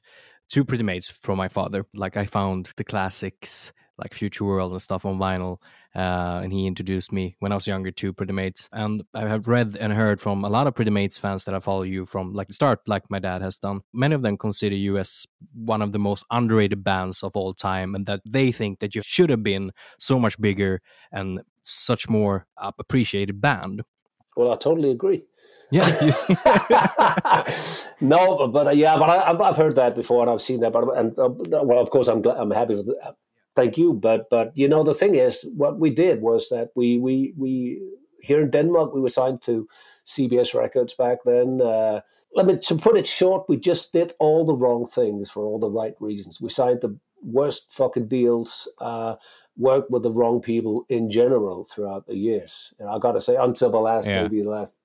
to 0.52 0.66
Pretty 0.66 0.84
Maids 0.84 1.10
from 1.10 1.38
my 1.38 1.48
father. 1.48 1.86
Like 1.94 2.18
I 2.18 2.26
found 2.26 2.74
the 2.76 2.84
classics 2.84 3.72
like 3.98 4.14
Future 4.14 4.46
World 4.46 4.72
and 4.72 4.82
stuff 4.82 5.06
on 5.06 5.18
vinyl, 5.20 5.58
uh, 5.96 6.42
and 6.44 6.52
he 6.52 6.66
introduced 6.66 7.12
me 7.12 7.36
when 7.40 7.52
I 7.52 7.56
was 7.56 7.68
younger 7.68 7.92
to 7.92 8.14
Pretty 8.14 8.34
Maids. 8.34 8.68
And 8.72 9.04
I 9.14 9.22
have 9.28 9.48
read 9.48 9.78
and 9.80 9.94
heard 9.94 10.20
from 10.20 10.44
a 10.44 10.50
lot 10.50 10.68
of 10.68 10.76
Pretty 10.76 10.92
Maids 10.92 11.18
fans 11.18 11.46
that 11.46 11.56
I 11.56 11.60
follow 11.60 11.84
you 11.84 12.06
from 12.06 12.34
like 12.34 12.48
the 12.48 12.54
start, 12.54 12.80
like 12.88 13.04
my 13.10 13.20
dad 13.20 13.42
has 13.42 13.58
done. 13.58 13.82
Many 13.94 14.16
of 14.16 14.24
them 14.24 14.38
consider 14.38 14.76
you 14.76 14.98
as 14.98 15.26
one 15.54 15.82
of 15.82 15.92
the 15.92 16.00
most 16.00 16.26
underrated 16.32 16.84
bands 16.84 17.24
of 17.24 17.36
all 17.36 17.54
time, 17.54 17.96
and 17.96 18.06
that 18.08 18.22
they 18.26 18.52
think 18.52 18.80
that 18.80 18.96
you 18.96 19.02
should 19.06 19.30
have 19.30 19.44
been 19.44 19.72
so 20.00 20.20
much 20.20 20.40
bigger 20.42 20.82
and 21.12 21.42
such 21.62 22.10
more 22.10 22.48
uh, 22.58 22.72
appreciated 22.78 23.40
band. 23.40 23.84
Well, 24.36 24.52
I 24.52 24.56
totally 24.56 24.92
agree. 24.92 25.24
Yeah. 25.71 25.89
no, 28.01 28.38
but, 28.38 28.47
but 28.47 28.67
uh, 28.67 28.71
yeah, 28.71 28.97
but 28.97 29.10
I, 29.10 29.31
I've, 29.31 29.41
I've 29.41 29.57
heard 29.57 29.75
that 29.75 29.95
before 29.95 30.21
and 30.21 30.29
I've 30.29 30.41
seen 30.41 30.60
that. 30.62 30.73
But 30.73 30.97
and 30.97 31.17
uh, 31.17 31.29
well, 31.63 31.79
of 31.79 31.89
course, 31.89 32.07
I'm 32.07 32.21
glad, 32.21 32.38
I'm 32.38 32.51
happy 32.51 32.75
with 32.75 32.88
that. 32.88 33.15
Thank 33.55 33.77
you, 33.77 33.93
but 33.93 34.29
but 34.29 34.51
you 34.55 34.67
know 34.67 34.84
the 34.84 34.93
thing 34.93 35.15
is, 35.15 35.45
what 35.55 35.79
we 35.79 35.89
did 35.89 36.21
was 36.21 36.49
that 36.49 36.69
we 36.75 36.97
we 36.97 37.34
we 37.38 37.81
here 38.21 38.41
in 38.41 38.51
Denmark 38.51 38.93
we 38.93 39.01
were 39.01 39.10
signed 39.10 39.41
to 39.43 39.67
CBS 40.05 40.53
Records 40.53 40.93
back 40.93 41.19
then. 41.25 41.62
Uh, 41.62 42.01
let 42.36 42.45
me 42.45 42.57
to 42.57 42.75
put 42.75 42.97
it 42.97 43.07
short, 43.07 43.47
we 43.49 43.57
just 43.57 43.93
did 43.93 44.13
all 44.19 44.45
the 44.45 44.53
wrong 44.55 44.86
things 44.86 45.31
for 45.31 45.45
all 45.45 45.60
the 45.60 45.69
right 45.69 45.95
reasons. 45.99 46.39
We 46.41 46.49
signed 46.49 46.81
the 46.81 46.97
worst 47.23 47.71
fucking 47.73 48.07
deals. 48.07 48.67
Uh, 48.79 49.15
worked 49.57 49.91
with 49.91 50.03
the 50.03 50.12
wrong 50.12 50.41
people 50.41 50.86
in 50.89 51.12
general 51.12 51.65
throughout 51.65 52.07
the 52.07 52.15
years. 52.15 52.73
And 52.79 52.89
I 52.89 52.97
got 52.99 53.12
to 53.13 53.21
say, 53.21 53.36
until 53.36 53.69
the 53.69 53.79
last 53.79 54.07
Yeah. 54.07 54.23
maybe 54.23 54.41
the 54.41 54.49
last 54.49 54.75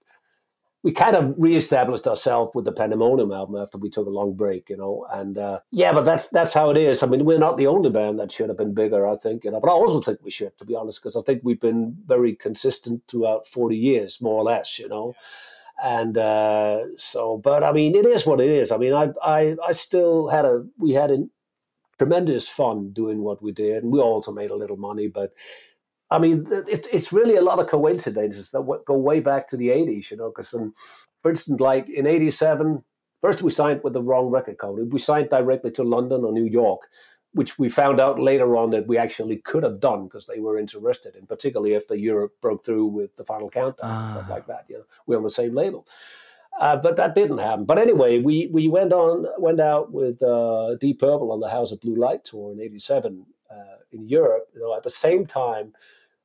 we 0.86 0.92
kind 0.92 1.16
of 1.16 1.34
reestablished 1.36 2.06
ourselves 2.06 2.52
with 2.54 2.64
the 2.64 2.70
Pandemonium 2.70 3.32
album 3.32 3.56
after 3.60 3.76
we 3.76 3.90
took 3.90 4.06
a 4.06 4.10
long 4.10 4.34
break, 4.34 4.70
you 4.70 4.76
know. 4.76 5.04
And 5.12 5.36
uh, 5.36 5.58
yeah, 5.72 5.92
but 5.92 6.04
that's 6.04 6.28
that's 6.28 6.54
how 6.54 6.70
it 6.70 6.76
is. 6.76 7.02
I 7.02 7.08
mean, 7.08 7.24
we're 7.24 7.40
not 7.40 7.56
the 7.56 7.66
only 7.66 7.90
band 7.90 8.20
that 8.20 8.30
should 8.30 8.50
have 8.50 8.56
been 8.56 8.72
bigger, 8.72 9.04
I 9.04 9.16
think, 9.16 9.42
you 9.42 9.50
know. 9.50 9.58
But 9.58 9.70
I 9.70 9.72
also 9.72 10.00
think 10.00 10.20
we 10.22 10.30
should, 10.30 10.56
to 10.58 10.64
be 10.64 10.76
honest, 10.76 11.02
because 11.02 11.16
I 11.16 11.22
think 11.22 11.40
we've 11.42 11.58
been 11.58 11.96
very 12.06 12.36
consistent 12.36 13.02
throughout 13.08 13.48
forty 13.48 13.76
years, 13.76 14.20
more 14.20 14.34
or 14.34 14.44
less, 14.44 14.78
you 14.78 14.88
know. 14.88 15.14
And 15.82 16.16
uh, 16.16 16.96
so, 16.96 17.38
but 17.38 17.64
I 17.64 17.72
mean, 17.72 17.96
it 17.96 18.06
is 18.06 18.24
what 18.24 18.40
it 18.40 18.48
is. 18.48 18.70
I 18.70 18.76
mean, 18.76 18.92
I 18.92 19.10
I 19.24 19.56
I 19.66 19.72
still 19.72 20.28
had 20.28 20.44
a 20.44 20.64
we 20.78 20.92
had 20.92 21.10
a 21.10 21.26
tremendous 21.98 22.46
fun 22.46 22.92
doing 22.92 23.24
what 23.24 23.42
we 23.42 23.50
did, 23.50 23.82
and 23.82 23.92
we 23.92 23.98
also 23.98 24.30
made 24.30 24.52
a 24.52 24.56
little 24.56 24.76
money, 24.76 25.08
but. 25.08 25.32
I 26.10 26.18
mean, 26.18 26.46
it, 26.50 26.86
it's 26.92 27.12
really 27.12 27.36
a 27.36 27.42
lot 27.42 27.58
of 27.58 27.66
coincidences 27.68 28.50
that 28.50 28.62
go 28.86 28.96
way 28.96 29.20
back 29.20 29.48
to 29.48 29.56
the 29.56 29.68
80s, 29.68 30.10
you 30.10 30.16
know, 30.16 30.28
because, 30.30 30.50
for 31.22 31.30
instance, 31.30 31.60
like 31.60 31.88
in 31.88 32.06
87, 32.06 32.84
first 33.20 33.42
we 33.42 33.50
signed 33.50 33.80
with 33.82 33.92
the 33.92 34.02
wrong 34.02 34.26
record 34.28 34.58
company. 34.58 34.86
We 34.86 34.98
signed 35.00 35.30
directly 35.30 35.72
to 35.72 35.82
London 35.82 36.24
or 36.24 36.32
New 36.32 36.44
York, 36.44 36.82
which 37.32 37.58
we 37.58 37.68
found 37.68 37.98
out 37.98 38.20
later 38.20 38.56
on 38.56 38.70
that 38.70 38.86
we 38.86 38.96
actually 38.98 39.38
could 39.38 39.64
have 39.64 39.80
done 39.80 40.04
because 40.04 40.26
they 40.26 40.38
were 40.38 40.56
interested 40.58 41.16
in, 41.16 41.26
particularly 41.26 41.74
after 41.74 41.96
Europe 41.96 42.34
broke 42.40 42.64
through 42.64 42.86
with 42.86 43.16
the 43.16 43.24
Final 43.24 43.50
Countdown, 43.50 44.12
stuff 44.14 44.26
Ah. 44.28 44.32
like 44.32 44.46
that. 44.46 44.64
You 44.68 44.78
know, 44.78 44.84
we're 45.06 45.16
on 45.18 45.24
the 45.24 45.30
same 45.30 45.54
label. 45.54 45.86
Uh, 46.58 46.76
but 46.76 46.96
that 46.96 47.14
didn't 47.14 47.38
happen. 47.38 47.64
But 47.66 47.78
anyway, 47.78 48.20
we, 48.20 48.46
we 48.50 48.66
went 48.68 48.92
on 48.92 49.26
went 49.38 49.60
out 49.60 49.92
with 49.92 50.22
uh, 50.22 50.76
Deep 50.76 51.00
Purple 51.00 51.30
on 51.32 51.40
the 51.40 51.50
House 51.50 51.70
of 51.72 51.80
Blue 51.82 51.96
Light 51.96 52.24
tour 52.24 52.50
in 52.52 52.60
'87 52.62 53.26
uh, 53.50 53.54
in 53.92 54.08
Europe. 54.08 54.48
You 54.54 54.60
know, 54.62 54.74
at 54.74 54.82
the 54.82 54.90
same 54.90 55.26
time, 55.26 55.74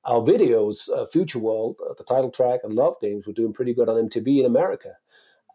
our 0.05 0.21
videos, 0.21 0.89
uh, 0.89 1.05
Future 1.05 1.39
World, 1.39 1.79
uh, 1.87 1.93
the 1.97 2.03
title 2.03 2.31
track, 2.31 2.61
and 2.63 2.73
Love 2.73 2.95
Games 3.01 3.25
were 3.27 3.33
doing 3.33 3.53
pretty 3.53 3.73
good 3.73 3.89
on 3.89 4.09
MTV 4.09 4.39
in 4.39 4.45
America. 4.45 4.93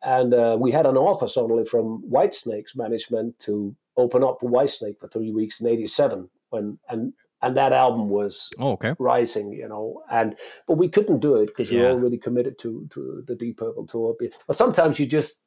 And 0.02 0.34
uh, 0.34 0.56
we 0.60 0.70
had 0.70 0.86
an 0.86 0.96
offer 0.96 1.26
suddenly 1.26 1.64
from 1.64 2.02
Whitesnake's 2.08 2.76
management 2.76 3.38
to 3.40 3.74
open 3.96 4.22
up 4.22 4.38
for 4.40 4.48
Whitesnake 4.50 5.00
for 5.00 5.08
three 5.08 5.32
weeks 5.32 5.60
in 5.60 5.66
'87, 5.66 6.28
when 6.50 6.78
and 6.88 7.12
and 7.42 7.56
that 7.56 7.72
album 7.72 8.08
was 8.08 8.48
oh, 8.58 8.72
okay. 8.72 8.94
rising, 8.98 9.52
you 9.52 9.68
know, 9.68 10.02
and 10.10 10.36
but 10.66 10.78
we 10.78 10.88
couldn't 10.88 11.20
do 11.20 11.36
it 11.36 11.46
because 11.46 11.70
Yeah. 11.72 11.80
you're 11.82 11.90
already 11.92 12.18
committed 12.18 12.58
to 12.60 12.86
to 12.92 13.24
the 13.26 13.34
Deep 13.34 13.58
Purple 13.58 13.86
tour. 13.86 14.16
But 14.46 14.56
sometimes 14.56 14.98
you 14.98 15.06
just, 15.06 15.40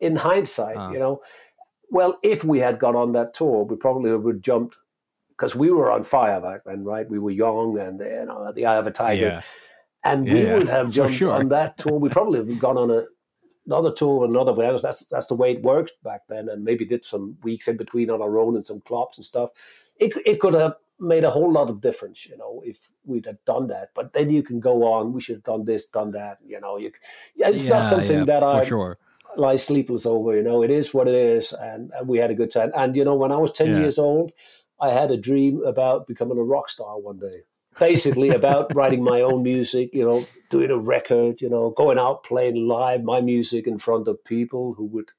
in 0.00 0.16
hindsight, 0.16 0.76
Ah. 0.76 0.92
you 0.92 0.98
know, 0.98 1.20
well, 1.90 2.18
if 2.22 2.44
we 2.44 2.58
had 2.60 2.78
got 2.78 2.94
on 2.94 3.12
that 3.12 3.34
tour, 3.34 3.64
we 3.64 3.76
probably 3.76 4.10
would 4.16 4.36
have 4.36 4.42
jumped 4.42 4.76
because 5.36 5.54
we 5.54 5.70
were 5.70 5.90
on 5.90 6.02
fire 6.02 6.40
back 6.40 6.64
then, 6.64 6.84
right? 6.84 7.08
We 7.08 7.18
were 7.18 7.30
young 7.30 7.78
and 7.78 8.00
you 8.00 8.24
know, 8.26 8.52
the 8.54 8.66
eye 8.66 8.76
of 8.76 8.86
a 8.86 8.90
tiger, 8.90 9.26
Yeah. 9.26 9.42
and 10.04 10.28
we 10.30 10.42
Yeah, 10.42 10.54
would 10.54 10.68
have 10.68 10.90
jumped 10.90 11.16
sure. 11.16 11.32
on 11.32 11.48
that 11.50 11.78
tour. 11.78 11.98
We 11.98 12.08
probably 12.08 12.40
would 12.40 12.48
have 12.50 12.58
gone 12.58 12.78
on 12.78 12.90
a 12.90 13.04
another 13.66 13.92
tour 13.92 14.24
another 14.24 14.54
band. 14.54 14.78
That's 14.80 15.06
that's 15.06 15.26
the 15.26 15.34
way 15.34 15.52
it 15.52 15.62
worked 15.62 15.92
back 16.02 16.22
then, 16.28 16.48
and 16.48 16.64
maybe 16.64 16.84
did 16.84 17.04
some 17.04 17.36
weeks 17.42 17.68
in 17.68 17.76
between 17.76 18.10
on 18.10 18.22
our 18.22 18.38
own 18.38 18.56
and 18.56 18.66
some 18.66 18.80
clubs 18.80 19.18
and 19.18 19.24
stuff. 19.24 19.50
It 19.98 20.16
it 20.26 20.40
could 20.40 20.54
have 20.54 20.74
made 20.98 21.24
a 21.24 21.30
whole 21.30 21.52
lot 21.52 21.68
of 21.68 21.80
difference, 21.82 22.24
you 22.26 22.36
know, 22.38 22.62
if 22.64 22.88
we'd 23.04 23.26
have 23.26 23.44
done 23.44 23.66
that. 23.68 23.90
But 23.94 24.14
then 24.14 24.30
you 24.30 24.42
can 24.42 24.60
go 24.60 24.84
on. 24.84 25.12
We 25.12 25.20
should 25.20 25.36
have 25.36 25.44
done 25.44 25.64
this, 25.64 25.86
done 25.86 26.12
that. 26.12 26.38
You 26.46 26.60
know, 26.60 26.78
you. 26.78 26.90
c- 26.90 26.96
Yeah, 27.36 27.50
it's 27.50 27.68
not 27.68 27.84
something 27.84 28.18
yeah, 28.20 28.24
that 28.24 28.40
for 28.40 28.62
I 28.62 28.64
sure. 28.64 28.98
lie 29.36 29.56
sleepless 29.56 30.06
over. 30.06 30.34
You 30.36 30.42
know, 30.42 30.62
it 30.62 30.70
is 30.70 30.94
what 30.94 31.08
it 31.08 31.14
is, 31.14 31.52
and, 31.52 31.90
and 31.94 32.08
we 32.08 32.18
had 32.18 32.30
a 32.30 32.34
good 32.34 32.50
time. 32.50 32.72
And 32.74 32.96
you 32.96 33.04
know, 33.04 33.14
when 33.14 33.32
I 33.32 33.36
was 33.36 33.52
ten 33.52 33.68
years 33.80 33.98
old, 33.98 34.32
I 34.80 34.90
had 34.90 35.10
a 35.10 35.16
dream 35.16 35.62
about 35.64 36.06
becoming 36.06 36.38
a 36.38 36.42
rock 36.42 36.68
star 36.68 36.98
one 36.98 37.18
day. 37.18 37.42
Basically, 37.78 38.30
about 38.30 38.74
writing 38.74 39.02
my 39.02 39.20
own 39.20 39.42
music. 39.42 39.90
You 39.92 40.04
know, 40.04 40.26
doing 40.50 40.70
a 40.70 40.78
record. 40.78 41.40
You 41.40 41.48
know, 41.50 41.70
going 41.70 41.98
out 41.98 42.24
playing 42.24 42.66
live 42.66 43.02
my 43.04 43.20
music 43.20 43.66
in 43.66 43.78
front 43.78 44.08
of 44.08 44.22
people 44.24 44.74
who 44.74 44.84
would 44.86 45.10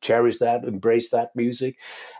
cherish 0.00 0.38
that, 0.38 0.64
embrace 0.64 1.10
that 1.10 1.34
music, 1.36 1.76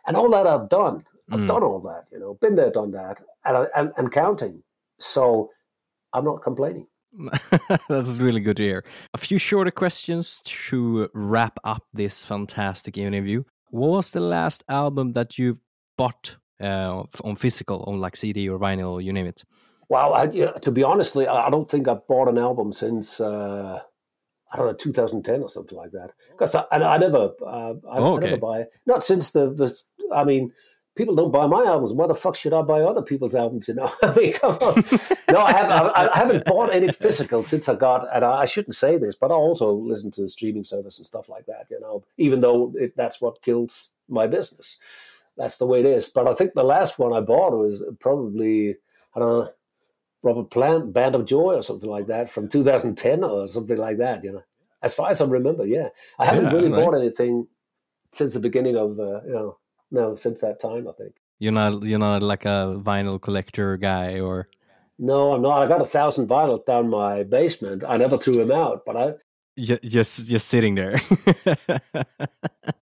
and 0.07 0.17
all 0.17 0.31
that 0.31 0.47
I've 0.47 0.69
done. 0.69 1.05
I've 1.31 1.41
Mm. 1.41 1.47
done 1.47 1.63
all 1.63 1.81
that. 1.81 2.05
You 2.13 2.19
know, 2.21 2.35
been 2.35 2.55
there, 2.57 2.71
done 2.71 2.91
that, 2.93 3.21
and 3.45 3.69
and, 3.75 3.93
and 3.97 4.13
counting. 4.13 4.63
So 4.99 5.51
I'm 6.13 6.25
not 6.25 6.43
complaining. 6.43 6.87
That's 7.89 8.19
really 8.19 8.41
good 8.41 8.57
to 8.59 8.63
hear. 8.63 8.85
A 9.15 9.19
few 9.19 9.39
shorter 9.39 9.71
questions 9.71 10.41
to 10.45 11.09
wrap 11.13 11.59
up 11.65 11.85
this 11.93 12.25
fantastic 12.25 12.97
interview. 12.97 13.45
What 13.71 13.91
was 13.91 14.11
the 14.13 14.21
last 14.21 14.63
album 14.69 15.13
that 15.13 15.39
you 15.39 15.59
bought 15.99 16.37
uh, 16.63 17.05
on 17.25 17.37
physical, 17.37 17.85
on 17.87 18.01
like 18.01 18.17
CD 18.17 18.49
or 18.49 18.59
vinyl, 18.59 19.03
you 19.03 19.13
name 19.13 19.27
it? 19.27 19.43
Well, 19.89 20.15
I, 20.15 20.27
to 20.27 20.71
be 20.71 20.83
honestly, 20.83 21.27
I 21.27 21.51
don't 21.51 21.71
think 21.71 21.87
I've 21.89 22.07
bought 22.07 22.29
an 22.29 22.39
album 22.39 22.73
since 22.73 23.21
uh, 23.21 23.81
I 24.53 24.57
don't 24.57 24.67
know 24.67 24.73
2010 24.75 25.43
or 25.43 25.49
something 25.49 25.77
like 25.77 25.93
that. 25.93 26.13
Because 26.31 26.55
I, 26.55 26.65
I, 26.71 26.95
I, 26.95 26.99
never, 26.99 27.31
uh, 27.45 27.75
I, 27.91 27.99
oh, 27.99 28.15
okay. 28.15 28.27
I 28.27 28.31
never 28.31 28.41
buy 28.41 28.65
not 28.87 29.03
since 29.03 29.33
the 29.33 29.53
the. 29.53 29.75
I 30.15 30.25
mean, 30.25 30.53
people 30.95 31.15
don't 31.15 31.33
buy 31.33 31.47
my 31.47 31.65
albums. 31.65 31.93
Why 31.93 32.07
the 32.07 32.15
fuck 32.15 32.37
should 32.37 32.53
I 32.53 32.63
buy 32.63 32.83
other 32.83 33.03
people's 33.03 33.35
albums? 33.35 33.69
You 33.69 33.75
know, 33.75 33.93
I 34.03 34.15
mean, 34.15 34.33
come 34.35 34.57
on. 34.61 34.85
no, 35.31 35.41
I 35.41 35.53
haven't. 35.53 35.73
I, 35.73 36.09
I, 36.13 36.19
haven't 36.19 36.45
bought 36.45 36.73
any 36.73 36.93
physical 36.93 37.45
since 37.45 37.69
I 37.69 37.75
got. 37.75 38.07
And 38.15 38.25
I, 38.25 38.43
I, 38.43 38.45
shouldn't 38.47 38.75
say 38.75 38.99
this, 38.99 39.15
but 39.15 39.31
I 39.31 39.35
also 39.35 39.73
listen 39.73 40.11
to 40.13 40.29
streaming 40.29 40.65
service 40.65 40.99
and 40.99 41.07
stuff 41.07 41.29
like 41.29 41.47
that. 41.47 41.67
You 41.71 41.81
know, 41.81 42.05
even 42.19 42.41
though 42.41 42.73
it, 42.77 42.95
that's 42.97 43.21
what 43.21 43.43
kills 43.43 43.91
my 44.09 44.27
business. 44.27 44.79
That's 45.37 45.59
the 45.59 45.67
way 45.67 45.81
it 45.81 45.87
is. 45.87 46.09
But 46.09 46.29
I 46.29 46.35
think 46.35 46.53
the 46.53 46.65
last 46.65 46.99
one 46.99 47.13
I 47.13 47.21
bought 47.21 47.53
was 47.53 47.83
probably 48.01 48.77
I 49.15 49.21
don't 49.21 49.29
know. 49.29 49.51
Robert 50.25 50.51
Plant, 50.51 50.93
Band 50.93 51.17
of 51.17 51.27
Joy, 51.27 51.55
or 51.55 51.63
something 51.63 51.91
like 51.91 52.07
that, 52.07 52.31
from 52.31 52.49
2010 52.49 53.25
or 53.25 53.49
something 53.49 53.77
like 53.77 53.99
that. 53.99 54.23
You 54.23 54.33
know, 54.33 54.43
as 54.83 54.95
far 54.95 55.11
as 55.11 55.21
I 55.21 55.25
remember, 55.27 55.67
yeah, 55.67 55.89
I 56.19 56.27
haven't 56.27 56.45
yeah, 56.45 56.53
really 56.53 56.69
right. 56.69 56.77
bought 56.77 56.95
anything 56.95 57.49
since 58.13 58.35
the 58.35 58.41
beginning 58.41 58.77
of 58.77 59.01
uh, 59.01 59.23
you 59.25 59.33
know 59.33 59.59
no, 59.91 60.17
since 60.17 60.41
that 60.41 60.59
time, 60.59 60.89
I 60.89 60.93
think. 60.93 61.15
You're 61.39 61.53
not 61.53 61.83
you're 61.83 61.99
not 61.99 62.23
like 62.23 62.45
a 62.45 62.81
vinyl 62.81 63.21
collector 63.21 63.77
guy, 63.77 64.21
or 64.21 64.47
no, 64.99 65.35
I'm 65.35 65.43
not. 65.43 65.63
I 65.63 65.67
got 65.67 65.83
a 65.83 65.87
thousand 65.87 66.29
vinyl 66.29 66.65
down 66.65 66.89
my 66.89 67.25
basement. 67.25 67.85
I 67.87 67.97
never 67.97 68.17
threw 68.17 68.35
them 68.35 68.53
out, 68.53 68.85
but 68.87 68.97
I 68.97 69.15
just 69.59 70.27
just 70.29 70.49
sitting 70.49 70.75
there. 70.75 71.01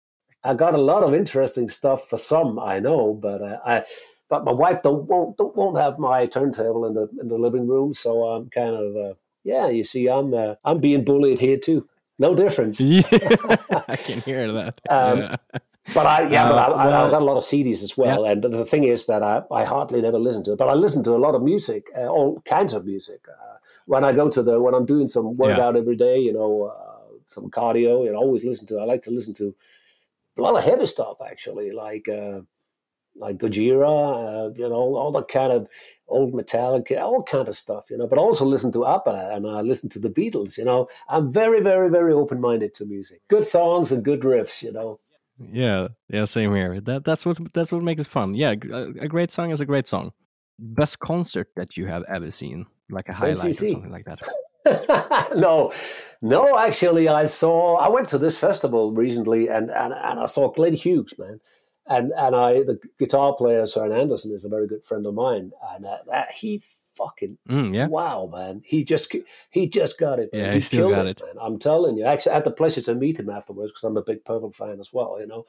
I 0.45 0.53
got 0.53 0.75
a 0.75 0.81
lot 0.81 1.03
of 1.03 1.13
interesting 1.13 1.69
stuff 1.69 2.07
for 2.09 2.17
some, 2.17 2.59
I 2.59 2.79
know, 2.79 3.13
but 3.13 3.41
uh, 3.41 3.57
I 3.65 3.83
but 4.29 4.43
my 4.43 4.51
wife 4.51 4.81
don't 4.81 5.05
won't 5.05 5.37
don't, 5.37 5.55
won't 5.55 5.77
have 5.77 5.99
my 5.99 6.25
turntable 6.25 6.85
in 6.85 6.93
the 6.93 7.09
in 7.19 7.27
the 7.27 7.37
living 7.37 7.67
room, 7.67 7.93
so 7.93 8.23
I'm 8.23 8.49
kind 8.49 8.75
of 8.75 8.95
uh, 8.95 9.13
yeah. 9.43 9.67
You 9.67 9.83
see, 9.83 10.07
I'm 10.07 10.33
uh, 10.33 10.55
I'm 10.63 10.79
being 10.79 11.03
bullied 11.03 11.39
here 11.39 11.57
too. 11.57 11.87
No 12.17 12.35
difference. 12.35 12.79
Yeah, 12.79 13.03
I 13.87 13.95
can 13.97 14.21
hear 14.21 14.51
that. 14.53 14.79
Um, 14.89 15.19
yeah. 15.19 15.35
But 15.93 16.07
I, 16.07 16.27
yeah, 16.29 16.45
uh, 16.45 16.49
but 16.49 16.57
I, 16.57 16.87
well, 16.87 17.05
I, 17.05 17.11
got 17.11 17.21
a 17.21 17.25
lot 17.25 17.37
of 17.37 17.43
CDs 17.43 17.83
as 17.83 17.95
well. 17.95 18.25
Yeah. 18.25 18.31
And 18.31 18.43
the 18.43 18.65
thing 18.65 18.85
is 18.85 19.05
that 19.05 19.21
I, 19.21 19.43
I 19.51 19.65
hardly 19.65 20.01
never 20.01 20.17
listen 20.17 20.43
to 20.45 20.53
it, 20.53 20.57
but 20.57 20.67
I 20.67 20.73
listen 20.73 21.03
to 21.03 21.11
a 21.11 21.21
lot 21.21 21.35
of 21.35 21.43
music, 21.43 21.87
uh, 21.95 22.07
all 22.07 22.41
kinds 22.41 22.73
of 22.73 22.85
music. 22.85 23.21
Uh, 23.29 23.57
when 23.85 24.03
I 24.03 24.11
go 24.11 24.27
to 24.27 24.41
the, 24.41 24.59
when 24.59 24.73
I'm 24.73 24.87
doing 24.87 25.07
some 25.07 25.37
workout 25.37 25.75
every 25.75 25.95
day, 25.95 26.17
you 26.17 26.33
know, 26.33 26.73
uh, 26.75 27.17
some 27.27 27.51
cardio, 27.51 28.03
you 28.03 28.11
know, 28.11 28.17
always 28.17 28.43
listen 28.43 28.65
to, 28.67 28.79
I 28.79 28.85
like 28.85 29.03
to 29.03 29.11
listen 29.11 29.35
to 29.35 29.53
a 30.37 30.41
lot 30.41 30.55
of 30.55 30.63
heavy 30.63 30.85
stuff 30.85 31.17
actually, 31.25 31.71
like, 31.71 32.07
uh, 32.09 32.41
like 33.15 33.37
Gojira, 33.37 34.49
uh, 34.49 34.53
you 34.55 34.67
know, 34.67 34.95
all 34.95 35.11
that 35.13 35.29
kind 35.29 35.51
of 35.51 35.67
old 36.07 36.33
Metallica, 36.33 37.01
all 37.01 37.23
kind 37.23 37.47
of 37.47 37.55
stuff, 37.55 37.89
you 37.89 37.97
know. 37.97 38.07
But 38.07 38.19
also 38.19 38.45
listen 38.45 38.71
to 38.73 38.85
ABBA 38.85 39.31
and 39.33 39.47
I 39.47 39.61
listen 39.61 39.89
to 39.91 39.99
the 39.99 40.09
Beatles, 40.09 40.57
you 40.57 40.65
know. 40.65 40.89
I'm 41.07 41.31
very, 41.31 41.61
very, 41.61 41.89
very 41.89 42.13
open 42.13 42.41
minded 42.41 42.73
to 42.75 42.85
music. 42.85 43.21
Good 43.29 43.45
songs 43.45 43.91
and 43.91 44.03
good 44.03 44.21
riffs, 44.21 44.61
you 44.61 44.71
know. 44.71 44.99
Yeah, 45.51 45.89
yeah, 46.09 46.25
same 46.25 46.53
here. 46.55 46.79
That 46.79 47.03
that's 47.03 47.25
what 47.25 47.37
that's 47.53 47.71
what 47.71 47.83
makes 47.83 48.01
it 48.01 48.07
fun. 48.07 48.35
Yeah, 48.35 48.51
a, 48.71 48.81
a 49.01 49.07
great 49.07 49.31
song 49.31 49.51
is 49.51 49.59
a 49.59 49.65
great 49.65 49.87
song. 49.87 50.13
Best 50.59 50.99
concert 50.99 51.49
that 51.57 51.75
you 51.75 51.87
have 51.87 52.03
ever 52.07 52.31
seen, 52.31 52.65
like 52.89 53.09
a 53.09 53.13
highlight 53.13 53.61
or 53.61 53.69
something 53.69 53.91
like 53.91 54.05
that. 54.05 54.19
no, 55.35 55.71
no. 56.21 56.57
Actually, 56.57 57.07
I 57.07 57.25
saw. 57.25 57.75
I 57.75 57.89
went 57.89 58.09
to 58.09 58.17
this 58.17 58.37
festival 58.37 58.91
recently, 58.91 59.47
and 59.47 59.69
and, 59.69 59.93
and 59.93 60.19
I 60.19 60.25
saw 60.25 60.51
Glenn 60.51 60.73
Hughes, 60.73 61.13
man. 61.17 61.39
And 61.87 62.11
and 62.17 62.35
I, 62.35 62.63
the 62.63 62.79
guitar 62.97 63.35
player 63.35 63.63
Søren 63.63 63.99
Andersen 63.99 64.33
is 64.33 64.45
a 64.45 64.49
very 64.49 64.67
good 64.67 64.83
friend 64.83 65.05
of 65.05 65.13
mine, 65.13 65.51
and 65.75 65.85
uh, 65.85 65.97
that 66.07 66.31
he 66.31 66.61
fucking 66.95 67.37
mm, 67.49 67.73
yeah. 67.73 67.87
wow, 67.87 68.29
man. 68.31 68.61
He 68.65 68.83
just 68.83 69.13
he 69.49 69.67
just 69.67 69.99
got 69.99 70.19
it. 70.19 70.31
Man. 70.33 70.41
Yeah, 70.41 70.49
he, 70.49 70.55
he 70.55 70.61
still 70.61 70.89
got 70.89 71.05
it. 71.05 71.21
it. 71.21 71.25
Man. 71.25 71.35
I'm 71.45 71.59
telling 71.59 71.97
you. 71.97 72.05
Actually, 72.05 72.31
I 72.31 72.35
had 72.35 72.45
the 72.45 72.51
pleasure 72.51 72.81
to 72.81 72.95
meet 72.95 73.19
him 73.19 73.29
afterwards 73.29 73.71
because 73.71 73.83
I'm 73.83 73.97
a 73.97 74.03
big 74.03 74.23
Purple 74.25 74.51
fan 74.51 74.79
as 74.79 74.91
well. 74.91 75.17
You 75.19 75.27
know, 75.27 75.45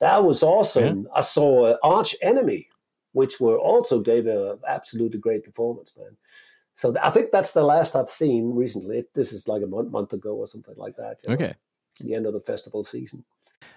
that 0.00 0.24
was 0.24 0.42
awesome. 0.42 1.04
Yeah. 1.04 1.12
I 1.14 1.20
saw 1.20 1.74
Arch 1.82 2.14
Enemy, 2.20 2.68
which 3.12 3.40
were 3.40 3.58
also 3.58 4.00
gave 4.00 4.26
a 4.26 4.58
absolutely 4.68 5.20
great 5.20 5.44
performance, 5.44 5.92
man. 5.96 6.16
So 6.74 6.94
I 7.02 7.10
think 7.10 7.30
that's 7.30 7.52
the 7.52 7.62
last 7.62 7.94
I've 7.94 8.10
seen 8.10 8.54
recently. 8.54 9.04
This 9.14 9.32
is 9.32 9.48
like 9.48 9.62
a 9.62 9.66
month, 9.66 9.90
month 9.90 10.12
ago 10.12 10.34
or 10.34 10.46
something 10.46 10.74
like 10.76 10.96
that. 10.96 11.18
You 11.22 11.28
know? 11.28 11.34
Okay. 11.34 11.54
The 12.00 12.14
end 12.14 12.26
of 12.26 12.32
the 12.32 12.40
festival 12.40 12.84
season. 12.84 13.24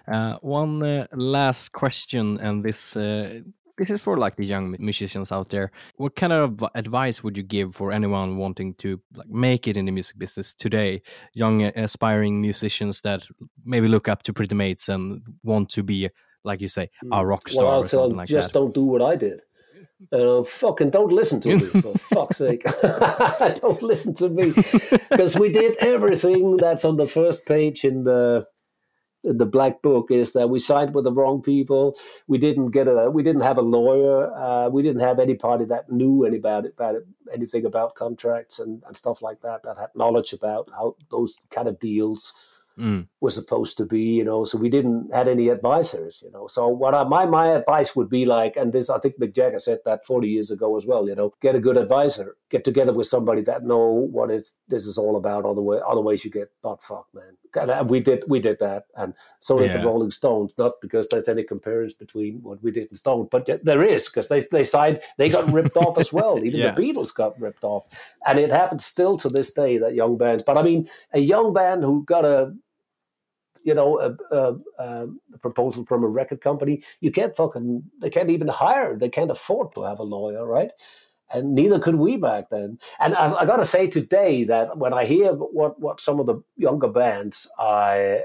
Uh, 0.08 0.36
one 0.40 0.82
uh, 0.82 1.06
last 1.12 1.72
question, 1.72 2.38
and 2.38 2.64
this 2.64 2.96
uh, 2.96 3.40
this 3.76 3.90
is 3.90 4.00
for 4.00 4.16
like 4.16 4.36
the 4.36 4.44
young 4.44 4.76
musicians 4.78 5.32
out 5.32 5.48
there. 5.48 5.70
What 5.96 6.16
kind 6.16 6.32
of 6.32 6.64
advice 6.74 7.22
would 7.22 7.36
you 7.36 7.42
give 7.42 7.74
for 7.74 7.92
anyone 7.92 8.36
wanting 8.36 8.74
to 8.74 9.00
like 9.14 9.28
make 9.28 9.68
it 9.68 9.76
in 9.76 9.84
the 9.84 9.92
music 9.92 10.18
business 10.18 10.54
today? 10.54 11.02
Young 11.34 11.62
aspiring 11.62 12.40
musicians 12.40 13.02
that 13.02 13.26
maybe 13.64 13.88
look 13.88 14.08
up 14.08 14.22
to 14.24 14.32
Pretty 14.32 14.54
Maids 14.54 14.88
and 14.88 15.22
want 15.42 15.68
to 15.70 15.82
be, 15.82 16.08
like 16.44 16.60
you 16.60 16.68
say, 16.68 16.88
a 17.12 17.20
hmm. 17.20 17.26
rock 17.26 17.48
star 17.48 17.64
well, 17.64 17.82
or 17.82 17.86
something 17.86 18.16
like 18.16 18.28
just 18.28 18.52
that. 18.52 18.58
don't 18.58 18.74
do 18.74 18.84
what 18.84 19.02
I 19.02 19.16
did. 19.16 19.42
Uh, 20.12 20.44
fucking 20.44 20.90
don't 20.90 21.12
listen 21.12 21.40
to 21.40 21.56
me 21.56 21.80
for 21.80 21.94
fuck's 21.94 22.38
sake. 22.38 22.64
don't 22.82 23.82
listen 23.82 24.12
to 24.14 24.28
me 24.28 24.52
because 25.10 25.36
we 25.38 25.50
did 25.50 25.76
everything 25.78 26.58
that's 26.58 26.84
on 26.84 26.96
the 26.96 27.06
first 27.06 27.46
page 27.46 27.84
in 27.84 28.04
the 28.04 28.46
the 29.24 29.46
black 29.46 29.82
book 29.82 30.10
is 30.10 30.32
that 30.34 30.48
we 30.50 30.58
signed 30.58 30.94
with 30.94 31.04
the 31.04 31.12
wrong 31.12 31.42
people. 31.42 31.96
We 32.28 32.38
didn't 32.38 32.70
get 32.70 32.86
a, 32.86 33.10
we 33.10 33.22
didn't 33.22 33.42
have 33.42 33.58
a 33.58 33.62
lawyer. 33.62 34.32
Uh, 34.32 34.68
we 34.68 34.82
didn't 34.82 35.00
have 35.00 35.18
any 35.18 35.34
party 35.34 35.64
that 35.64 35.90
knew 35.90 36.24
any 36.24 36.36
about 36.36 36.66
it, 36.66 36.74
about 36.74 36.94
it, 36.94 37.06
anything 37.32 37.64
about 37.64 37.96
contracts 37.96 38.58
and, 38.58 38.82
and 38.86 38.96
stuff 38.96 39.22
like 39.22 39.40
that, 39.40 39.62
that 39.64 39.78
had 39.78 39.90
knowledge 39.96 40.32
about 40.32 40.70
how 40.70 40.94
those 41.10 41.36
kind 41.50 41.66
of 41.66 41.80
deals 41.80 42.32
mm. 42.78 43.06
was 43.20 43.34
supposed 43.34 43.76
to 43.78 43.86
be, 43.86 44.02
you 44.02 44.24
know. 44.24 44.44
So 44.44 44.58
we 44.58 44.68
didn't 44.68 45.14
had 45.14 45.28
any 45.28 45.48
advisors, 45.48 46.22
you 46.24 46.30
know. 46.30 46.46
So 46.46 46.68
what 46.68 46.94
I, 46.94 47.04
my 47.04 47.26
my 47.26 47.48
advice 47.48 47.96
would 47.96 48.08
be 48.08 48.26
like, 48.26 48.56
and 48.56 48.72
this 48.72 48.90
I 48.90 48.98
think 48.98 49.18
Mick 49.18 49.34
Jagger 49.34 49.58
said 49.58 49.78
that 49.84 50.06
40 50.06 50.28
years 50.28 50.50
ago 50.50 50.76
as 50.76 50.86
well, 50.86 51.08
you 51.08 51.14
know, 51.14 51.34
get 51.40 51.54
a 51.54 51.60
good 51.60 51.76
advisor, 51.76 52.36
get 52.50 52.64
together 52.64 52.92
with 52.92 53.06
somebody 53.06 53.42
that 53.42 53.64
know 53.64 53.86
what 53.86 54.30
it's 54.30 54.54
this 54.68 54.86
is 54.86 54.98
all 54.98 55.16
about. 55.16 55.44
Other 55.44 55.62
otherwise 55.84 56.24
you 56.24 56.30
get 56.30 56.50
butt 56.62 56.82
fucked, 56.82 57.14
man. 57.14 57.36
And 57.54 57.88
we 57.88 58.00
did 58.00 58.24
we 58.28 58.40
did 58.40 58.58
that, 58.60 58.84
and 58.96 59.14
so 59.40 59.58
did 59.58 59.72
yeah. 59.72 59.78
the 59.78 59.86
Rolling 59.86 60.10
Stones. 60.10 60.52
Not 60.58 60.72
because 60.82 61.08
there's 61.08 61.28
any 61.28 61.42
comparison 61.42 61.96
between 61.98 62.42
what 62.42 62.62
we 62.62 62.70
did 62.70 62.90
and 62.90 62.98
Stone, 62.98 63.28
but 63.30 63.48
there 63.62 63.82
is 63.82 64.08
because 64.08 64.28
they 64.28 64.40
they 64.52 64.64
signed 64.64 65.00
they 65.16 65.30
got 65.30 65.50
ripped 65.50 65.76
off 65.78 65.96
as 65.98 66.12
well. 66.12 66.38
Even 66.44 66.60
yeah. 66.60 66.72
the 66.72 66.82
Beatles 66.82 67.14
got 67.14 67.38
ripped 67.40 67.64
off, 67.64 67.86
and 68.26 68.38
it 68.38 68.50
happens 68.50 68.84
still 68.84 69.16
to 69.18 69.30
this 69.30 69.52
day 69.52 69.78
that 69.78 69.94
young 69.94 70.18
bands. 70.18 70.44
But 70.46 70.58
I 70.58 70.62
mean, 70.62 70.88
a 71.12 71.20
young 71.20 71.54
band 71.54 71.82
who 71.82 72.04
got 72.04 72.26
a 72.26 72.54
you 73.66 73.74
know, 73.74 73.98
a, 73.98 74.34
a, 74.34 74.56
a, 74.78 75.08
proposal 75.40 75.84
from 75.84 76.04
a 76.04 76.06
record 76.06 76.40
company, 76.40 76.84
you 77.00 77.10
can't 77.10 77.36
fucking, 77.36 77.82
they 78.00 78.08
can't 78.08 78.30
even 78.30 78.46
hire, 78.46 78.96
they 78.96 79.08
can't 79.08 79.30
afford 79.30 79.72
to 79.72 79.82
have 79.82 79.98
a 79.98 80.04
lawyer, 80.04 80.46
right? 80.46 80.70
And 81.32 81.56
neither 81.56 81.80
could 81.80 81.96
we 81.96 82.16
back 82.16 82.48
then. 82.50 82.78
And 83.00 83.16
I, 83.16 83.40
I 83.40 83.44
got 83.44 83.56
to 83.56 83.64
say 83.64 83.88
today 83.88 84.44
that 84.44 84.78
when 84.78 84.94
I 84.94 85.04
hear 85.04 85.32
what, 85.32 85.80
what 85.80 86.00
some 86.00 86.20
of 86.20 86.26
the 86.26 86.40
younger 86.56 86.86
bands 86.86 87.50
are, 87.58 88.20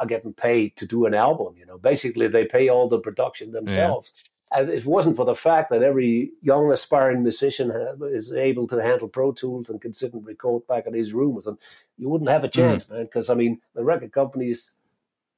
are 0.00 0.06
getting 0.06 0.32
paid 0.32 0.74
to 0.78 0.86
do 0.86 1.06
an 1.06 1.14
album, 1.14 1.54
you 1.56 1.64
know, 1.64 1.78
basically 1.78 2.26
they 2.26 2.44
pay 2.44 2.68
all 2.68 2.88
the 2.88 2.98
production 2.98 3.52
themselves. 3.52 4.12
Yeah. 4.16 4.30
And 4.52 4.70
if 4.70 4.82
it 4.82 4.90
wasn't 4.90 5.14
for 5.14 5.24
the 5.24 5.36
fact 5.36 5.70
that 5.70 5.84
every 5.84 6.32
young 6.42 6.72
aspiring 6.72 7.22
musician 7.22 7.70
is 8.10 8.32
able 8.32 8.66
to 8.66 8.82
handle 8.82 9.06
Pro 9.06 9.30
Tools 9.30 9.70
and 9.70 9.80
can 9.80 9.92
sit 9.92 10.12
and 10.12 10.26
record 10.26 10.66
back 10.66 10.88
in 10.88 10.94
his 10.94 11.12
room 11.12 11.36
with 11.36 11.44
them, 11.44 11.58
you 11.96 12.08
wouldn't 12.08 12.30
have 12.30 12.42
a 12.42 12.48
chance, 12.48 12.84
mm. 12.84 12.90
man. 12.90 13.04
Because 13.04 13.30
I 13.30 13.34
mean, 13.34 13.60
the 13.74 13.84
record 13.84 14.10
companies 14.10 14.72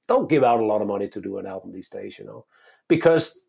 don't 0.08 0.28
give 0.28 0.44
out 0.44 0.60
a 0.60 0.64
lot 0.64 0.82
of 0.82 0.88
money 0.88 1.08
to 1.08 1.20
do 1.20 1.38
an 1.38 1.46
album 1.46 1.72
these 1.72 1.88
days, 1.88 2.18
you 2.18 2.24
know, 2.24 2.44
because 2.88 3.44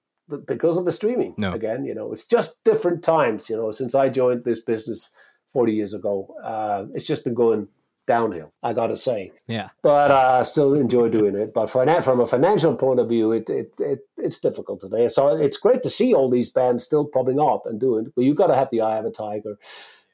because 0.45 0.77
of 0.77 0.85
the 0.85 0.91
streaming. 0.91 1.33
No. 1.37 1.53
Again, 1.53 1.85
you 1.85 1.93
know, 1.93 2.13
it's 2.13 2.25
just 2.25 2.63
different 2.63 3.03
times. 3.03 3.49
You 3.49 3.57
know, 3.57 3.71
since 3.71 3.95
I 3.95 4.09
joined 4.09 4.43
this 4.43 4.61
business 4.61 5.11
forty 5.51 5.73
years 5.73 5.93
ago, 5.93 6.33
uh, 6.43 6.85
it's 6.93 7.05
just 7.05 7.23
been 7.23 7.33
going 7.33 7.67
downhill. 8.05 8.51
I 8.61 8.73
got 8.73 8.87
to 8.87 8.97
say. 8.97 9.31
Yeah. 9.47 9.69
But 9.81 10.11
uh, 10.11 10.37
I 10.39 10.43
still 10.43 10.73
enjoy 10.73 11.09
doing 11.09 11.35
it. 11.35 11.53
But 11.53 11.69
from 11.69 12.19
a 12.19 12.27
financial 12.27 12.75
point 12.75 12.99
of 12.99 13.09
view, 13.09 13.31
it, 13.31 13.49
it 13.49 13.73
it 13.79 13.99
it's 14.17 14.39
difficult 14.39 14.81
today. 14.81 15.07
So 15.09 15.29
it's 15.29 15.57
great 15.57 15.83
to 15.83 15.89
see 15.89 16.13
all 16.13 16.29
these 16.29 16.49
bands 16.49 16.83
still 16.83 17.05
popping 17.05 17.39
up 17.39 17.63
and 17.65 17.79
doing. 17.79 18.11
But 18.15 18.25
you've 18.25 18.37
got 18.37 18.47
to 18.47 18.55
have 18.55 18.69
the 18.71 18.81
eye 18.81 18.97
of 18.97 19.05
a 19.05 19.11
tiger. 19.11 19.57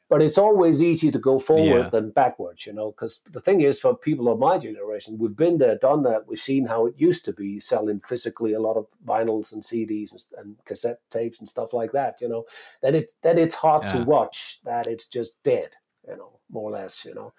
But 0.09 0.21
it's 0.21 0.37
always 0.37 0.81
easy 0.81 1.11
to 1.11 1.19
go 1.19 1.39
forward 1.39 1.85
Yeah. 1.85 1.89
than 1.91 2.09
backwards, 2.11 2.65
you 2.65 2.73
know. 2.73 2.91
Because 2.91 3.21
the 3.31 3.39
thing 3.39 3.61
is, 3.61 3.79
for 3.79 3.95
people 3.95 4.27
of 4.29 4.39
my 4.39 4.57
generation, 4.57 5.17
we've 5.19 5.35
been 5.35 5.59
there, 5.59 5.77
done 5.77 6.03
that. 6.03 6.27
We've 6.27 6.39
seen 6.39 6.65
how 6.65 6.87
it 6.87 6.95
used 6.97 7.25
to 7.25 7.33
be 7.33 7.59
selling 7.59 8.01
physically 8.01 8.53
a 8.53 8.59
lot 8.59 8.77
of 8.77 8.87
vinyls 9.05 9.51
and 9.53 9.61
CDs 9.63 10.11
and, 10.11 10.23
and 10.37 10.55
cassette 10.65 10.99
tapes 11.11 11.39
and 11.39 11.47
stuff 11.47 11.73
like 11.73 11.91
that, 11.93 12.15
you 12.21 12.27
know. 12.27 12.45
That 12.81 12.95
it 12.95 13.11
that 13.21 13.37
it's 13.39 13.55
hard 13.55 13.87
to 13.89 13.99
watch. 13.99 14.59
That 14.65 14.87
it's 14.87 15.05
just 15.05 15.41
dead, 15.43 15.69
you 16.07 16.17
know, 16.17 16.39
more 16.49 16.69
or 16.69 16.73
less, 16.73 17.05
you 17.05 17.13
know. 17.13 17.33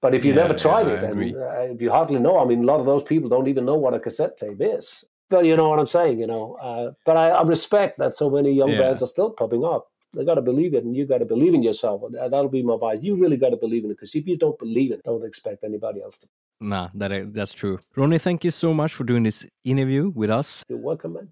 But 0.00 0.14
if 0.14 0.24
you 0.24 0.32
Yeah, 0.32 0.36
never 0.42 0.54
tried 0.54 0.86
yeah, 0.86 0.94
it, 0.94 1.02
I 1.02 1.06
and 1.10 1.34
uh, 1.36 1.60
if 1.74 1.82
you 1.82 1.90
hardly 1.90 2.20
know, 2.20 2.38
I 2.38 2.44
mean, 2.44 2.62
a 2.62 2.66
lot 2.66 2.78
of 2.80 2.86
those 2.86 3.02
people 3.02 3.28
don't 3.28 3.48
even 3.48 3.64
know 3.64 3.74
what 3.76 3.94
a 3.94 4.00
cassette 4.00 4.36
tape 4.36 4.58
is. 4.60 5.04
But 5.30 5.44
you 5.44 5.56
know 5.56 5.68
what 5.68 5.78
I'm 5.80 5.86
saying, 5.86 6.20
you 6.20 6.26
know. 6.26 6.54
Uh, 6.62 6.92
but 7.04 7.16
I, 7.16 7.30
I 7.30 7.42
respect 7.42 7.98
that 7.98 8.14
so 8.14 8.30
many 8.30 8.52
young 8.52 8.70
Yeah. 8.72 8.78
bands 8.78 9.02
are 9.02 9.08
still 9.08 9.30
popping 9.30 9.64
up. 9.64 9.88
They 10.18 10.24
got 10.24 10.34
to 10.34 10.42
believe 10.42 10.74
it, 10.74 10.82
and 10.82 10.96
you 10.96 11.06
got 11.06 11.18
to 11.18 11.24
believe 11.24 11.54
in 11.54 11.62
yourself. 11.62 12.02
That- 12.10 12.32
That'll 12.32 12.48
be 12.50 12.62
my 12.64 12.74
advice. 12.74 12.98
You 13.02 13.14
really 13.14 13.36
got 13.36 13.50
to 13.50 13.56
believe 13.56 13.84
in 13.84 13.90
it, 13.92 13.94
because 13.94 14.16
if 14.16 14.26
you 14.26 14.36
don't 14.36 14.58
believe 14.58 14.90
it, 14.90 15.00
don't 15.04 15.24
expect 15.24 15.62
anybody 15.62 16.02
else 16.02 16.18
to. 16.18 16.26
Nah, 16.60 16.88
that 16.94 17.32
that's 17.32 17.52
true. 17.52 17.78
Ronnie, 17.94 18.18
thank 18.18 18.42
you 18.42 18.50
so 18.50 18.74
much 18.74 18.92
for 18.92 19.04
doing 19.04 19.22
this 19.22 19.46
interview 19.64 20.10
with 20.12 20.28
us. 20.28 20.64
You're 20.68 20.78
welcome, 20.78 21.12
man. 21.12 21.28